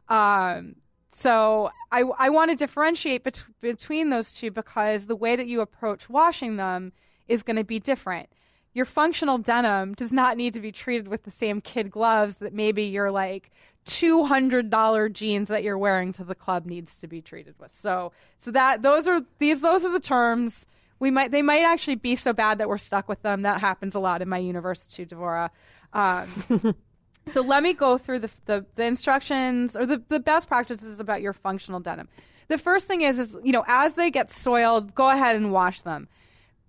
Um, 0.07 0.75
so 1.15 1.71
I, 1.91 2.03
I 2.17 2.29
want 2.29 2.51
to 2.51 2.55
differentiate 2.55 3.23
bet- 3.23 3.45
between 3.61 4.09
those 4.09 4.33
two 4.33 4.51
because 4.51 5.05
the 5.05 5.15
way 5.15 5.35
that 5.35 5.47
you 5.47 5.61
approach 5.61 6.09
washing 6.09 6.57
them 6.57 6.91
is 7.27 7.43
going 7.43 7.55
to 7.55 7.63
be 7.63 7.79
different. 7.79 8.29
Your 8.73 8.85
functional 8.85 9.37
denim 9.37 9.93
does 9.93 10.11
not 10.11 10.35
need 10.35 10.53
to 10.53 10.59
be 10.59 10.71
treated 10.71 11.07
with 11.07 11.23
the 11.23 11.31
same 11.31 11.61
kid 11.61 11.91
gloves 11.91 12.37
that 12.37 12.53
maybe 12.53 12.83
you're 12.85 13.11
like 13.11 13.51
two 13.85 14.23
hundred 14.23 14.69
dollar 14.69 15.09
jeans 15.09 15.49
that 15.49 15.63
you're 15.63 15.77
wearing 15.77 16.13
to 16.13 16.23
the 16.23 16.35
club 16.35 16.65
needs 16.65 16.99
to 17.01 17.07
be 17.07 17.21
treated 17.21 17.53
with. 17.59 17.73
So 17.75 18.11
so 18.37 18.51
that 18.51 18.81
those 18.81 19.07
are 19.07 19.21
these 19.37 19.61
those 19.61 19.85
are 19.85 19.91
the 19.91 19.99
terms. 19.99 20.65
We 20.99 21.11
might 21.11 21.31
they 21.31 21.41
might 21.41 21.63
actually 21.63 21.95
be 21.95 22.15
so 22.15 22.33
bad 22.33 22.57
that 22.57 22.69
we're 22.69 22.77
stuck 22.79 23.07
with 23.07 23.21
them. 23.21 23.43
That 23.43 23.61
happens 23.61 23.93
a 23.93 23.99
lot 23.99 24.21
in 24.21 24.29
my 24.29 24.39
universe 24.39 24.87
too, 24.87 25.05
Dvora. 25.05 25.49
Um, 25.91 26.75
so 27.25 27.41
let 27.41 27.63
me 27.63 27.73
go 27.73 27.97
through 27.97 28.19
the, 28.19 28.29
the, 28.45 28.65
the 28.75 28.85
instructions 28.85 29.75
or 29.75 29.85
the, 29.85 30.01
the 30.09 30.19
best 30.19 30.47
practices 30.47 30.99
about 30.99 31.21
your 31.21 31.33
functional 31.33 31.79
denim. 31.79 32.07
The 32.49 32.57
first 32.57 32.85
thing 32.87 33.01
is 33.01 33.19
is 33.19 33.37
you 33.43 33.51
know 33.51 33.63
as 33.67 33.95
they 33.95 34.11
get 34.11 34.31
soiled, 34.31 34.93
go 34.93 35.09
ahead 35.09 35.35
and 35.35 35.51
wash 35.51 35.81
them. 35.81 36.07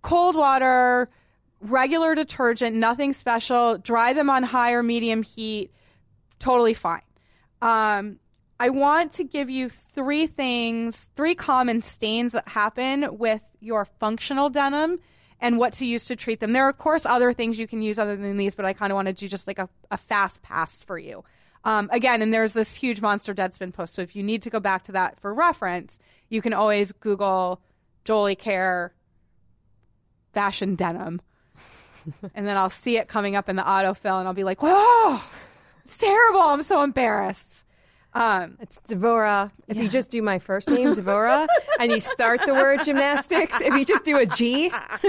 Cold 0.03 0.37
water, 0.37 1.09
regular 1.61 2.15
detergent, 2.15 2.77
nothing 2.77 3.13
special. 3.13 3.79
Dry 3.79 4.13
them 4.13 4.31
on 4.31 4.43
high 4.43 4.73
or 4.73 4.83
medium 4.83 5.23
heat 5.23 5.71
totally 6.39 6.75
fine. 6.75 7.03
Um, 7.63 8.19
I 8.61 8.69
want 8.69 9.13
to 9.13 9.25
give 9.25 9.51
you 9.51 9.69
three 9.69 10.27
things, 10.27 11.11
three 11.17 11.35
common 11.35 11.83
stains 11.83 12.33
that 12.33 12.49
happen 12.49 13.19
with 13.19 13.43
your 13.61 13.85
functional 13.85 14.51
denim 14.51 15.01
and 15.41 15.59
what 15.59 15.73
to 15.75 15.87
use 15.87 16.05
to 16.07 16.17
treat 16.17 16.41
them. 16.41 16.53
There 16.53 16.65
are, 16.65 16.71
of 16.71 16.79
course, 16.79 17.05
other 17.07 17.33
things 17.33 17.59
you 17.59 17.67
can 17.67 17.83
use 17.83 17.99
other 17.99 18.17
than 18.17 18.37
these, 18.37 18.55
but 18.55 18.65
I 18.65 18.73
kind 18.73 18.93
of 18.93 18.95
want 18.95 19.07
to 19.07 19.13
do 19.13 19.29
just 19.29 19.47
like 19.47 19.59
a, 19.59 19.69
a 19.91 19.97
fast 19.97 20.43
pass 20.43 20.83
for 20.83 20.99
you. 20.99 21.25
Um, 21.65 21.89
again, 21.93 22.21
and 22.21 22.33
there's 22.33 22.53
this 22.53 22.75
huge 22.75 23.01
monster 23.01 23.35
Deadspin 23.35 23.73
post. 23.73 23.95
So 23.95 24.03
if 24.03 24.15
you 24.15 24.23
need 24.23 24.43
to 24.43 24.51
go 24.51 24.61
back 24.61 24.85
to 24.85 24.93
that 24.93 25.19
for 25.21 25.33
reference, 25.33 25.99
you 26.29 26.43
can 26.43 26.53
always 26.53 26.93
Google 26.93 27.61
Jolie 28.05 28.37
Kerr 28.37 28.93
fashion 30.33 30.75
denim. 30.75 31.23
and 32.35 32.47
then 32.47 32.57
I'll 32.57 32.71
see 32.71 32.99
it 32.99 33.09
coming 33.09 33.35
up 33.35 33.49
in 33.49 33.57
the 33.57 33.63
autofill 33.63 34.19
and 34.19 34.29
I'll 34.29 34.35
be 34.35 34.45
like, 34.45 34.63
whoa, 34.63 35.21
it's 35.85 35.97
terrible. 35.97 36.41
I'm 36.41 36.63
so 36.63 36.83
embarrassed. 36.83 37.64
Um, 38.15 38.59
it's 38.61 38.79
Dvora. 38.81 39.51
If 39.67 39.77
yeah. 39.77 39.83
you 39.83 39.89
just 39.89 40.11
do 40.11 40.23
my 40.23 40.39
first 40.39 40.71
name, 40.71 40.95
Dvora, 40.95 41.49
and 41.81 41.91
you 41.91 41.99
start 41.99 42.43
the 42.47 42.55
word 42.55 42.85
gymnastics, 42.85 43.61
if 43.61 43.75
you 43.75 43.85
just 43.85 44.05
do 44.05 44.19
a 44.19 44.27
G, 44.27 44.71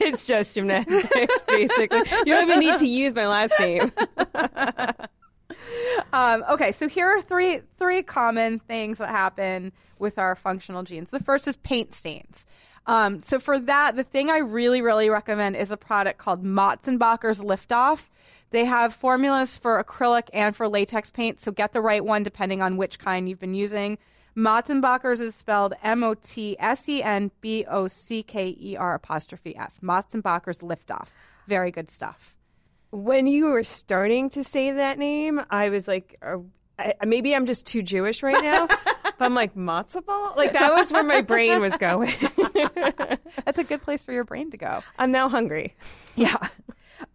it's 0.00 0.24
just 0.24 0.54
gymnastics, 0.54 1.42
basically. 1.46 1.98
You 2.24 2.32
don't 2.32 2.48
even 2.48 2.60
need 2.60 2.78
to 2.78 2.86
use 2.86 3.14
my 3.14 3.28
last 3.28 3.52
name. 3.60 3.92
um, 6.14 6.44
okay, 6.50 6.72
so 6.72 6.88
here 6.88 7.06
are 7.08 7.20
three 7.20 7.60
three 7.78 8.02
common 8.02 8.58
things 8.58 8.96
that 8.98 9.10
happen 9.10 9.72
with 9.98 10.18
our 10.18 10.34
functional 10.34 10.82
genes. 10.82 11.10
The 11.10 11.20
first 11.20 11.46
is 11.46 11.56
paint 11.56 11.92
stains. 11.92 12.46
Um, 12.86 13.20
so 13.20 13.38
for 13.38 13.58
that, 13.58 13.96
the 13.96 14.04
thing 14.04 14.30
I 14.30 14.38
really, 14.38 14.80
really 14.80 15.10
recommend 15.10 15.56
is 15.56 15.70
a 15.70 15.76
product 15.76 16.18
called 16.18 16.42
Motsenbocker's 16.42 17.40
Liftoff. 17.40 18.08
They 18.50 18.64
have 18.64 18.94
formulas 18.94 19.56
for 19.56 19.82
acrylic 19.82 20.28
and 20.32 20.56
for 20.56 20.68
latex 20.68 21.10
paint, 21.10 21.40
so 21.40 21.52
get 21.52 21.72
the 21.72 21.80
right 21.80 22.04
one 22.04 22.22
depending 22.22 22.62
on 22.62 22.76
which 22.76 22.98
kind 22.98 23.28
you've 23.28 23.40
been 23.40 23.54
using. 23.54 23.98
Motsenbocker's 24.36 25.20
is 25.20 25.34
spelled 25.34 25.74
M 25.82 26.04
O 26.04 26.14
T 26.14 26.56
S 26.60 26.88
E 26.88 27.02
N 27.02 27.30
B 27.40 27.64
O 27.68 27.88
C 27.88 28.22
K 28.22 28.56
E 28.58 28.76
R 28.76 28.94
apostrophe 28.94 29.56
S. 29.56 29.80
Motsenbocker's 29.82 30.58
Liftoff. 30.58 31.08
Very 31.48 31.70
good 31.70 31.90
stuff. 31.90 32.36
When 32.90 33.26
you 33.26 33.46
were 33.46 33.64
starting 33.64 34.30
to 34.30 34.44
say 34.44 34.70
that 34.70 34.98
name, 34.98 35.42
I 35.50 35.68
was 35.70 35.88
like, 35.88 36.16
uh, 36.22 36.38
I, 36.78 36.94
maybe 37.04 37.34
I'm 37.34 37.46
just 37.46 37.66
too 37.66 37.82
Jewish 37.82 38.22
right 38.22 38.42
now. 38.42 38.68
But 39.18 39.24
I'm 39.24 39.34
like 39.34 39.56
matzo 39.56 40.04
ball. 40.04 40.34
Like 40.36 40.52
that 40.52 40.72
was 40.72 40.92
where 40.92 41.02
my 41.02 41.22
brain 41.22 41.60
was 41.60 41.76
going. 41.76 42.14
That's 43.44 43.58
a 43.58 43.64
good 43.64 43.82
place 43.82 44.04
for 44.04 44.12
your 44.12 44.22
brain 44.22 44.52
to 44.52 44.56
go. 44.56 44.84
I'm 44.96 45.10
now 45.10 45.28
hungry. 45.28 45.74
Yeah. 46.14 46.36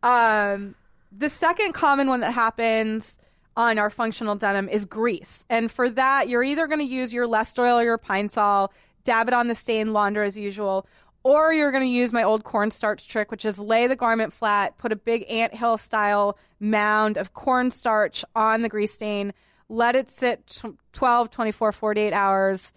Um, 0.02 0.76
the 1.16 1.30
second 1.30 1.74
common 1.74 2.08
one 2.08 2.22
that 2.22 2.34
happens 2.34 3.20
on 3.56 3.78
our 3.78 3.90
functional 3.90 4.36
denim 4.36 4.68
is 4.68 4.86
grease. 4.86 5.46
And 5.50 5.72
for 5.72 5.90
that, 5.92 6.28
you're 6.28 6.44
either 6.44 6.68
going 6.68 6.80
to 6.80 6.86
use 6.86 7.14
your 7.14 7.28
Lestoil 7.28 7.76
or 7.76 7.84
your 7.84 7.98
Pine-Sol, 7.98 8.74
dab 9.04 9.28
it 9.28 9.34
on 9.34 9.48
the 9.48 9.56
stain, 9.56 9.94
launder 9.94 10.24
as 10.24 10.38
usual, 10.38 10.88
or 11.24 11.54
you're 11.54 11.72
going 11.72 11.84
to 11.84 11.90
use 11.90 12.12
my 12.12 12.24
old 12.24 12.44
cornstarch 12.44 13.08
trick, 13.08 13.32
which 13.32 13.46
is 13.46 13.60
lay 13.60 13.88
the 13.88 13.96
garment 13.96 14.34
flat, 14.34 14.78
put 14.78 14.92
a 14.92 14.96
big 14.96 15.26
ant 15.30 15.54
hill 15.54 15.78
style 15.78 16.38
mound 16.60 17.18
of 17.18 17.34
cornstarch 17.34 18.26
on 18.36 18.62
the 18.62 18.70
grease 18.70 18.94
stain, 18.94 19.34
let 19.70 19.96
it 19.96 20.10
sit 20.10 20.62
12, 20.92 21.30
24, 21.30 21.72
48 21.72 22.14
hours, 22.14 22.74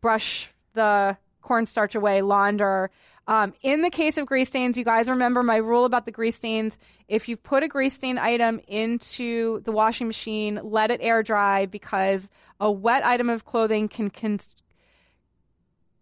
brush 0.00 0.50
the 0.74 1.16
cornstarch 1.42 1.94
away, 1.94 2.22
launder. 2.22 2.90
Um, 3.30 3.54
in 3.62 3.82
the 3.82 3.90
case 3.90 4.18
of 4.18 4.26
grease 4.26 4.48
stains, 4.48 4.76
you 4.76 4.84
guys 4.84 5.08
remember 5.08 5.44
my 5.44 5.58
rule 5.58 5.84
about 5.84 6.04
the 6.04 6.10
grease 6.10 6.34
stains. 6.34 6.76
If 7.06 7.28
you 7.28 7.36
put 7.36 7.62
a 7.62 7.68
grease 7.68 7.94
stain 7.94 8.18
item 8.18 8.60
into 8.66 9.60
the 9.60 9.70
washing 9.70 10.08
machine, 10.08 10.58
let 10.64 10.90
it 10.90 10.98
air 11.00 11.22
dry 11.22 11.66
because 11.66 12.28
a 12.58 12.68
wet 12.68 13.06
item 13.06 13.30
of 13.30 13.44
clothing 13.44 13.88
can, 13.88 14.10
can 14.10 14.40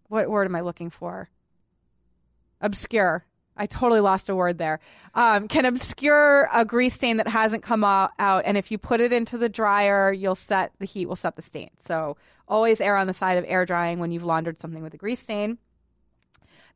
what 0.09 0.31
word 0.31 0.47
am 0.47 0.57
I 0.57 0.63
looking 0.63 0.89
for? 0.89 1.29
Obscure. 2.63 3.27
I 3.59 3.67
totally 3.67 4.01
lost 4.01 4.31
a 4.31 4.35
word 4.35 4.57
there. 4.57 4.81
Um, 5.15 5.49
can 5.49 5.67
obscure 5.67 6.49
a 6.51 6.65
grease 6.65 6.95
stain 6.95 7.19
that 7.19 7.29
hasn't 7.29 7.63
come 7.63 7.85
out, 7.85 8.13
and 8.19 8.57
if 8.57 8.71
you 8.71 8.79
put 8.79 9.03
it 9.03 9.13
into 9.13 9.37
the 9.37 9.51
dryer, 9.51 10.11
you'll 10.11 10.35
set 10.35 10.73
the 10.79 10.87
heat 10.87 11.05
will 11.05 11.17
set 11.17 11.37
the 11.37 11.43
stain. 11.43 11.71
So 11.85 12.17
always 12.47 12.81
err 12.81 12.97
on 12.97 13.07
the 13.07 13.13
side 13.13 13.37
of 13.37 13.45
air 13.47 13.67
drying 13.67 13.99
when 13.99 14.13
you've 14.13 14.25
laundered 14.25 14.59
something 14.59 14.83
with 14.83 14.95
a 14.95 14.97
grease 14.99 15.21
stain. 15.21 15.59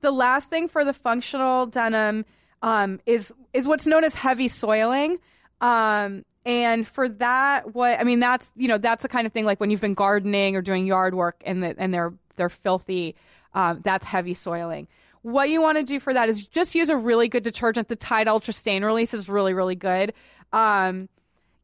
The 0.03 0.13
last 0.13 0.51
thing 0.51 0.69
for 0.69 0.85
the 0.85 0.93
functional 0.93 1.67
denim 1.67 2.25
um, 2.61 3.01
is 3.07 3.33
is 3.53 3.67
what's 3.67 3.87
known 3.87 4.05
as 4.05 4.15
heavy 4.15 4.49
soiling. 4.49 5.19
Um, 5.61 6.25
and 6.45 6.87
for 6.87 7.09
that, 7.09 7.75
what 7.75 8.01
I 8.01 8.05
mean, 8.05 8.21
that's 8.21 8.51
you 8.57 8.69
know 8.69 8.79
that's 8.79 9.03
the 9.03 9.09
kind 9.09 9.27
of 9.27 9.33
thing 9.33 9.45
like 9.45 9.61
when 9.61 9.71
you've 9.71 9.81
been 9.81 9.95
gardening 9.95 10.57
or 10.57 10.63
doing 10.63 10.87
yard 10.87 11.15
work 11.15 11.41
and 11.45 11.63
the, 11.63 11.75
and 11.79 11.93
they're 11.95 12.13
they're 12.37 12.49
filthy. 12.49 13.15
Um, 13.55 13.81
that's 13.85 14.05
heavy 14.05 14.35
soiling. 14.35 14.89
What 15.23 15.51
you 15.51 15.61
want 15.61 15.79
to 15.79 15.85
do 15.85 16.01
for 16.01 16.13
that 16.13 16.29
is 16.29 16.43
just 16.43 16.75
use 16.75 16.89
a 16.89 16.97
really 16.97 17.29
good 17.29 17.45
detergent. 17.45 17.89
The 17.89 17.97
Tide 17.97 18.27
Ultra 18.27 18.53
Stain 18.53 18.85
Release 18.85 19.15
is 19.15 19.29
really 19.29 19.55
really 19.55 19.77
good. 19.77 20.15
Um, 20.53 21.09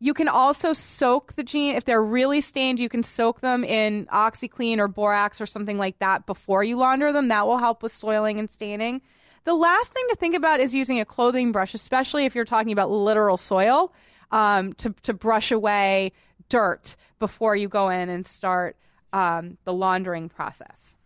you 0.00 0.14
can 0.14 0.28
also 0.28 0.72
soak 0.72 1.34
the 1.34 1.42
jeans 1.42 1.76
if 1.76 1.84
they're 1.84 2.02
really 2.02 2.40
stained. 2.40 2.78
You 2.78 2.88
can 2.88 3.02
soak 3.02 3.40
them 3.40 3.64
in 3.64 4.06
OxiClean 4.06 4.78
or 4.78 4.86
borax 4.86 5.40
or 5.40 5.46
something 5.46 5.76
like 5.76 5.98
that 5.98 6.26
before 6.26 6.62
you 6.62 6.76
launder 6.76 7.12
them. 7.12 7.28
That 7.28 7.46
will 7.46 7.58
help 7.58 7.82
with 7.82 7.92
soiling 7.92 8.38
and 8.38 8.48
staining. 8.48 9.02
The 9.44 9.54
last 9.54 9.92
thing 9.92 10.04
to 10.10 10.16
think 10.16 10.36
about 10.36 10.60
is 10.60 10.74
using 10.74 11.00
a 11.00 11.04
clothing 11.04 11.52
brush, 11.52 11.74
especially 11.74 12.26
if 12.26 12.34
you're 12.34 12.44
talking 12.44 12.70
about 12.70 12.90
literal 12.90 13.36
soil, 13.36 13.92
um, 14.30 14.74
to 14.74 14.94
to 15.02 15.14
brush 15.14 15.50
away 15.50 16.12
dirt 16.48 16.96
before 17.18 17.56
you 17.56 17.68
go 17.68 17.88
in 17.88 18.08
and 18.08 18.26
start 18.26 18.76
um, 19.12 19.56
the 19.64 19.72
laundering 19.72 20.28
process. 20.28 20.96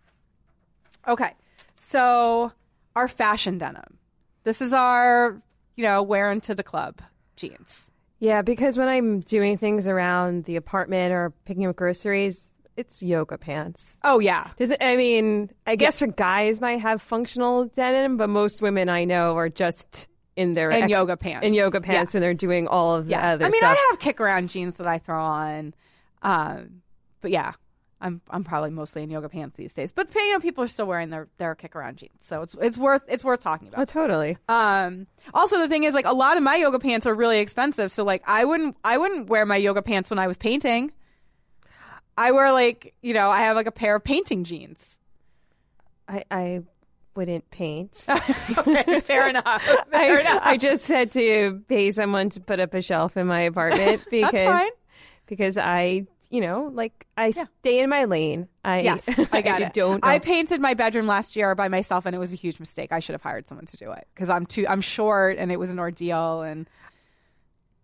Okay, 1.06 1.34
so 1.76 2.52
our 2.94 3.08
fashion 3.08 3.58
denim. 3.58 3.98
This 4.44 4.60
is 4.60 4.72
our, 4.72 5.40
you 5.76 5.84
know, 5.84 6.02
wearing 6.02 6.40
to 6.42 6.54
the 6.54 6.64
club 6.64 7.00
jeans. 7.36 7.91
Yeah, 8.22 8.42
because 8.42 8.78
when 8.78 8.86
I'm 8.86 9.18
doing 9.18 9.58
things 9.58 9.88
around 9.88 10.44
the 10.44 10.54
apartment 10.54 11.12
or 11.12 11.32
picking 11.44 11.66
up 11.66 11.74
groceries, 11.74 12.52
it's 12.76 13.02
yoga 13.02 13.36
pants. 13.36 13.96
Oh 14.04 14.20
yeah. 14.20 14.50
Does 14.58 14.70
it, 14.70 14.78
I 14.80 14.94
mean, 14.94 15.50
I 15.66 15.74
guess 15.74 15.98
for 15.98 16.06
guys 16.06 16.60
might 16.60 16.80
have 16.80 17.02
functional 17.02 17.64
denim, 17.64 18.16
but 18.16 18.28
most 18.28 18.62
women 18.62 18.88
I 18.88 19.02
know 19.02 19.36
are 19.36 19.48
just 19.48 20.06
in 20.36 20.54
their 20.54 20.70
In 20.70 20.88
yoga 20.88 21.16
pants. 21.16 21.44
In 21.44 21.52
yoga 21.52 21.80
pants 21.80 22.14
Yeah. 22.14 22.18
when 22.18 22.22
they're 22.22 22.34
doing 22.34 22.68
all 22.68 22.94
of 22.94 23.06
the 23.06 23.10
Yeah. 23.10 23.32
other 23.32 23.46
I 23.46 23.48
mean, 23.50 23.58
stuff. 23.58 23.76
I 23.76 23.88
have 23.90 23.98
kick 23.98 24.20
around 24.20 24.50
jeans 24.50 24.76
that 24.76 24.86
I 24.86 24.98
throw 24.98 25.20
on. 25.20 25.74
Um, 26.22 26.82
but 27.22 27.32
yeah, 27.32 27.54
I'm 28.02 28.20
I'm 28.28 28.44
probably 28.44 28.70
mostly 28.70 29.02
in 29.02 29.10
yoga 29.10 29.28
pants 29.30 29.56
these 29.56 29.72
days. 29.72 29.92
But 29.92 30.14
you 30.14 30.32
know, 30.32 30.40
people 30.40 30.62
are 30.64 30.68
still 30.68 30.86
wearing 30.86 31.08
their 31.08 31.28
their 31.38 31.54
kick 31.54 31.74
around 31.74 31.96
jeans, 31.96 32.20
so 32.20 32.42
it's 32.42 32.54
it's 32.60 32.76
worth 32.76 33.02
it's 33.08 33.24
worth 33.24 33.40
talking 33.40 33.68
about. 33.68 33.80
oh, 33.80 33.84
totally. 33.84 34.36
Um, 34.48 35.06
also 35.32 35.58
the 35.58 35.68
thing 35.68 35.84
is 35.84 35.94
like 35.94 36.06
a 36.06 36.12
lot 36.12 36.36
of 36.36 36.42
my 36.42 36.56
yoga 36.56 36.78
pants 36.78 37.06
are 37.06 37.14
really 37.14 37.38
expensive. 37.38 37.90
So 37.90 38.04
like 38.04 38.22
I 38.26 38.44
wouldn't 38.44 38.76
I 38.84 38.98
wouldn't 38.98 39.28
wear 39.30 39.46
my 39.46 39.56
yoga 39.56 39.80
pants 39.80 40.10
when 40.10 40.18
I 40.18 40.26
was 40.26 40.36
painting. 40.36 40.92
I 42.16 42.32
wear 42.32 42.52
like, 42.52 42.94
you 43.02 43.14
know, 43.14 43.30
I 43.30 43.42
have 43.42 43.56
like 43.56 43.66
a 43.66 43.72
pair 43.72 43.96
of 43.96 44.04
painting 44.04 44.44
jeans. 44.44 44.98
I, 46.08 46.24
I 46.30 46.62
wouldn't 47.14 47.50
paint. 47.50 47.94
Fair 47.96 49.28
enough. 49.28 49.62
Fair 49.90 50.18
I, 50.18 50.20
enough. 50.20 50.42
I 50.44 50.56
just 50.56 50.88
had 50.88 51.12
to 51.12 51.62
pay 51.68 51.90
someone 51.90 52.30
to 52.30 52.40
put 52.40 52.60
up 52.60 52.74
a 52.74 52.82
shelf 52.82 53.16
in 53.16 53.26
my 53.26 53.40
apartment 53.42 54.04
because 54.10 54.32
fine. 54.32 54.70
because 55.26 55.58
I, 55.58 56.06
you 56.32 56.40
know, 56.40 56.70
like 56.72 57.06
I 57.14 57.30
stay 57.30 57.80
in 57.80 57.90
my 57.90 58.04
lane. 58.04 58.48
I 58.64 58.80
Yes, 58.80 59.04
I 59.32 59.42
got 59.42 59.60
it. 59.60 59.74
don't. 59.74 60.02
I 60.02 60.18
painted 60.18 60.62
my 60.62 60.72
bedroom 60.72 61.06
last 61.06 61.36
year 61.36 61.54
by 61.54 61.68
myself, 61.68 62.06
and 62.06 62.16
it 62.16 62.18
was 62.18 62.32
a 62.32 62.36
huge 62.36 62.58
mistake. 62.58 62.90
I 62.90 63.00
should 63.00 63.12
have 63.12 63.22
hired 63.22 63.46
someone 63.46 63.66
to 63.66 63.76
do 63.76 63.92
it 63.92 64.08
because 64.14 64.30
I'm 64.30 64.46
too. 64.46 64.66
I'm 64.66 64.80
short, 64.80 65.36
and 65.36 65.52
it 65.52 65.58
was 65.58 65.68
an 65.68 65.78
ordeal. 65.78 66.40
And 66.40 66.68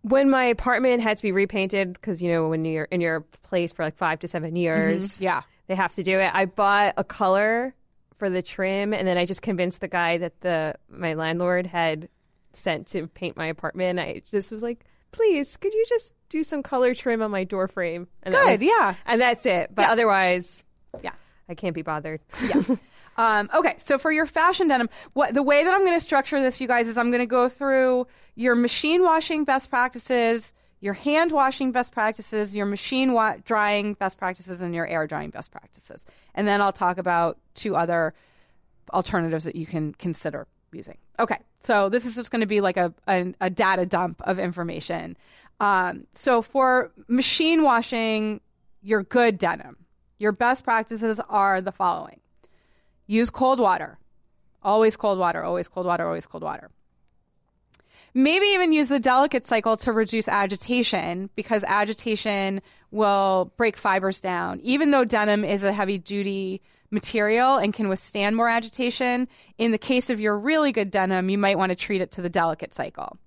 when 0.01 0.31
my 0.31 0.45
apartment 0.45 1.03
had 1.03 1.17
to 1.17 1.23
be 1.23 1.31
repainted 1.31 1.93
because 1.93 2.23
you 2.23 2.31
know 2.31 2.49
when 2.49 2.65
you're 2.65 2.85
in 2.85 3.01
your 3.01 3.21
place 3.43 3.71
for 3.71 3.85
like 3.85 3.95
five 3.97 4.17
to 4.19 4.27
seven 4.27 4.49
mm-hmm. 4.49 4.57
years, 4.57 5.21
yeah, 5.21 5.43
they 5.67 5.75
have 5.75 5.93
to 5.93 6.03
do 6.03 6.19
it. 6.19 6.31
I 6.33 6.45
bought 6.45 6.95
a 6.97 7.03
color 7.03 7.75
for 8.17 8.31
the 8.31 8.41
trim, 8.41 8.95
and 8.95 9.07
then 9.07 9.19
I 9.19 9.25
just 9.25 9.43
convinced 9.43 9.79
the 9.79 9.87
guy 9.87 10.17
that 10.17 10.41
the 10.41 10.73
my 10.89 11.13
landlord 11.13 11.67
had 11.67 12.09
sent 12.53 12.87
to 12.87 13.05
paint 13.05 13.37
my 13.37 13.45
apartment. 13.45 13.99
I 13.99 14.23
just 14.25 14.51
was 14.51 14.63
like, 14.63 14.85
please, 15.11 15.57
could 15.57 15.73
you 15.73 15.85
just 15.89 16.13
do 16.29 16.43
some 16.43 16.61
color 16.63 16.93
trim 16.93 17.21
on 17.21 17.31
my 17.31 17.43
door 17.43 17.67
frame? 17.67 18.07
And 18.23 18.33
Good, 18.33 18.51
was- 18.51 18.61
yeah. 18.61 18.95
and 19.05 19.19
that's 19.21 19.45
it. 19.45 19.73
But 19.73 19.83
Yeah. 19.83 19.91
otherwise, 19.91 20.63
yeah. 21.03 21.13
I 21.47 21.55
can't 21.55 21.75
be 21.75 21.81
bothered. 21.81 22.21
Yeah. 22.41 22.61
Um, 23.17 23.49
okay, 23.53 23.73
so 23.79 23.97
for 23.97 24.13
your 24.13 24.25
fashion 24.25 24.69
denim, 24.69 24.87
what 25.11 25.33
the 25.33 25.43
way 25.43 25.65
that 25.65 25.73
I'm 25.73 25.81
going 25.83 25.97
to 25.97 25.99
structure 25.99 26.39
this, 26.41 26.61
you 26.61 26.69
guys, 26.69 26.87
is 26.87 26.97
I'm 26.97 27.09
going 27.11 27.19
to 27.19 27.25
go 27.25 27.49
through 27.49 28.07
your 28.35 28.55
machine 28.55 29.03
washing 29.03 29.43
best 29.43 29.69
practices, 29.69 30.53
your 30.79 30.93
hand 30.93 31.33
washing 31.33 31.73
best 31.73 31.91
practices, 31.91 32.55
your 32.55 32.65
machine 32.65 33.11
wa- 33.11 33.35
drying 33.43 33.95
best 33.95 34.17
practices, 34.17 34.61
and 34.61 34.73
your 34.73 34.87
air 34.87 35.05
drying 35.05 35.31
best 35.31 35.51
practices, 35.51 36.05
and 36.33 36.47
then 36.47 36.61
I'll 36.61 36.71
talk 36.71 36.97
about 36.97 37.37
two 37.55 37.75
other 37.75 38.13
alternatives 38.93 39.43
that 39.43 39.57
you 39.57 39.65
can 39.65 39.93
consider 39.95 40.47
using. 40.73 40.97
Okay, 41.19 41.37
so 41.59 41.89
this 41.89 42.05
is 42.05 42.15
just 42.15 42.31
going 42.31 42.41
to 42.41 42.47
be 42.47 42.61
like 42.61 42.77
a, 42.77 42.93
a, 43.07 43.33
a 43.41 43.49
data 43.49 43.85
dump 43.85 44.21
of 44.23 44.39
information. 44.39 45.17
Um, 45.59 46.07
so 46.13 46.41
for 46.41 46.91
machine 47.07 47.63
washing 47.63 48.41
your 48.81 49.03
good 49.03 49.37
denim, 49.37 49.77
your 50.17 50.31
best 50.31 50.63
practices 50.63 51.19
are 51.29 51.61
the 51.61 51.71
following 51.71 52.19
use 53.07 53.29
cold 53.29 53.59
water. 53.59 53.97
Always 54.61 54.97
cold 54.97 55.17
water, 55.17 55.43
always 55.43 55.67
cold 55.67 55.85
water, 55.85 56.05
always 56.05 56.25
cold 56.25 56.43
water. 56.43 56.69
Maybe 58.13 58.47
even 58.47 58.73
use 58.73 58.87
the 58.87 58.99
delicate 58.99 59.45
cycle 59.45 59.77
to 59.77 59.93
reduce 59.93 60.27
agitation 60.27 61.29
because 61.35 61.63
agitation 61.65 62.61
will 62.91 63.51
break 63.55 63.77
fibers 63.77 64.19
down. 64.19 64.59
Even 64.61 64.91
though 64.91 65.05
denim 65.05 65.45
is 65.45 65.63
a 65.63 65.71
heavy 65.71 65.97
duty 65.97 66.61
material 66.91 67.57
and 67.57 67.73
can 67.73 67.89
withstand 67.89 68.35
more 68.35 68.49
agitation, 68.49 69.27
in 69.57 69.71
the 69.71 69.77
case 69.77 70.09
of 70.09 70.19
your 70.19 70.37
really 70.37 70.71
good 70.71 70.91
denim, 70.91 71.29
you 71.29 71.37
might 71.37 71.57
want 71.57 71.69
to 71.71 71.75
treat 71.75 72.01
it 72.01 72.11
to 72.11 72.21
the 72.21 72.29
delicate 72.29 72.73
cycle. 72.73 73.17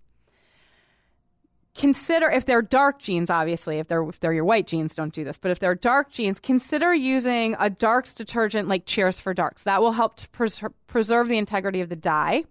Consider 1.75 2.29
if 2.29 2.45
they're 2.45 2.61
dark 2.61 2.99
jeans 2.99 3.31
obviously 3.31 3.79
if 3.79 3.89
they're 3.89 4.07
if 4.07 4.21
they're 4.21 4.35
your 4.35 4.45
white 4.45 4.67
jeans 4.67 4.95
don't 4.95 5.15
do 5.15 5.25
this 5.25 5.39
but 5.39 5.51
if 5.51 5.59
they're 5.59 5.75
dark 5.75 6.11
jeans 6.11 6.39
consider 6.39 6.93
using 6.93 7.57
a 7.59 7.71
darks 7.71 8.15
detergent 8.15 8.69
like 8.69 8.85
cheers 8.85 9.19
for 9.19 9.33
darks. 9.33 9.63
That 9.63 9.81
will 9.81 9.93
help 9.93 10.17
to 10.17 10.29
pres- 10.29 10.63
preserve 10.87 11.29
the 11.29 11.39
integrity 11.39 11.81
of 11.81 11.89
the 11.89 11.97
dye. 11.97 12.45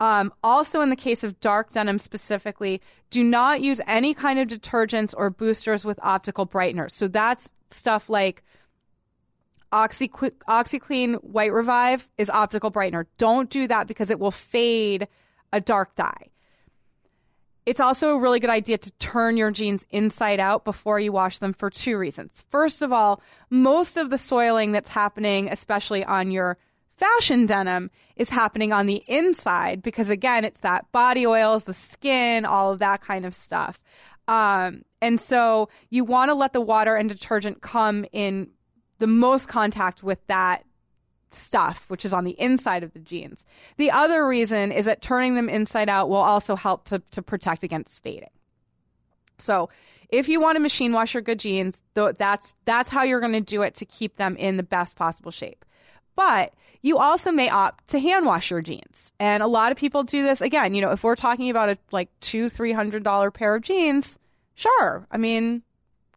Um, 0.00 0.34
also 0.42 0.82
in 0.82 0.90
the 0.90 0.96
case 0.96 1.24
of 1.24 1.40
dark 1.40 1.70
denim 1.70 1.98
specifically 1.98 2.82
do 3.08 3.24
not 3.24 3.62
use 3.62 3.80
any 3.86 4.12
kind 4.12 4.38
of 4.38 4.48
detergents 4.48 5.14
or 5.16 5.30
boosters 5.30 5.84
with 5.84 5.98
optical 6.02 6.46
brighteners. 6.46 6.90
So 6.90 7.08
that's 7.08 7.54
stuff 7.70 8.10
like 8.10 8.42
Oxy, 9.72 10.08
OxiClean 10.08 11.24
White 11.24 11.52
Revive 11.52 12.08
is 12.18 12.28
optical 12.28 12.70
brightener. 12.70 13.06
Don't 13.16 13.48
do 13.48 13.66
that 13.66 13.88
because 13.88 14.10
it 14.10 14.20
will 14.20 14.30
fade 14.30 15.08
a 15.52 15.60
dark 15.60 15.94
dye. 15.94 16.28
It's 17.64 17.80
also 17.80 18.08
a 18.08 18.18
really 18.18 18.40
good 18.40 18.50
idea 18.50 18.76
to 18.78 18.90
turn 18.92 19.36
your 19.36 19.50
jeans 19.50 19.86
inside 19.90 20.40
out 20.40 20.64
before 20.64 20.98
you 20.98 21.12
wash 21.12 21.38
them 21.38 21.52
for 21.52 21.70
two 21.70 21.96
reasons. 21.96 22.44
First 22.50 22.82
of 22.82 22.92
all, 22.92 23.22
most 23.50 23.96
of 23.96 24.10
the 24.10 24.18
soiling 24.18 24.72
that's 24.72 24.90
happening, 24.90 25.48
especially 25.48 26.04
on 26.04 26.32
your 26.32 26.58
fashion 26.96 27.46
denim, 27.46 27.90
is 28.16 28.30
happening 28.30 28.72
on 28.72 28.86
the 28.86 29.02
inside 29.06 29.80
because, 29.80 30.10
again, 30.10 30.44
it's 30.44 30.60
that 30.60 30.90
body 30.90 31.24
oils, 31.24 31.64
the 31.64 31.74
skin, 31.74 32.44
all 32.44 32.72
of 32.72 32.80
that 32.80 33.00
kind 33.00 33.24
of 33.24 33.32
stuff. 33.32 33.80
Um, 34.26 34.82
and 35.00 35.20
so 35.20 35.68
you 35.88 36.04
want 36.04 36.30
to 36.30 36.34
let 36.34 36.52
the 36.52 36.60
water 36.60 36.96
and 36.96 37.08
detergent 37.08 37.60
come 37.60 38.04
in 38.12 38.50
the 39.02 39.08
most 39.08 39.48
contact 39.48 40.04
with 40.04 40.24
that 40.28 40.64
stuff, 41.32 41.86
which 41.88 42.04
is 42.04 42.12
on 42.12 42.22
the 42.22 42.40
inside 42.40 42.84
of 42.84 42.92
the 42.92 43.00
jeans. 43.00 43.44
The 43.76 43.90
other 43.90 44.24
reason 44.24 44.70
is 44.70 44.84
that 44.84 45.02
turning 45.02 45.34
them 45.34 45.48
inside 45.48 45.88
out 45.88 46.08
will 46.08 46.18
also 46.18 46.54
help 46.54 46.84
to, 46.84 47.00
to 47.10 47.20
protect 47.20 47.64
against 47.64 48.00
fading. 48.00 48.30
So 49.38 49.70
if 50.08 50.28
you 50.28 50.40
want 50.40 50.54
to 50.54 50.60
machine 50.60 50.92
wash 50.92 51.14
your 51.14 51.20
good 51.20 51.40
jeans, 51.40 51.82
that's 51.94 52.54
that's 52.64 52.90
how 52.90 53.02
you're 53.02 53.18
going 53.18 53.32
to 53.32 53.40
do 53.40 53.62
it 53.62 53.74
to 53.74 53.84
keep 53.84 54.18
them 54.18 54.36
in 54.36 54.56
the 54.56 54.62
best 54.62 54.94
possible 54.94 55.32
shape. 55.32 55.64
But 56.14 56.54
you 56.80 56.98
also 56.98 57.32
may 57.32 57.48
opt 57.48 57.88
to 57.88 57.98
hand 57.98 58.24
wash 58.24 58.52
your 58.52 58.62
jeans, 58.62 59.12
and 59.18 59.42
a 59.42 59.48
lot 59.48 59.72
of 59.72 59.78
people 59.78 60.04
do 60.04 60.22
this. 60.22 60.40
Again, 60.40 60.74
you 60.74 60.80
know, 60.80 60.92
if 60.92 61.02
we're 61.02 61.16
talking 61.16 61.50
about 61.50 61.70
a 61.70 61.78
like 61.90 62.08
two, 62.20 62.48
three 62.48 62.72
hundred 62.72 63.02
dollar 63.02 63.32
pair 63.32 63.56
of 63.56 63.62
jeans, 63.62 64.16
sure. 64.54 65.08
I 65.10 65.16
mean, 65.16 65.62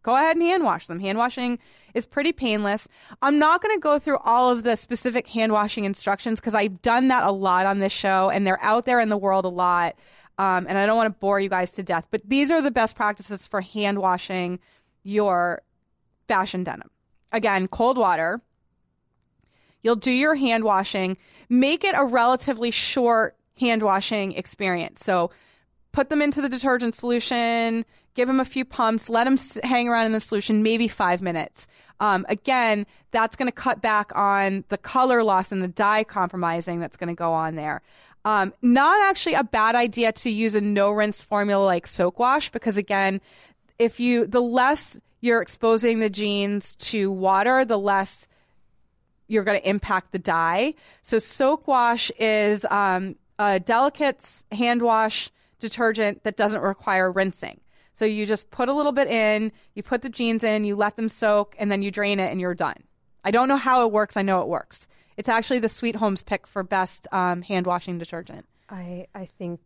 go 0.03 0.15
ahead 0.15 0.35
and 0.35 0.45
hand 0.45 0.63
wash 0.63 0.85
them. 0.85 0.99
Hand 0.99 1.17
washing 1.17 1.57
is 1.95 2.05
pretty 2.05 2.31
painless. 2.31 2.87
I'm 3.23 3.39
not 3.39 3.63
going 3.63 3.75
to 3.75 3.81
go 3.81 3.97
through 3.97 4.19
all 4.19 4.51
of 4.51 4.61
the 4.61 4.75
specific 4.75 5.25
hand 5.27 5.51
washing 5.51 5.85
instructions 5.85 6.39
because 6.39 6.53
I've 6.53 6.81
done 6.83 7.07
that 7.07 7.23
a 7.23 7.31
lot 7.31 7.65
on 7.65 7.79
this 7.79 7.93
show, 7.93 8.29
and 8.29 8.45
they're 8.45 8.63
out 8.63 8.85
there 8.85 8.99
in 8.99 9.09
the 9.09 9.17
world 9.17 9.45
a 9.45 9.49
lot. 9.49 9.95
Um, 10.37 10.67
and 10.67 10.77
I 10.77 10.85
don't 10.85 10.97
want 10.97 11.13
to 11.13 11.19
bore 11.19 11.39
you 11.39 11.49
guys 11.49 11.71
to 11.71 11.83
death, 11.83 12.05
but 12.11 12.21
these 12.25 12.51
are 12.51 12.61
the 12.61 12.69
best 12.69 12.97
practices 12.97 13.47
for 13.47 13.61
hand 13.61 13.99
washing 13.99 14.59
your 15.03 15.61
fashion 16.27 16.63
denim. 16.63 16.89
Again, 17.31 17.69
cold 17.69 17.97
water. 17.97 18.41
You'll 19.81 19.95
do 19.95 20.11
your 20.11 20.35
hand 20.35 20.65
washing. 20.65 21.15
Make 21.47 21.85
it 21.85 21.95
a 21.97 22.03
relatively 22.03 22.71
short 22.71 23.37
hand 23.57 23.81
washing 23.81 24.33
experience. 24.33 25.05
So 25.05 25.31
put 25.93 26.09
them 26.09 26.21
into 26.21 26.41
the 26.41 26.49
detergent 26.49 26.93
solution, 26.93 27.85
give 28.15 28.27
them 28.27 28.41
a 28.41 28.45
few 28.45 28.65
pumps, 28.65 29.09
let 29.09 29.23
them 29.23 29.37
hang 29.63 29.87
around 29.87 30.07
in 30.07 30.11
the 30.11 30.19
solution, 30.19 30.61
maybe 30.61 30.89
five 30.89 31.21
minutes. 31.21 31.67
Um, 31.99 32.25
again, 32.29 32.85
that's 33.11 33.35
going 33.35 33.47
to 33.47 33.55
cut 33.55 33.81
back 33.81 34.11
on 34.15 34.65
the 34.69 34.77
color 34.77 35.23
loss 35.23 35.51
and 35.51 35.61
the 35.61 35.67
dye 35.67 36.03
compromising 36.03 36.79
that's 36.79 36.97
going 36.97 37.07
to 37.07 37.15
go 37.15 37.31
on 37.31 37.55
there. 37.55 37.81
Um, 38.25 38.53
not 38.61 39.01
actually 39.03 39.35
a 39.35 39.43
bad 39.43 39.75
idea 39.75 40.11
to 40.11 40.29
use 40.29 40.55
a 40.55 40.61
no 40.61 40.89
rinse 40.89 41.23
formula 41.23 41.63
like 41.63 41.85
soak 41.85 42.17
wash 42.17 42.49
because 42.49 42.75
again, 42.75 43.21
if 43.77 43.99
you 43.99 44.25
the 44.25 44.41
less 44.41 44.99
you're 45.21 45.41
exposing 45.41 45.99
the 45.99 46.09
jeans 46.09 46.75
to 46.75 47.11
water, 47.11 47.65
the 47.65 47.77
less 47.77 48.27
you're 49.27 49.43
going 49.43 49.59
to 49.59 49.69
impact 49.69 50.11
the 50.11 50.19
dye. 50.19 50.73
So 51.01 51.19
soak 51.19 51.67
wash 51.67 52.11
is 52.19 52.65
um, 52.69 53.15
a 53.39 53.59
delicate 53.59 54.23
hand 54.51 54.81
wash 54.81 55.29
detergent 55.59 56.23
that 56.23 56.35
doesn't 56.35 56.61
require 56.61 57.11
rinsing. 57.11 57.59
So 57.95 58.05
you 58.05 58.25
just 58.25 58.51
put 58.51 58.69
a 58.69 58.73
little 58.73 58.91
bit 58.91 59.07
in, 59.07 59.51
you 59.73 59.81
put 59.81 60.01
the 60.01 60.09
jeans 60.09 60.43
in, 60.43 60.65
you 60.65 60.75
let 60.75 60.95
them 60.97 61.09
soak, 61.09 61.55
and 61.57 61.71
then 61.71 61.81
you 61.81 61.91
drain 61.91 62.19
it, 62.19 62.29
and 62.31 62.39
you're 62.39 62.53
done. 62.53 62.83
I 63.23 63.31
don't 63.31 63.47
know 63.47 63.57
how 63.57 63.85
it 63.85 63.91
works. 63.91 64.17
I 64.17 64.21
know 64.21 64.41
it 64.41 64.47
works. 64.47 64.87
It's 65.17 65.29
actually 65.29 65.59
the 65.59 65.69
Sweethome's 65.69 66.21
pick 66.21 66.45
for 66.45 66.61
best 66.61 67.07
um, 67.11 67.41
hand 67.41 67.65
washing 67.65 67.97
detergent. 67.97 68.45
I 68.69 69.07
I 69.15 69.27
think 69.37 69.59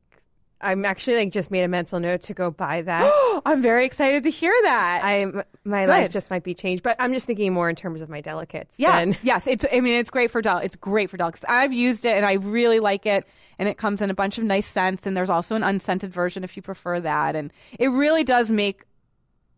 I'm 0.62 0.86
actually 0.86 1.18
like 1.18 1.32
just 1.32 1.52
made 1.52 1.64
a 1.64 1.68
mental 1.68 2.00
note 2.00 2.24
to 2.24 2.34
go 2.34 2.52
buy 2.52 2.82
that. 2.82 3.42
I'm 3.46 3.62
very 3.62 3.86
excited 3.86 4.24
to 4.24 4.30
hear 4.30 4.54
that. 4.64 5.02
I 5.04 5.26
my 5.64 5.86
Good. 5.86 5.90
life 5.90 6.12
just 6.12 6.30
might 6.30 6.44
be 6.44 6.54
changed, 6.54 6.84
but 6.84 6.98
I'm 7.00 7.14
just 7.14 7.26
thinking 7.26 7.54
more 7.54 7.70
in 7.70 7.76
terms 7.76 8.02
of 8.02 8.10
my 8.10 8.22
delicates. 8.22 8.76
Yeah, 8.78 9.00
than... 9.00 9.18
yes. 9.24 9.48
It's 9.48 9.66
I 9.72 9.80
mean 9.80 10.00
it's 10.00 10.10
great 10.10 10.32
for 10.32 10.42
del. 10.42 10.58
It's 10.58 10.76
great 10.76 11.10
for 11.10 11.18
delicates. 11.18 11.46
I've 11.48 11.74
used 11.74 12.06
it 12.06 12.16
and 12.16 12.26
I 12.26 12.34
really 12.34 12.80
like 12.80 13.06
it, 13.06 13.26
and 13.60 13.68
it 13.68 13.78
comes 13.78 14.02
in 14.02 14.10
a 14.10 14.16
bunch 14.16 14.38
of 14.38 14.46
nice 14.46 14.66
scents. 14.66 15.06
And 15.06 15.16
there's 15.16 15.30
also 15.30 15.56
an 15.56 15.64
unscented 15.64 16.12
version 16.12 16.44
if 16.44 16.56
you 16.56 16.64
prefer 16.64 17.00
that. 17.02 17.36
And 17.36 17.52
it 17.78 17.90
really 17.90 18.24
does 18.24 18.50
make 18.50 18.86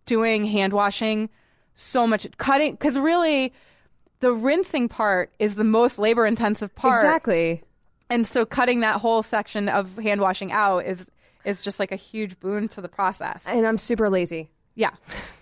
doing 0.05 0.45
hand 0.45 0.73
washing 0.73 1.29
so 1.75 2.05
much 2.05 2.27
cutting 2.37 2.73
because 2.73 2.97
really 2.97 3.53
the 4.19 4.33
rinsing 4.33 4.89
part 4.89 5.31
is 5.39 5.55
the 5.55 5.63
most 5.63 5.99
labor 5.99 6.25
intensive 6.25 6.73
part. 6.75 7.05
Exactly. 7.05 7.63
And 8.09 8.27
so 8.27 8.43
cutting 8.43 8.81
that 8.81 8.97
whole 8.97 9.23
section 9.23 9.69
of 9.69 9.95
hand 9.97 10.19
washing 10.19 10.51
out 10.51 10.79
is 10.79 11.09
is 11.45 11.61
just 11.61 11.79
like 11.79 11.91
a 11.91 11.95
huge 11.95 12.39
boon 12.39 12.67
to 12.69 12.81
the 12.81 12.89
process. 12.89 13.45
And 13.47 13.65
I'm 13.65 13.77
super 13.77 14.09
lazy. 14.09 14.51
Yeah. 14.75 14.91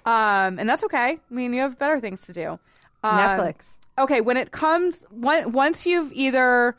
Um, 0.05 0.60
and 0.60 0.70
that's 0.70 0.84
okay. 0.86 1.20
I 1.20 1.34
mean, 1.34 1.53
you 1.53 1.62
have 1.62 1.78
better 1.78 1.99
things 1.99 2.22
to 2.28 2.34
do. 2.34 2.60
Um, 3.03 3.18
Netflix. 3.18 3.78
Okay, 3.97 4.22
when 4.22 4.38
it 4.38 4.51
comes 4.51 5.05
once 5.12 5.86
you've 5.86 6.12
either 6.14 6.78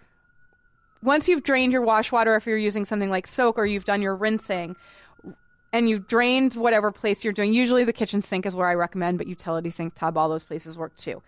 once 1.03 1.29
you've 1.29 1.43
drained 1.43 1.73
your 1.73 1.83
wash 1.83 2.13
water 2.13 2.37
if 2.37 2.47
you're 2.47 2.59
using 2.59 2.85
something 2.85 3.11
like 3.11 3.27
soak 3.27 3.59
or 3.59 3.67
you've 3.67 3.85
done 3.85 4.03
your 4.03 4.15
rinsing 4.15 4.77
and 5.73 5.89
you've 5.89 6.07
drained 6.07 6.55
whatever 6.55 6.91
place 6.93 7.25
you're 7.25 7.33
doing, 7.33 7.53
usually 7.53 7.85
the 7.85 7.93
kitchen 7.93 8.23
sink 8.23 8.47
is 8.47 8.55
where 8.55 8.69
I 8.69 8.75
recommend, 8.75 9.19
but 9.19 9.27
utility 9.27 9.71
sink, 9.71 9.95
tub, 9.95 10.17
all 10.17 10.29
those 10.29 10.45
places 10.45 10.77
work 10.77 10.97
too. 10.97 11.23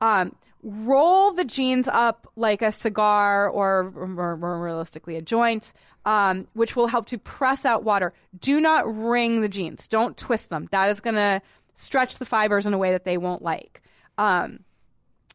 Um, 0.00 0.34
roll 0.62 1.32
the 1.32 1.44
jeans 1.44 1.88
up 1.88 2.26
like 2.36 2.62
a 2.62 2.72
cigar 2.72 3.48
or 3.48 3.90
more, 3.90 4.36
realistically 4.36 5.16
a 5.16 5.22
joint, 5.22 5.72
um, 6.04 6.46
which 6.54 6.74
will 6.74 6.88
help 6.88 7.06
to 7.06 7.18
press 7.18 7.64
out 7.64 7.84
water. 7.84 8.12
Do 8.38 8.60
not 8.60 8.92
wring 8.92 9.40
the 9.40 9.48
jeans. 9.48 9.88
Don't 9.88 10.16
twist 10.16 10.50
them. 10.50 10.68
That 10.72 10.90
is 10.90 11.00
going 11.00 11.16
to 11.16 11.42
stretch 11.74 12.18
the 12.18 12.26
fibers 12.26 12.66
in 12.66 12.74
a 12.74 12.78
way 12.78 12.92
that 12.92 13.04
they 13.04 13.18
won't 13.18 13.42
like. 13.42 13.82
Um, 14.18 14.60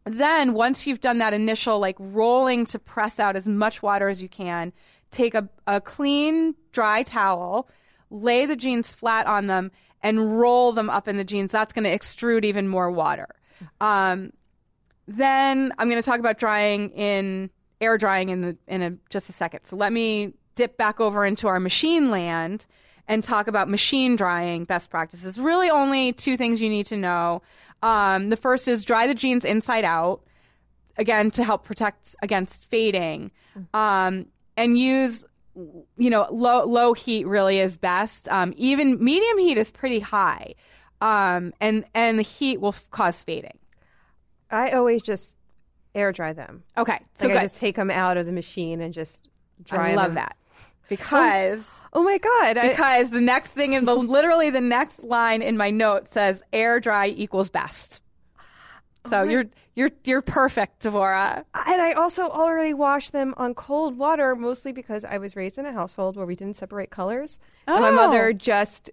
then 0.10 0.54
once 0.54 0.88
you've 0.88 1.02
done 1.02 1.18
that 1.20 1.34
initial 1.34 1.80
like 1.80 1.96
rolling 2.00 2.66
to 2.66 2.80
press 2.80 3.20
out 3.20 3.36
as 3.36 3.48
much 3.48 3.82
water 3.82 4.10
as 4.10 4.22
you 4.22 4.30
can, 4.30 4.74
take 5.12 5.34
a, 5.34 5.48
a 5.66 5.82
clean 5.82 6.56
dry 6.72 7.04
towel, 7.04 7.70
lay 8.10 8.46
the 8.46 8.56
jeans 8.56 8.92
flat 8.92 9.26
on 9.28 9.48
them, 9.48 9.72
and 10.02 10.40
roll 10.40 10.72
them 10.72 10.90
up 10.90 11.08
in 11.08 11.18
the 11.18 11.24
jeans. 11.24 11.52
That's 11.52 11.74
going 11.74 11.84
to 11.84 11.98
extrude 11.98 12.46
even 12.46 12.68
more 12.68 12.92
water. 12.92 13.28
Um, 13.82 14.32
then 15.08 15.74
I'm 15.78 15.90
going 15.90 16.02
to 16.02 16.06
talk 16.06 16.20
about 16.20 16.38
drying 16.38 16.90
in 16.92 17.50
air 17.80 17.98
drying 17.98 18.30
in 18.30 18.42
the 18.42 18.58
in 18.68 18.82
a, 18.82 18.92
just 19.10 19.30
a 19.30 19.32
second. 19.32 19.66
So 19.66 19.76
let 19.76 19.94
me 19.94 20.34
dip 20.56 20.78
back 20.78 21.00
over 21.00 21.26
into 21.26 21.48
our 21.48 21.60
machine 21.60 22.12
land 22.12 22.66
and 23.08 23.24
talk 23.24 23.48
about 23.48 23.70
machine 23.70 24.16
drying 24.16 24.66
best 24.66 24.90
practices. 24.90 25.40
Really, 25.40 25.70
only 25.70 26.14
two 26.14 26.36
things 26.36 26.62
you 26.62 26.70
need 26.70 26.88
to 26.88 26.98
know. 26.98 27.42
Um, 27.82 28.30
the 28.30 28.38
first 28.38 28.68
is 28.68 28.84
dry 28.86 29.08
the 29.08 29.14
jeans 29.14 29.46
inside 29.46 29.84
out, 29.86 30.22
again 30.98 31.30
to 31.32 31.44
help 31.44 31.64
protect 31.64 32.16
against 32.22 32.66
fading, 32.70 33.32
um, 33.74 34.26
and 34.56 34.78
use 34.78 35.24
you 35.98 36.10
know 36.10 36.28
low 36.32 36.66
low 36.66 36.94
heat 36.94 37.26
really 37.26 37.60
is 37.60 37.78
best. 37.78 38.28
Um, 38.30 38.54
even 38.58 39.04
medium 39.04 39.38
heat 39.38 39.58
is 39.58 39.72
pretty 39.72 40.00
high, 40.00 40.56
um, 41.02 41.54
and 41.62 41.86
and 41.94 42.18
the 42.18 42.24
heat 42.24 42.60
will 42.62 42.70
f- 42.70 42.90
cause 42.92 43.22
fading. 43.22 43.58
I 44.50 44.72
always 44.72 45.02
just 45.02 45.38
air 45.94 46.12
dry 46.12 46.34
them. 46.34 46.64
Okay, 46.78 47.00
so 47.20 47.28
like 47.28 47.38
I 47.38 47.42
just 47.44 47.58
take 47.60 47.76
them 47.76 47.92
out 47.92 48.18
of 48.18 48.26
the 48.26 48.32
machine 48.32 48.82
and 48.82 48.94
just 48.94 49.28
dry. 49.64 49.92
I 49.92 49.96
love 49.96 50.08
them. 50.08 50.16
that 50.16 50.36
Oh, 50.88 50.90
because 50.90 51.82
oh, 51.84 52.00
oh 52.00 52.04
my 52.04 52.18
god! 52.18 52.54
Because 52.56 53.08
I, 53.08 53.10
the 53.10 53.22
next 53.22 53.52
thing 53.52 53.74
in 53.74 53.86
the 53.86 53.96
literally 53.96 54.50
the 54.50 54.62
next 54.62 55.04
line 55.04 55.42
in 55.42 55.58
my 55.58 55.70
note 55.70 56.08
says 56.08 56.42
air 56.54 56.80
dry 56.80 57.08
equals 57.08 57.50
best. 57.50 58.02
Oh 59.06 59.10
so 59.10 59.20
oh 59.20 59.24
you're 59.24 59.46
you're 59.76 59.92
you're 60.06 60.22
perfect, 60.22 60.84
Dvora. 60.84 61.44
And 61.54 61.82
I 61.82 61.94
also 61.94 62.30
already 62.30 62.74
wash 62.74 63.10
them 63.10 63.34
on 63.38 63.54
cold 63.54 63.98
water, 63.98 64.36
mostly 64.36 64.72
because 64.72 65.06
I 65.06 65.18
was 65.18 65.36
raised 65.36 65.58
in 65.58 65.66
a 65.66 65.74
household 65.74 66.16
where 66.16 66.26
we 66.26 66.36
didn't 66.36 66.58
separate 66.58 66.90
colors. 66.90 67.38
Oh. 67.68 67.76
And 67.76 67.84
my 67.84 67.92
mother 67.92 68.30
oh. 68.30 68.34
just 68.34 68.90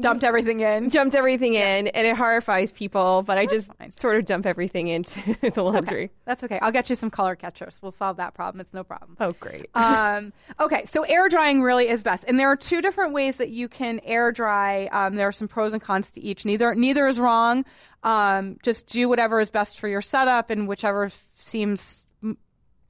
dumped 0.00 0.24
everything 0.24 0.60
in. 0.60 0.88
Dumped 0.88 1.14
everything 1.14 1.54
yeah. 1.54 1.76
in, 1.76 1.88
and 1.88 2.06
it 2.06 2.16
horrifies 2.16 2.72
people. 2.72 3.22
But 3.22 3.36
That's 3.36 3.52
I 3.52 3.56
just 3.56 3.74
fine. 3.74 3.90
sort 3.92 4.16
of 4.16 4.24
dump 4.24 4.46
everything 4.46 4.88
into 4.88 5.36
the 5.54 5.62
laundry. 5.62 6.04
Okay. 6.04 6.12
That's 6.24 6.44
okay. 6.44 6.58
I'll 6.60 6.72
get 6.72 6.88
you 6.88 6.96
some 6.96 7.10
color 7.10 7.36
catchers. 7.36 7.80
We'll 7.82 7.92
solve 7.92 8.16
that 8.18 8.34
problem. 8.34 8.60
It's 8.60 8.74
no 8.74 8.84
problem. 8.84 9.16
Oh, 9.20 9.32
great. 9.32 9.68
um, 9.74 10.32
okay, 10.60 10.84
so 10.84 11.02
air 11.02 11.28
drying 11.28 11.62
really 11.62 11.88
is 11.88 12.02
best, 12.02 12.24
and 12.26 12.38
there 12.38 12.48
are 12.48 12.56
two 12.56 12.80
different 12.80 13.12
ways 13.12 13.36
that 13.38 13.50
you 13.50 13.68
can 13.68 14.00
air 14.04 14.32
dry. 14.32 14.86
Um, 14.86 15.16
there 15.16 15.28
are 15.28 15.32
some 15.32 15.48
pros 15.48 15.72
and 15.72 15.82
cons 15.82 16.10
to 16.12 16.20
each. 16.20 16.44
Neither 16.44 16.74
neither 16.74 17.06
is 17.06 17.18
wrong. 17.18 17.64
Um, 18.02 18.58
just 18.62 18.88
do 18.88 19.08
whatever 19.08 19.40
is 19.40 19.50
best 19.50 19.78
for 19.78 19.88
your 19.88 20.02
setup, 20.02 20.50
and 20.50 20.68
whichever 20.68 21.10
seems 21.36 22.06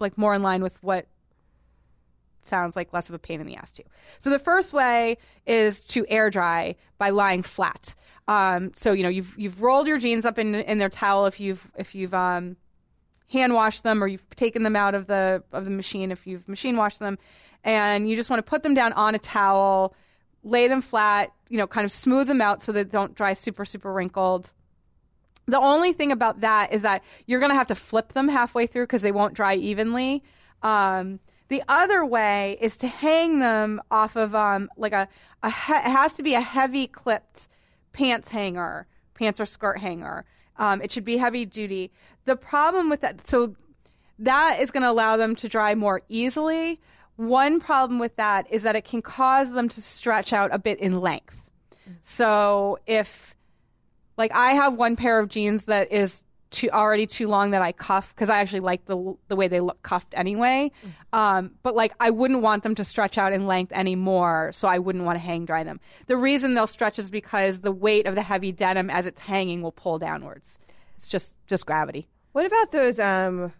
like 0.00 0.18
more 0.18 0.34
in 0.34 0.42
line 0.42 0.62
with 0.62 0.82
what 0.82 1.06
sounds 2.46 2.76
like 2.76 2.92
less 2.92 3.08
of 3.08 3.14
a 3.14 3.18
pain 3.18 3.40
in 3.40 3.46
the 3.46 3.56
ass 3.56 3.72
too. 3.72 3.82
So 4.18 4.30
the 4.30 4.38
first 4.38 4.72
way 4.72 5.18
is 5.46 5.84
to 5.86 6.06
air 6.08 6.30
dry 6.30 6.76
by 6.98 7.10
lying 7.10 7.42
flat. 7.42 7.94
Um, 8.26 8.72
so 8.74 8.92
you 8.92 9.02
know 9.02 9.08
you've 9.08 9.34
you've 9.36 9.60
rolled 9.60 9.86
your 9.86 9.98
jeans 9.98 10.24
up 10.24 10.38
in 10.38 10.54
in 10.54 10.78
their 10.78 10.88
towel 10.88 11.26
if 11.26 11.40
you've 11.40 11.70
if 11.76 11.94
you've 11.94 12.14
um, 12.14 12.56
hand 13.30 13.54
washed 13.54 13.82
them 13.82 14.02
or 14.02 14.06
you've 14.06 14.28
taken 14.30 14.62
them 14.62 14.76
out 14.76 14.94
of 14.94 15.06
the 15.06 15.42
of 15.52 15.64
the 15.64 15.70
machine 15.70 16.10
if 16.10 16.26
you've 16.26 16.48
machine 16.48 16.76
washed 16.76 17.00
them, 17.00 17.18
and 17.62 18.08
you 18.08 18.16
just 18.16 18.30
want 18.30 18.38
to 18.38 18.48
put 18.48 18.62
them 18.62 18.74
down 18.74 18.92
on 18.94 19.14
a 19.14 19.18
towel, 19.18 19.94
lay 20.42 20.68
them 20.68 20.80
flat, 20.80 21.32
you 21.48 21.58
know, 21.58 21.66
kind 21.66 21.84
of 21.84 21.92
smooth 21.92 22.26
them 22.26 22.40
out 22.40 22.62
so 22.62 22.72
they 22.72 22.84
don't 22.84 23.14
dry 23.14 23.34
super 23.34 23.64
super 23.64 23.92
wrinkled. 23.92 24.52
The 25.46 25.60
only 25.60 25.92
thing 25.92 26.10
about 26.10 26.40
that 26.40 26.72
is 26.72 26.82
that 26.82 27.02
you're 27.26 27.40
going 27.40 27.50
to 27.50 27.56
have 27.56 27.66
to 27.66 27.74
flip 27.74 28.14
them 28.14 28.28
halfway 28.28 28.66
through 28.66 28.84
because 28.84 29.02
they 29.02 29.12
won't 29.12 29.34
dry 29.34 29.54
evenly. 29.56 30.22
Um, 30.62 31.20
the 31.48 31.62
other 31.68 32.04
way 32.04 32.58
is 32.60 32.76
to 32.78 32.88
hang 32.88 33.38
them 33.38 33.80
off 33.90 34.16
of 34.16 34.34
um, 34.34 34.68
like 34.76 34.92
a, 34.92 35.08
a 35.42 35.50
he- 35.50 35.72
it 35.72 35.90
has 35.90 36.14
to 36.14 36.22
be 36.22 36.34
a 36.34 36.40
heavy 36.40 36.86
clipped 36.86 37.48
pants 37.92 38.30
hanger, 38.30 38.86
pants 39.14 39.40
or 39.40 39.46
skirt 39.46 39.78
hanger. 39.78 40.24
Um, 40.56 40.80
it 40.80 40.92
should 40.92 41.04
be 41.04 41.16
heavy 41.18 41.44
duty. 41.44 41.92
The 42.24 42.36
problem 42.36 42.88
with 42.88 43.00
that, 43.02 43.26
so 43.26 43.56
that 44.18 44.58
is 44.60 44.70
going 44.70 44.82
to 44.82 44.90
allow 44.90 45.16
them 45.16 45.34
to 45.36 45.48
dry 45.48 45.74
more 45.74 46.02
easily. 46.08 46.80
One 47.16 47.60
problem 47.60 47.98
with 47.98 48.16
that 48.16 48.46
is 48.50 48.62
that 48.62 48.76
it 48.76 48.84
can 48.84 49.02
cause 49.02 49.52
them 49.52 49.68
to 49.68 49.82
stretch 49.82 50.32
out 50.32 50.52
a 50.52 50.58
bit 50.58 50.78
in 50.80 51.00
length. 51.00 51.50
So 52.00 52.78
if, 52.86 53.34
like, 54.16 54.32
I 54.32 54.50
have 54.52 54.74
one 54.74 54.96
pair 54.96 55.18
of 55.18 55.28
jeans 55.28 55.64
that 55.64 55.92
is 55.92 56.24
too 56.54 56.70
already 56.70 57.06
too 57.06 57.28
long 57.28 57.50
that 57.50 57.60
I 57.60 57.72
cuff 57.72 58.14
because 58.14 58.30
I 58.30 58.38
actually 58.38 58.60
like 58.60 58.86
the 58.86 59.14
the 59.28 59.36
way 59.36 59.48
they 59.48 59.60
look 59.60 59.82
cuffed 59.82 60.14
anyway. 60.16 60.70
Um, 61.12 61.52
but 61.62 61.74
like 61.74 61.92
I 62.00 62.10
wouldn't 62.10 62.40
want 62.40 62.62
them 62.62 62.74
to 62.76 62.84
stretch 62.84 63.18
out 63.18 63.32
in 63.32 63.46
length 63.46 63.72
anymore, 63.72 64.50
so 64.52 64.68
I 64.68 64.78
wouldn't 64.78 65.04
want 65.04 65.16
to 65.16 65.24
hang 65.24 65.44
dry 65.44 65.64
them. 65.64 65.80
The 66.06 66.16
reason 66.16 66.54
they'll 66.54 66.66
stretch 66.66 66.98
is 66.98 67.10
because 67.10 67.60
the 67.60 67.72
weight 67.72 68.06
of 68.06 68.14
the 68.14 68.22
heavy 68.22 68.52
denim 68.52 68.88
as 68.88 69.04
it's 69.04 69.20
hanging 69.20 69.60
will 69.62 69.72
pull 69.72 69.98
downwards. 69.98 70.58
It's 70.96 71.08
just 71.08 71.34
just 71.46 71.66
gravity. 71.66 72.08
What 72.32 72.46
about 72.46 72.72
those? 72.72 72.98
Um, 72.98 73.52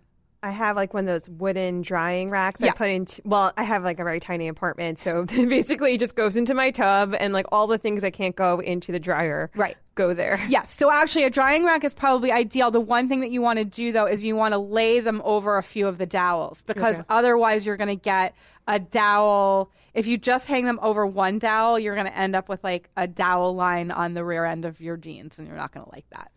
I 0.44 0.50
have 0.50 0.76
like 0.76 0.92
one 0.92 1.08
of 1.08 1.12
those 1.14 1.28
wooden 1.28 1.80
drying 1.80 2.28
racks 2.28 2.62
I 2.62 2.70
put 2.70 2.90
into. 2.90 3.22
Well, 3.24 3.52
I 3.56 3.62
have 3.62 3.82
like 3.82 3.98
a 3.98 4.04
very 4.04 4.20
tiny 4.20 4.46
apartment, 4.48 4.98
so 4.98 5.24
basically 5.26 5.94
it 5.94 5.98
just 6.00 6.14
goes 6.14 6.36
into 6.36 6.52
my 6.54 6.70
tub, 6.70 7.14
and 7.18 7.32
like 7.32 7.46
all 7.50 7.66
the 7.66 7.78
things 7.78 8.02
that 8.02 8.12
can't 8.12 8.36
go 8.36 8.60
into 8.60 8.92
the 8.92 9.00
dryer, 9.00 9.50
Right. 9.56 9.76
go 9.94 10.12
there. 10.12 10.38
Yes. 10.48 10.70
So 10.74 10.90
actually, 10.90 11.24
a 11.24 11.30
drying 11.30 11.64
rack 11.64 11.82
is 11.82 11.94
probably 11.94 12.30
ideal. 12.30 12.70
The 12.70 12.80
one 12.80 13.08
thing 13.08 13.20
that 13.20 13.30
you 13.30 13.40
want 13.40 13.58
to 13.58 13.64
do 13.64 13.90
though 13.90 14.06
is 14.06 14.22
you 14.22 14.36
want 14.36 14.52
to 14.52 14.58
lay 14.58 15.00
them 15.00 15.22
over 15.24 15.56
a 15.56 15.62
few 15.62 15.88
of 15.88 15.96
the 15.98 16.06
dowels 16.06 16.62
because 16.62 16.96
Okay. 16.96 17.04
otherwise 17.08 17.64
you're 17.64 17.78
going 17.78 17.88
to 17.88 17.96
get 17.96 18.34
a 18.68 18.78
dowel. 18.78 19.70
If 19.94 20.06
you 20.06 20.18
just 20.18 20.46
hang 20.46 20.64
them 20.66 20.78
over 20.82 21.06
one 21.06 21.38
dowel, 21.38 21.78
you're 21.78 21.94
going 21.94 22.06
to 22.06 22.16
end 22.16 22.36
up 22.36 22.48
with 22.50 22.62
like 22.64 22.90
a 22.96 23.06
dowel 23.06 23.54
line 23.54 23.90
on 23.90 24.12
the 24.14 24.24
rear 24.24 24.44
end 24.44 24.64
of 24.66 24.80
your 24.80 24.96
jeans, 24.98 25.38
and 25.38 25.48
you're 25.48 25.56
not 25.56 25.72
going 25.72 25.84
to 25.86 25.92
like 25.92 26.06
that. 26.10 26.30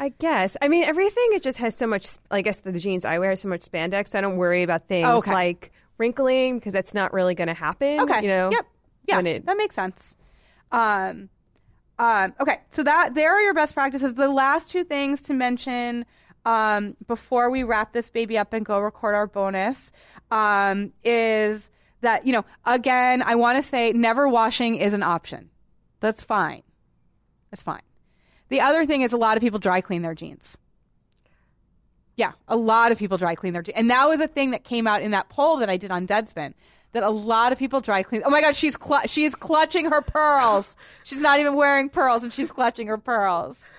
I 0.00 0.10
guess. 0.10 0.56
I 0.62 0.68
mean, 0.68 0.84
everything 0.84 1.26
it 1.32 1.42
just 1.42 1.58
has 1.58 1.74
so 1.76 1.86
much. 1.86 2.08
I 2.30 2.40
guess 2.42 2.60
the 2.60 2.72
jeans 2.72 3.04
I 3.04 3.18
wear 3.18 3.30
has 3.30 3.40
so 3.40 3.48
much 3.48 3.62
spandex. 3.62 4.08
So 4.10 4.18
I 4.18 4.20
don't 4.20 4.36
worry 4.36 4.62
about 4.62 4.86
things 4.86 5.08
Okay. 5.08 5.32
like 5.32 5.72
wrinkling 5.98 6.58
because 6.58 6.72
that's 6.72 6.94
not 6.94 7.12
really 7.12 7.34
going 7.34 7.48
to 7.48 7.54
happen. 7.54 8.00
Okay. 8.00 8.22
you 8.22 8.28
know. 8.28 8.50
Yep. 8.52 8.66
Yeah. 9.08 9.20
it- 9.20 9.46
that 9.46 9.56
makes 9.56 9.74
sense. 9.74 10.16
Um, 10.70 11.28
um, 11.98 12.34
okay. 12.40 12.58
So 12.70 12.84
that 12.84 13.14
there 13.14 13.32
are 13.34 13.40
your 13.42 13.54
best 13.54 13.74
practices. 13.74 14.14
The 14.14 14.28
last 14.28 14.70
two 14.70 14.84
things 14.84 15.22
to 15.22 15.34
mention 15.34 16.04
um, 16.44 16.96
before 17.06 17.50
we 17.50 17.64
wrap 17.64 17.92
this 17.92 18.10
baby 18.10 18.38
up 18.38 18.52
and 18.52 18.64
go 18.64 18.78
record 18.78 19.14
our 19.16 19.26
bonus 19.26 19.90
um, 20.30 20.92
is 21.02 21.70
that 22.00 22.24
you 22.24 22.32
know 22.32 22.44
again 22.64 23.22
I 23.22 23.34
want 23.34 23.60
to 23.60 23.68
say 23.68 23.90
never 23.92 24.28
washing 24.28 24.76
is 24.76 24.92
an 24.92 25.02
option. 25.02 25.50
That's 26.00 26.22
fine. 26.22 26.62
That's 27.50 27.62
fine. 27.64 27.80
The 28.48 28.60
other 28.60 28.86
thing 28.86 29.02
is 29.02 29.12
a 29.12 29.16
lot 29.16 29.36
of 29.36 29.42
people 29.42 29.58
dry 29.58 29.80
clean 29.80 30.02
their 30.02 30.14
jeans. 30.14 30.56
Yeah, 32.16 32.32
a 32.48 32.56
lot 32.56 32.90
of 32.90 32.98
people 32.98 33.16
dry 33.18 33.34
clean 33.34 33.52
their 33.52 33.62
jeans. 33.62 33.76
And 33.76 33.90
that 33.90 34.08
was 34.08 34.20
a 34.20 34.26
thing 34.26 34.50
that 34.50 34.64
came 34.64 34.86
out 34.86 35.02
in 35.02 35.12
that 35.12 35.28
poll 35.28 35.58
that 35.58 35.70
I 35.70 35.76
did 35.76 35.90
on 35.90 36.06
Deadspin. 36.06 36.54
That 36.92 37.02
a 37.02 37.10
lot 37.10 37.52
of 37.52 37.58
people 37.58 37.80
dry 37.82 38.02
clean. 38.02 38.22
Oh 38.24 38.30
my 38.30 38.40
God, 38.40 38.56
she's 38.56 38.74
cl- 38.82 39.06
she's 39.06 39.34
clutching 39.34 39.90
her 39.90 40.00
pearls. 40.00 40.74
she's 41.04 41.20
not 41.20 41.38
even 41.38 41.54
wearing 41.54 41.90
pearls, 41.90 42.22
and 42.22 42.32
she's 42.32 42.50
clutching 42.50 42.86
her 42.86 42.96
pearls. 42.96 43.70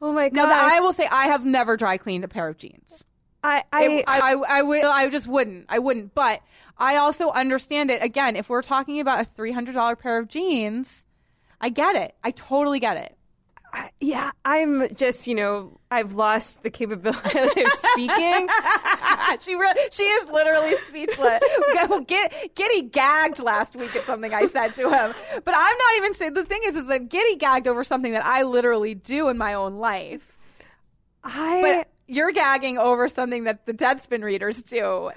Oh 0.00 0.12
my 0.12 0.28
god! 0.28 0.36
Now, 0.36 0.46
that 0.46 0.72
I 0.72 0.78
will 0.80 0.92
say, 0.92 1.08
I 1.10 1.26
have 1.26 1.44
never 1.44 1.76
dry 1.76 1.96
cleaned 1.96 2.22
a 2.22 2.28
pair 2.28 2.46
of 2.48 2.56
jeans. 2.56 3.04
I, 3.42 3.64
I, 3.72 3.84
It- 3.88 4.04
I, 4.06 4.32
I, 4.32 4.58
I, 4.58 4.62
would, 4.62 4.84
I 4.84 5.08
just 5.08 5.26
wouldn't. 5.26 5.66
I 5.68 5.80
wouldn't. 5.80 6.14
But 6.14 6.40
I 6.78 6.96
also 6.96 7.30
understand 7.30 7.90
it. 7.90 8.00
Again, 8.02 8.36
if 8.36 8.48
we're 8.48 8.62
talking 8.62 9.00
about 9.00 9.20
a 9.20 9.24
three 9.24 9.52
hundred 9.52 9.74
dollar 9.74 9.96
pair 9.96 10.18
of 10.18 10.28
jeans, 10.28 11.04
I 11.60 11.68
get 11.70 11.96
it. 11.96 12.14
I 12.22 12.30
totally 12.30 12.78
get 12.78 12.96
it. 12.96 13.16
Yeah, 14.00 14.30
I'm 14.44 14.94
just 14.94 15.26
you 15.26 15.34
know 15.34 15.78
I've 15.90 16.14
lost 16.14 16.62
the 16.62 16.70
capability 16.70 17.62
of 17.62 17.72
speaking. 17.72 18.48
she 19.40 19.54
re- 19.54 19.88
she 19.90 20.02
is 20.02 20.28
literally 20.28 20.76
speechless. 20.86 21.40
Get, 22.06 22.54
Giddy 22.54 22.82
gagged 22.82 23.38
last 23.38 23.76
week 23.76 23.94
at 23.96 24.04
something 24.06 24.32
I 24.32 24.46
said 24.46 24.74
to 24.74 24.82
him, 24.82 25.14
but 25.44 25.54
I'm 25.56 25.78
not 25.78 25.96
even 25.96 26.14
saying. 26.14 26.34
The 26.34 26.44
thing 26.44 26.60
is, 26.64 26.76
is 26.76 26.86
that 26.88 27.08
Giddy 27.08 27.36
gagged 27.36 27.66
over 27.66 27.84
something 27.84 28.12
that 28.12 28.24
I 28.24 28.42
literally 28.42 28.94
do 28.94 29.28
in 29.28 29.38
my 29.38 29.54
own 29.54 29.76
life. 29.76 30.36
I 31.24 31.62
But 31.62 31.88
you're 32.06 32.32
gagging 32.32 32.78
over 32.78 33.08
something 33.08 33.44
that 33.44 33.66
the 33.66 33.72
Deadspin 33.72 34.22
readers 34.22 34.62
do. 34.62 35.10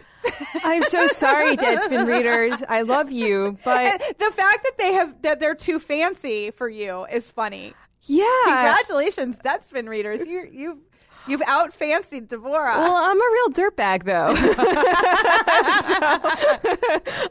I'm 0.63 0.83
so 0.83 1.07
sorry, 1.07 1.55
Deadspin 1.55 2.07
readers. 2.07 2.63
I 2.67 2.81
love 2.81 3.11
you, 3.11 3.57
but 3.63 3.99
the 4.17 4.31
fact 4.31 4.63
that 4.63 4.73
they 4.77 4.93
have 4.93 5.21
that 5.21 5.39
they're 5.39 5.55
too 5.55 5.79
fancy 5.79 6.51
for 6.51 6.67
you 6.67 7.05
is 7.05 7.29
funny. 7.29 7.73
Yeah. 8.03 8.25
Congratulations, 8.45 9.39
Deadspin 9.39 9.87
readers. 9.87 10.25
You 10.25 10.47
you 10.51 10.81
you've 11.27 11.41
out 11.45 11.73
fancied 11.73 12.29
Dvora. 12.29 12.77
Well, 12.77 12.95
I'm 12.97 13.17
a 13.17 13.29
real 13.31 13.49
dirtbag, 13.49 14.03
though. 14.03 14.35
So, 15.79 15.95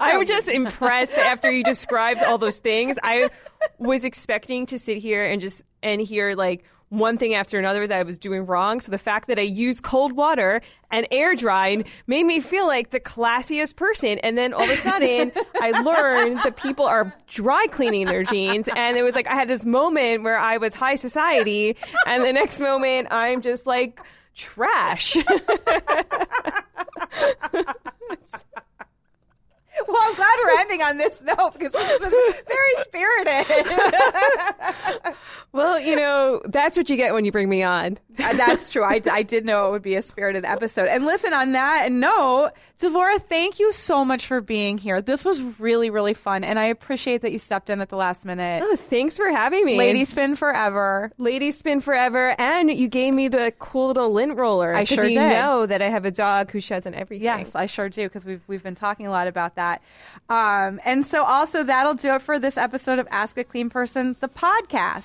I'm 0.00 0.26
just 0.26 0.48
impressed 0.48 1.14
that 1.14 1.26
after 1.26 1.50
you 1.50 1.62
described 1.64 2.22
all 2.22 2.38
those 2.38 2.58
things. 2.58 2.96
I 3.02 3.30
was 3.78 4.04
expecting 4.04 4.66
to 4.66 4.78
sit 4.78 4.98
here 4.98 5.24
and 5.24 5.40
just 5.40 5.62
and 5.82 6.00
hear 6.00 6.34
like 6.34 6.64
one 6.90 7.18
thing 7.18 7.34
after 7.34 7.58
another 7.58 7.86
that 7.86 7.98
I 7.98 8.02
was 8.02 8.18
doing 8.18 8.46
wrong. 8.46 8.80
So 8.80 8.90
the 8.90 8.98
fact 8.98 9.28
that 9.28 9.38
I 9.38 9.42
used 9.42 9.82
cold 9.82 10.12
water 10.12 10.60
and 10.90 11.06
air 11.10 11.34
drying 11.34 11.84
made 12.06 12.24
me 12.24 12.40
feel 12.40 12.66
like 12.66 12.90
the 12.90 13.00
classiest 13.00 13.76
person. 13.76 14.18
And 14.18 14.38
then 14.38 14.54
all 14.54 14.62
of 14.62 14.70
a 14.70 14.76
sudden, 14.76 15.32
I 15.60 15.70
learned 15.82 16.40
that 16.40 16.56
people 16.56 16.86
are 16.86 17.14
dry 17.26 17.66
cleaning 17.70 18.06
their 18.06 18.24
jeans, 18.24 18.68
and 18.74 18.96
it 18.96 19.02
was 19.02 19.14
like 19.14 19.28
I 19.28 19.34
had 19.34 19.48
this 19.48 19.64
moment 19.64 20.22
where 20.22 20.38
I 20.38 20.56
was 20.56 20.74
high 20.74 20.96
society, 20.96 21.76
and 22.06 22.24
the 22.24 22.32
next 22.32 22.60
moment 22.60 23.08
I'm 23.10 23.42
just 23.42 23.66
like 23.66 24.00
trash. 24.34 25.16
Well, 29.86 29.96
I'm 30.02 30.14
glad 30.16 30.38
we're 30.44 30.60
ending 30.60 30.82
on 30.82 30.98
this 30.98 31.22
note 31.22 31.52
because 31.52 31.72
this 31.72 32.00
was 32.00 32.12
very 32.46 32.74
spirited. 32.82 33.66
well, 35.52 35.80
you 35.80 35.96
know, 35.96 36.42
that's 36.46 36.76
what 36.76 36.90
you 36.90 36.96
get 36.96 37.14
when 37.14 37.24
you 37.24 37.32
bring 37.32 37.48
me 37.48 37.62
on. 37.62 37.98
Uh, 38.18 38.32
That's 38.32 38.72
true. 38.72 38.82
I, 38.82 39.00
I 39.10 39.22
did 39.22 39.44
know 39.44 39.68
it 39.68 39.70
would 39.70 39.82
be 39.82 39.94
a 39.94 40.02
spirited 40.02 40.44
episode. 40.44 40.88
And 40.88 41.06
listen, 41.06 41.32
on 41.32 41.52
that 41.52 41.92
note, 41.92 42.50
Dvora, 42.78 43.20
thank 43.22 43.58
you 43.58 43.72
so 43.72 44.04
much 44.04 44.26
for 44.26 44.40
being 44.40 44.76
here. 44.76 45.00
This 45.00 45.24
was 45.24 45.40
really, 45.60 45.88
really 45.88 46.14
fun. 46.14 46.42
And 46.42 46.58
I 46.58 46.64
appreciate 46.64 47.22
that 47.22 47.32
you 47.32 47.38
stepped 47.38 47.70
in 47.70 47.80
at 47.80 47.88
the 47.88 47.96
last 47.96 48.24
minute. 48.24 48.62
Oh, 48.64 48.76
thanks 48.76 49.16
for 49.16 49.28
having 49.30 49.64
me. 49.64 49.78
Lady 49.78 50.04
spin 50.04 50.36
forever. 50.36 51.12
Lady 51.18 51.50
spin 51.50 51.80
forever. 51.80 52.34
And 52.38 52.70
you 52.70 52.88
gave 52.88 53.14
me 53.14 53.28
the 53.28 53.52
cool 53.58 53.88
little 53.88 54.10
lint 54.10 54.36
roller. 54.36 54.74
I 54.74 54.84
sure 54.84 55.06
you 55.06 55.18
did. 55.18 55.30
know 55.30 55.66
that 55.66 55.80
I 55.80 55.88
have 55.88 56.04
a 56.04 56.10
dog 56.10 56.50
who 56.50 56.60
sheds 56.60 56.86
on 56.86 56.94
everything. 56.94 57.24
Yes, 57.24 57.54
I 57.54 57.66
sure 57.66 57.88
do 57.88 58.04
because 58.04 58.26
we've 58.26 58.42
we've 58.48 58.62
been 58.62 58.74
talking 58.74 59.06
a 59.06 59.10
lot 59.10 59.28
about 59.28 59.54
that. 59.54 59.80
Um, 60.28 60.80
and 60.84 61.06
so 61.06 61.24
also 61.24 61.62
that'll 61.62 61.94
do 61.94 62.14
it 62.14 62.22
for 62.22 62.38
this 62.38 62.56
episode 62.56 62.98
of 62.98 63.06
Ask 63.10 63.38
a 63.38 63.44
Clean 63.44 63.70
Person, 63.70 64.16
the 64.20 64.28
podcast. 64.28 64.97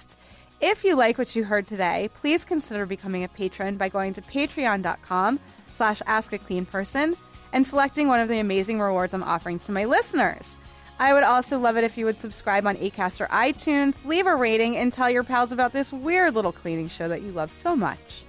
If 0.62 0.84
you 0.84 0.96
like 0.96 1.18
what 1.18 1.36
you 1.36 1.44
heard 1.44 1.66
today, 1.66 2.10
please 2.16 2.46
consider 2.46 2.86
becoming 2.86 3.24
a 3.24 3.28
patron 3.28 3.78
by 3.78 3.90
going 3.90 4.14
to 4.14 4.22
patreon.com 4.22 5.40
slash 5.74 6.02
ask 6.06 6.32
a 6.34 6.38
clean 6.38 6.66
person 6.66 7.18
and 7.52 7.68
selecting 7.68 8.08
one 8.08 8.20
of 8.20 8.30
the 8.30 8.40
amazing 8.40 8.80
rewards 8.80 9.14
I'm 9.14 9.24
offering 9.24 9.60
to 9.60 9.72
my 9.72 9.86
listeners. 9.86 10.58
I 11.00 11.14
would 11.14 11.24
also 11.24 11.60
love 11.60 11.76
it 11.76 11.84
if 11.84 11.98
you 11.98 12.06
would 12.06 12.20
subscribe 12.20 12.66
on 12.66 12.78
Acast 12.78 13.20
or 13.20 13.28
iTunes, 13.28 14.06
leave 14.06 14.26
a 14.28 14.36
rating, 14.36 14.78
and 14.78 14.94
tell 14.94 15.10
your 15.10 15.24
pals 15.24 15.52
about 15.52 15.74
this 15.74 15.92
weird 15.92 16.36
little 16.36 16.52
cleaning 16.52 16.88
show 16.88 17.08
that 17.08 17.24
you 17.24 17.32
love 17.32 17.52
so 17.52 17.76
much. 17.76 18.24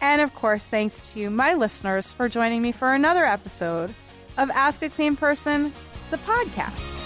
And 0.00 0.20
of 0.20 0.34
course, 0.34 0.64
thanks 0.64 1.12
to 1.12 1.30
my 1.30 1.54
listeners 1.54 2.12
for 2.12 2.28
joining 2.28 2.62
me 2.62 2.72
for 2.72 2.92
another 2.94 3.24
episode 3.24 3.94
of 4.36 4.50
Ask 4.50 4.82
a 4.82 4.88
Clean 4.90 5.16
Person, 5.16 5.72
the 6.10 6.18
podcast. 6.18 7.05